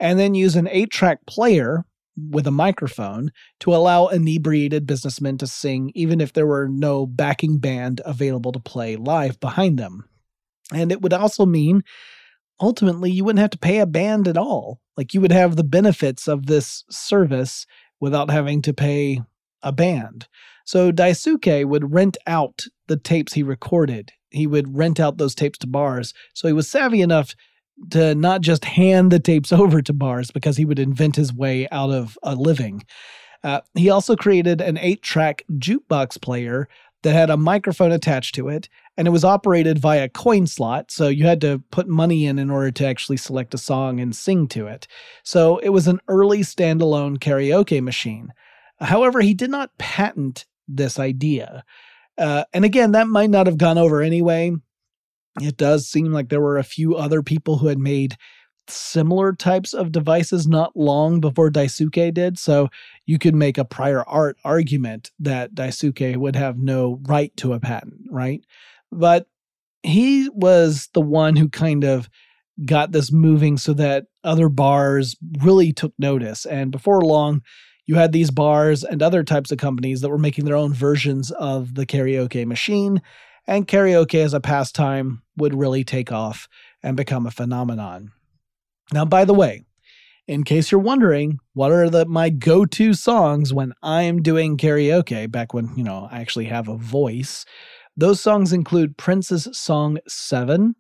and 0.04 0.20
then 0.20 0.36
use 0.36 0.58
an 0.58 0.68
eight 0.70 0.92
track 0.92 1.26
player 1.26 1.86
with 2.30 2.46
a 2.46 2.52
microphone 2.52 3.32
to 3.62 3.74
allow 3.74 4.08
inebriated 4.08 4.86
businessmen 4.86 5.38
to 5.38 5.48
sing, 5.48 5.94
even 5.96 6.20
if 6.20 6.34
there 6.34 6.46
were 6.46 6.68
no 6.68 7.06
backing 7.06 7.58
band 7.58 8.02
available 8.04 8.52
to 8.52 8.60
play 8.60 8.98
live 8.98 9.40
behind 9.40 9.80
them. 9.80 10.04
And 10.74 10.92
it 10.92 11.02
would 11.02 11.14
also 11.14 11.46
mean 11.46 11.84
ultimately 12.60 13.12
you 13.12 13.24
wouldn't 13.24 13.40
have 13.40 13.52
to 13.52 13.58
pay 13.58 13.80
a 13.80 13.86
band 13.86 14.28
at 14.28 14.38
all. 14.38 14.82
Like 14.98 15.14
you 15.14 15.22
would 15.22 15.32
have 15.32 15.56
the 15.56 15.64
benefits 15.64 16.28
of 16.28 16.48
this 16.48 16.84
service 16.90 17.66
without 18.02 18.30
having 18.30 18.62
to 18.64 18.74
pay 18.74 19.22
a 19.62 19.72
band. 19.72 20.28
So 20.66 20.92
Daisuke 20.92 21.66
would 21.66 21.94
rent 21.94 22.18
out 22.28 22.64
the 22.88 22.98
tapes 22.98 23.34
he 23.34 23.42
recorded. 23.42 24.12
He 24.32 24.48
would 24.48 24.78
rent 24.78 25.00
out 25.00 25.18
those 25.18 25.34
tapes 25.34 25.60
to 25.60 25.68
bars. 25.68 26.14
So 26.34 26.50
he 26.50 26.54
was 26.54 26.70
savvy 26.70 27.00
enough 27.00 27.36
to 27.92 28.16
not 28.16 28.42
just 28.42 28.66
hand 28.66 29.12
the 29.12 29.20
tapes 29.20 29.52
over 29.52 29.82
to 29.82 29.94
bars 29.94 30.32
because 30.32 30.58
he 30.58 30.66
would 30.66 30.80
invent 30.80 31.16
his 31.16 31.34
way 31.34 31.68
out 31.70 31.92
of 31.92 32.18
a 32.24 32.36
living. 32.36 32.84
Uh, 33.44 33.62
he 33.76 33.90
also 33.90 34.16
created 34.16 34.62
an 34.62 34.78
eight 34.78 35.02
track 35.02 35.44
jukebox 35.54 36.22
player 36.22 36.70
that 37.04 37.14
had 37.14 37.30
a 37.30 37.38
microphone 37.38 37.92
attached 37.92 38.34
to 38.36 38.48
it, 38.48 38.70
and 38.98 39.08
it 39.08 39.12
was 39.12 39.26
operated 39.26 39.78
via 39.78 40.08
coin 40.08 40.48
slot. 40.48 40.90
So 40.90 41.10
you 41.10 41.26
had 41.26 41.42
to 41.42 41.62
put 41.70 41.88
money 41.88 42.26
in 42.26 42.40
in 42.40 42.50
order 42.50 42.72
to 42.72 42.88
actually 42.88 43.18
select 43.18 43.54
a 43.54 43.58
song 43.58 44.00
and 44.00 44.16
sing 44.16 44.48
to 44.50 44.68
it. 44.68 44.88
So 45.24 45.58
it 45.58 45.70
was 45.70 45.88
an 45.88 46.00
early 46.08 46.40
standalone 46.40 47.18
karaoke 47.18 47.84
machine. 47.84 48.34
However, 48.80 49.22
he 49.22 49.34
did 49.34 49.50
not 49.50 49.78
patent 49.78 50.46
this 50.68 50.98
idea. 50.98 51.66
Uh, 52.18 52.46
and 52.54 52.64
again, 52.64 52.94
that 52.94 53.08
might 53.08 53.30
not 53.30 53.48
have 53.48 53.58
gone 53.58 53.78
over 53.78 54.02
anyway. 54.02 54.54
It 55.42 55.58
does 55.58 55.88
seem 55.88 56.12
like 56.12 56.30
there 56.30 56.42
were 56.42 56.58
a 56.58 56.64
few 56.64 56.96
other 56.96 57.24
people 57.24 57.58
who 57.58 57.68
had 57.68 57.80
made 57.80 58.18
similar 58.68 59.34
types 59.34 59.74
of 59.74 59.92
devices 59.92 60.48
not 60.48 60.76
long 60.76 61.20
before 61.20 61.50
Daisuke 61.50 62.14
did. 62.14 62.38
So 62.40 62.70
you 63.06 63.20
could 63.20 63.36
make 63.36 63.58
a 63.58 63.66
prior 63.66 64.04
art 64.04 64.38
argument 64.44 65.12
that 65.20 65.54
Daisuke 65.54 66.16
would 66.18 66.36
have 66.36 66.58
no 66.58 67.00
right 67.04 67.36
to 67.38 67.54
a 67.54 67.60
patent, 67.60 68.02
right? 68.10 68.42
But 68.92 69.28
he 69.82 70.30
was 70.30 70.90
the 70.94 71.02
one 71.02 71.36
who 71.36 71.50
kind 71.50 71.84
of 71.84 72.10
got 72.66 72.92
this 72.92 73.12
moving 73.12 73.58
so 73.58 73.74
that 73.74 74.06
other 74.24 74.48
bars 74.48 75.16
really 75.42 75.74
took 75.74 75.94
notice. 75.98 76.46
And 76.46 76.72
before 76.72 77.02
long, 77.02 77.42
you 77.86 77.96
had 77.96 78.14
these 78.14 78.32
bars 78.32 78.84
and 78.84 79.02
other 79.02 79.24
types 79.24 79.52
of 79.52 79.58
companies 79.58 80.02
that 80.02 80.10
were 80.10 80.18
making 80.18 80.46
their 80.46 80.56
own 80.56 80.74
versions 80.74 81.32
of 81.32 81.76
the 81.76 81.86
karaoke 81.86 82.46
machine. 82.46 83.02
And 83.46 83.68
karaoke 83.68 84.24
as 84.24 84.34
a 84.34 84.40
pastime 84.40 85.23
would 85.38 85.54
really 85.54 85.84
take 85.84 86.12
off 86.12 86.48
and 86.82 86.98
become 86.98 87.26
a 87.26 87.32
phenomenon. 87.32 88.12
Now, 88.92 89.06
by 89.06 89.26
the 89.26 89.34
way, 89.34 89.66
in 90.28 90.44
case 90.44 90.72
you're 90.72 90.80
wondering, 90.80 91.40
what 91.54 91.72
are 91.72 91.90
the 91.90 92.06
my 92.06 92.30
go-to 92.30 92.94
songs 92.94 93.54
when 93.54 93.74
I 93.82 94.04
am 94.04 94.22
doing 94.22 94.58
karaoke? 94.58 95.30
Back 95.30 95.54
when 95.54 95.76
you 95.76 95.84
know 95.84 96.08
I 96.12 96.22
actually 96.22 96.46
have 96.46 96.68
a 96.68 96.78
voice, 96.78 97.46
those 97.98 98.20
songs 98.20 98.54
include 98.54 98.98
Prince's 98.98 99.48
song 99.52 100.00
Seven. 100.08 100.76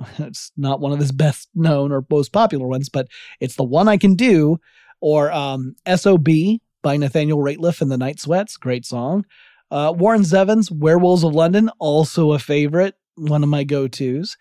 It's 0.18 0.50
not 0.56 0.80
one 0.80 0.92
of 0.92 0.98
his 0.98 1.12
best 1.12 1.48
known 1.54 1.92
or 1.92 2.04
most 2.10 2.32
popular 2.32 2.66
ones, 2.66 2.88
but 2.88 3.06
it's 3.40 3.54
the 3.56 3.64
one 3.64 3.88
I 3.88 3.96
can 3.96 4.14
do. 4.14 4.58
Or 5.00 5.32
um, 5.32 5.74
"SOB" 5.96 6.28
by 6.82 6.96
Nathaniel 6.96 7.38
Rateliff 7.38 7.80
and 7.80 7.90
the 7.90 7.98
Night 7.98 8.20
Sweats, 8.20 8.56
great 8.56 8.84
song. 8.84 9.24
Uh, 9.70 9.92
Warren 9.96 10.22
Zevon's 10.22 10.70
"Werewolves 10.70 11.24
of 11.24 11.34
London," 11.34 11.70
also 11.78 12.32
a 12.32 12.38
favorite, 12.38 12.94
one 13.16 13.42
of 13.42 13.48
my 13.48 13.64
go-tos. 13.64 14.36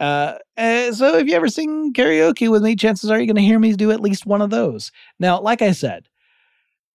Uh, 0.00 0.34
uh, 0.56 0.92
so 0.92 1.16
if 1.16 1.26
you 1.26 1.34
ever 1.34 1.48
sing 1.48 1.92
karaoke 1.92 2.50
with 2.50 2.62
me, 2.62 2.76
chances 2.76 3.10
are 3.10 3.18
you're 3.18 3.26
going 3.26 3.36
to 3.36 3.42
hear 3.42 3.58
me 3.58 3.72
do 3.72 3.90
at 3.90 4.00
least 4.00 4.26
one 4.26 4.42
of 4.42 4.50
those. 4.50 4.92
Now, 5.18 5.40
like 5.40 5.60
I 5.60 5.72
said, 5.72 6.08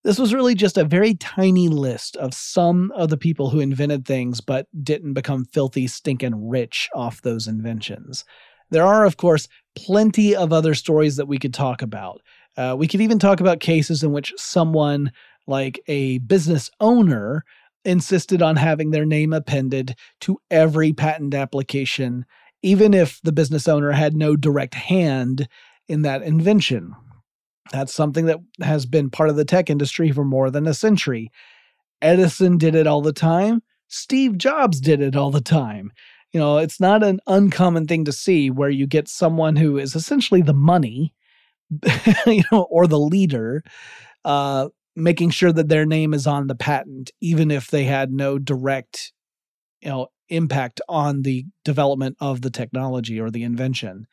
this 0.03 0.20
was 0.20 0.34
really 0.34 0.55
just 0.55 0.78
a 0.78 0.84
very 0.84 1.16
tiny 1.16 1.70
list 1.70 2.16
of 2.18 2.34
some 2.34 2.91
of 2.91 3.09
the 3.09 3.18
people 3.18 3.49
who 3.49 3.59
invented 3.59 4.05
things 4.05 4.41
but 4.41 4.68
didn't 4.84 5.14
become 5.14 5.45
filthy, 5.45 5.88
stinking 5.88 6.49
rich 6.49 6.89
off 6.93 7.22
those 7.22 7.47
inventions. 7.47 8.26
There 8.70 8.86
are, 8.86 9.05
of 9.05 9.18
course, 9.18 9.47
plenty 9.76 10.36
of 10.36 10.51
other 10.51 10.74
stories 10.74 11.16
that 11.18 11.28
we 11.28 11.38
could 11.38 11.53
talk 11.53 11.82
about. 11.82 12.22
Uh, 12.57 12.76
we 12.78 12.88
could 12.88 13.01
even 13.01 13.20
talk 13.20 13.39
about 13.39 13.59
cases 13.59 14.03
in 14.03 14.11
which 14.11 14.34
someone, 14.38 15.11
like 15.47 15.80
a 15.88 16.20
business 16.20 16.70
owner, 16.80 17.43
insisted 17.86 18.41
on 18.41 18.55
having 18.55 18.91
their 18.91 19.05
name 19.05 19.34
appended 19.34 19.95
to 20.21 20.38
every 20.49 20.93
patent 20.93 21.34
application 21.34 22.25
even 22.63 22.93
if 22.93 23.19
the 23.23 23.34
business 23.34 23.67
owner 23.67 23.91
had 23.91 24.15
no 24.15 24.36
direct 24.36 24.73
hand 24.73 25.47
in 25.88 26.01
that 26.01 26.23
invention. 26.23 26.95
That's 27.71 27.93
something 27.93 28.25
that 28.25 28.39
has 28.61 28.86
been 28.86 29.09
part 29.09 29.29
of 29.29 29.36
the 29.36 29.45
tech 29.45 29.69
industry 29.69 30.11
for 30.11 30.23
more 30.23 30.49
than 30.49 30.65
a 30.65 30.73
century. 30.73 31.29
Edison 32.01 32.57
did 32.57 32.73
it 32.73 32.88
all 32.88 33.01
the 33.01 33.13
time. 33.13 33.61
Steve 33.89 34.38
Jobs 34.38 34.79
did 34.79 35.01
it 35.01 35.15
all 35.15 35.29
the 35.29 35.41
time. 35.41 35.91
You 36.31 36.39
know, 36.39 36.57
it's 36.57 36.79
not 36.79 37.03
an 37.03 37.19
uncommon 37.27 37.86
thing 37.86 38.05
to 38.05 38.11
see 38.11 38.49
where 38.49 38.69
you 38.69 38.88
get 38.88 39.07
someone 39.07 39.55
who 39.55 39.77
is 39.77 39.95
essentially 39.95 40.41
the 40.41 40.53
money, 40.53 41.13
you 42.25 42.43
know, 42.51 42.63
or 42.71 42.88
the 42.88 42.99
leader, 42.99 43.63
uh, 44.25 44.69
making 44.95 45.31
sure 45.31 45.51
that 45.51 45.69
their 45.69 45.85
name 45.85 46.13
is 46.13 46.27
on 46.27 46.47
the 46.47 46.55
patent, 46.55 47.11
even 47.21 47.51
if 47.51 47.67
they 47.67 47.83
had 47.83 48.11
no 48.11 48.37
direct, 48.37 49.11
you 49.81 49.89
know, 49.89 50.07
impact 50.29 50.81
on 50.87 51.21
the 51.23 51.45
development 51.65 52.15
of 52.19 52.41
the 52.41 52.49
technology 52.49 53.19
or 53.19 53.29
the 53.29 53.43
invention. 53.43 54.05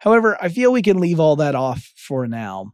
However, 0.00 0.36
I 0.40 0.48
feel 0.48 0.72
we 0.72 0.82
can 0.82 0.98
leave 0.98 1.20
all 1.20 1.36
that 1.36 1.54
off 1.54 1.92
for 1.96 2.26
now. 2.26 2.72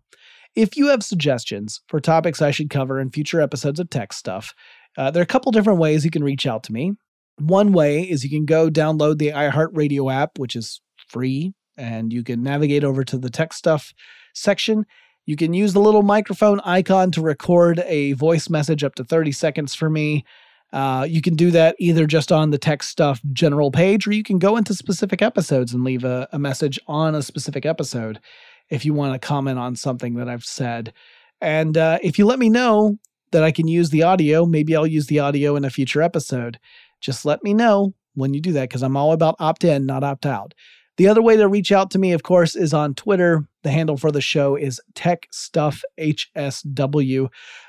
If 0.56 0.76
you 0.76 0.88
have 0.88 1.04
suggestions 1.04 1.80
for 1.86 2.00
topics 2.00 2.42
I 2.42 2.50
should 2.50 2.70
cover 2.70 2.98
in 2.98 3.10
future 3.10 3.40
episodes 3.40 3.78
of 3.78 3.88
Tech 3.88 4.12
Stuff, 4.12 4.52
uh, 4.98 5.10
there 5.10 5.20
are 5.20 5.24
a 5.24 5.26
couple 5.26 5.52
different 5.52 5.78
ways 5.78 6.04
you 6.04 6.10
can 6.10 6.24
reach 6.24 6.46
out 6.46 6.64
to 6.64 6.72
me. 6.72 6.92
One 7.38 7.72
way 7.72 8.02
is 8.02 8.24
you 8.24 8.30
can 8.30 8.46
go 8.46 8.68
download 8.68 9.18
the 9.18 9.28
iHeartRadio 9.28 10.12
app, 10.12 10.38
which 10.38 10.56
is 10.56 10.80
free, 11.08 11.54
and 11.76 12.12
you 12.12 12.24
can 12.24 12.42
navigate 12.42 12.84
over 12.84 13.04
to 13.04 13.16
the 13.16 13.30
Tech 13.30 13.52
Stuff 13.52 13.92
section. 14.34 14.84
You 15.30 15.36
can 15.36 15.54
use 15.54 15.74
the 15.74 15.80
little 15.80 16.02
microphone 16.02 16.58
icon 16.64 17.12
to 17.12 17.22
record 17.22 17.84
a 17.86 18.14
voice 18.14 18.50
message 18.50 18.82
up 18.82 18.96
to 18.96 19.04
30 19.04 19.30
seconds 19.30 19.76
for 19.76 19.88
me. 19.88 20.24
Uh, 20.72 21.06
you 21.08 21.22
can 21.22 21.36
do 21.36 21.52
that 21.52 21.76
either 21.78 22.04
just 22.04 22.32
on 22.32 22.50
the 22.50 22.58
tech 22.58 22.82
stuff 22.82 23.20
general 23.32 23.70
page, 23.70 24.08
or 24.08 24.12
you 24.12 24.24
can 24.24 24.40
go 24.40 24.56
into 24.56 24.74
specific 24.74 25.22
episodes 25.22 25.72
and 25.72 25.84
leave 25.84 26.02
a, 26.02 26.28
a 26.32 26.38
message 26.40 26.80
on 26.88 27.14
a 27.14 27.22
specific 27.22 27.64
episode 27.64 28.18
if 28.70 28.84
you 28.84 28.92
want 28.92 29.12
to 29.12 29.24
comment 29.24 29.56
on 29.56 29.76
something 29.76 30.14
that 30.14 30.28
I've 30.28 30.42
said. 30.42 30.92
And 31.40 31.78
uh, 31.78 32.00
if 32.02 32.18
you 32.18 32.26
let 32.26 32.40
me 32.40 32.50
know 32.50 32.98
that 33.30 33.44
I 33.44 33.52
can 33.52 33.68
use 33.68 33.90
the 33.90 34.02
audio, 34.02 34.44
maybe 34.46 34.74
I'll 34.74 34.84
use 34.84 35.06
the 35.06 35.20
audio 35.20 35.54
in 35.54 35.64
a 35.64 35.70
future 35.70 36.02
episode. 36.02 36.58
Just 37.00 37.24
let 37.24 37.44
me 37.44 37.54
know 37.54 37.94
when 38.14 38.34
you 38.34 38.40
do 38.40 38.50
that 38.54 38.68
because 38.68 38.82
I'm 38.82 38.96
all 38.96 39.12
about 39.12 39.36
opt 39.38 39.62
in, 39.62 39.86
not 39.86 40.02
opt 40.02 40.26
out. 40.26 40.54
The 41.00 41.08
other 41.08 41.22
way 41.22 41.36
to 41.38 41.48
reach 41.48 41.72
out 41.72 41.90
to 41.92 41.98
me, 41.98 42.12
of 42.12 42.22
course, 42.22 42.54
is 42.54 42.74
on 42.74 42.92
Twitter. 42.92 43.48
The 43.62 43.70
handle 43.70 43.96
for 43.96 44.12
the 44.12 44.20
show 44.20 44.54
is 44.54 44.82
TechStuffHSW. 44.92 47.28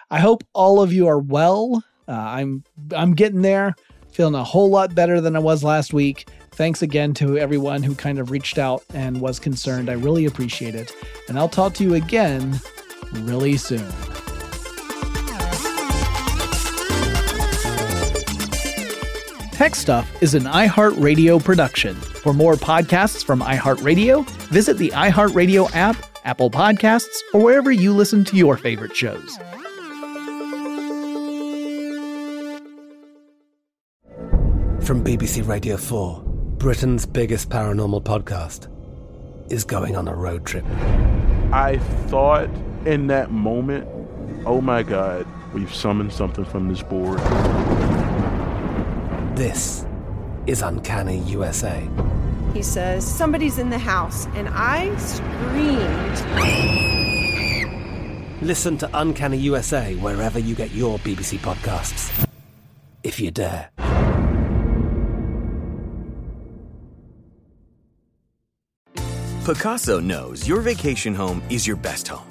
I 0.10 0.20
hope 0.20 0.44
all 0.52 0.82
of 0.82 0.92
you 0.92 1.08
are 1.08 1.18
well 1.18 1.82
uh, 2.10 2.12
I'm 2.12 2.66
I'm 2.94 3.14
getting 3.14 3.42
there, 3.42 3.74
feeling 4.12 4.36
a 4.36 4.44
whole 4.44 4.70
lot 4.70 4.94
better 4.94 5.22
than 5.22 5.38
I 5.38 5.40
was 5.40 5.64
last 5.64 5.94
week. 5.94 6.28
Thanks 6.52 6.82
again 6.82 7.14
to 7.14 7.38
everyone 7.38 7.84
who 7.84 7.96
kind 7.96 8.20
of 8.20 8.32
reached 8.32 8.58
out 8.58 8.84
and 8.94 9.22
was 9.22 9.40
concerned. 9.40 9.90
I 9.90 9.94
really 9.94 10.26
appreciate 10.26 10.76
it. 10.76 10.92
And 11.30 11.40
I'll 11.40 11.48
talk 11.48 11.74
to 11.76 11.86
you 11.86 11.94
again 11.94 12.60
really 13.14 13.56
soon. 13.56 13.88
Tech 19.62 19.76
Stuff 19.76 20.24
is 20.24 20.34
an 20.34 20.46
iHeartRadio 20.46 21.44
production. 21.44 21.94
For 21.94 22.34
more 22.34 22.56
podcasts 22.56 23.24
from 23.24 23.42
iHeartRadio, 23.42 24.28
visit 24.50 24.80
the 24.80 24.90
iHeartRadio 24.90 25.70
app, 25.76 25.96
Apple 26.26 26.50
Podcasts, 26.50 27.16
or 27.32 27.44
wherever 27.44 27.72
you 27.72 27.94
listen 27.94 28.26
to 28.26 28.36
your 28.36 28.58
favorite 28.58 28.96
shows. 28.96 29.38
From 34.82 35.04
BBC 35.04 35.48
Radio 35.48 35.78
4, 35.78 36.24
Britain's 36.58 37.06
biggest 37.06 37.50
paranormal 37.50 38.02
podcast 38.02 38.68
is 39.52 39.64
going 39.64 39.96
on 39.96 40.08
a 40.08 40.16
road 40.16 40.44
trip. 40.44 40.66
I 41.54 41.78
thought 42.08 42.50
in 42.88 43.06
that 43.08 43.30
moment, 43.30 43.88
oh 44.48 44.60
my 44.60 44.82
God, 44.82 45.28
we've 45.54 45.72
summoned 45.72 46.14
something 46.14 46.46
from 46.46 46.68
this 46.68 46.82
board. 46.82 47.20
This 49.42 49.88
is 50.46 50.62
Uncanny 50.62 51.18
USA. 51.22 51.82
He 52.54 52.62
says, 52.62 53.04
Somebody's 53.04 53.58
in 53.58 53.72
the 53.72 53.80
house, 53.80 54.28
and 54.36 54.48
I 54.52 54.96
screamed. 54.98 56.18
Listen 58.44 58.78
to 58.78 58.88
Uncanny 58.94 59.40
USA 59.40 59.96
wherever 59.96 60.38
you 60.38 60.54
get 60.54 60.70
your 60.74 61.00
BBC 61.00 61.40
podcasts, 61.40 62.28
if 63.02 63.20
you 63.20 63.32
dare. 63.32 63.72
Pacaso 69.44 70.04
knows 70.04 70.48
your 70.48 70.62
vacation 70.62 71.16
home 71.16 71.42
is 71.50 71.66
your 71.66 71.78
best 71.78 72.08
home. 72.08 72.31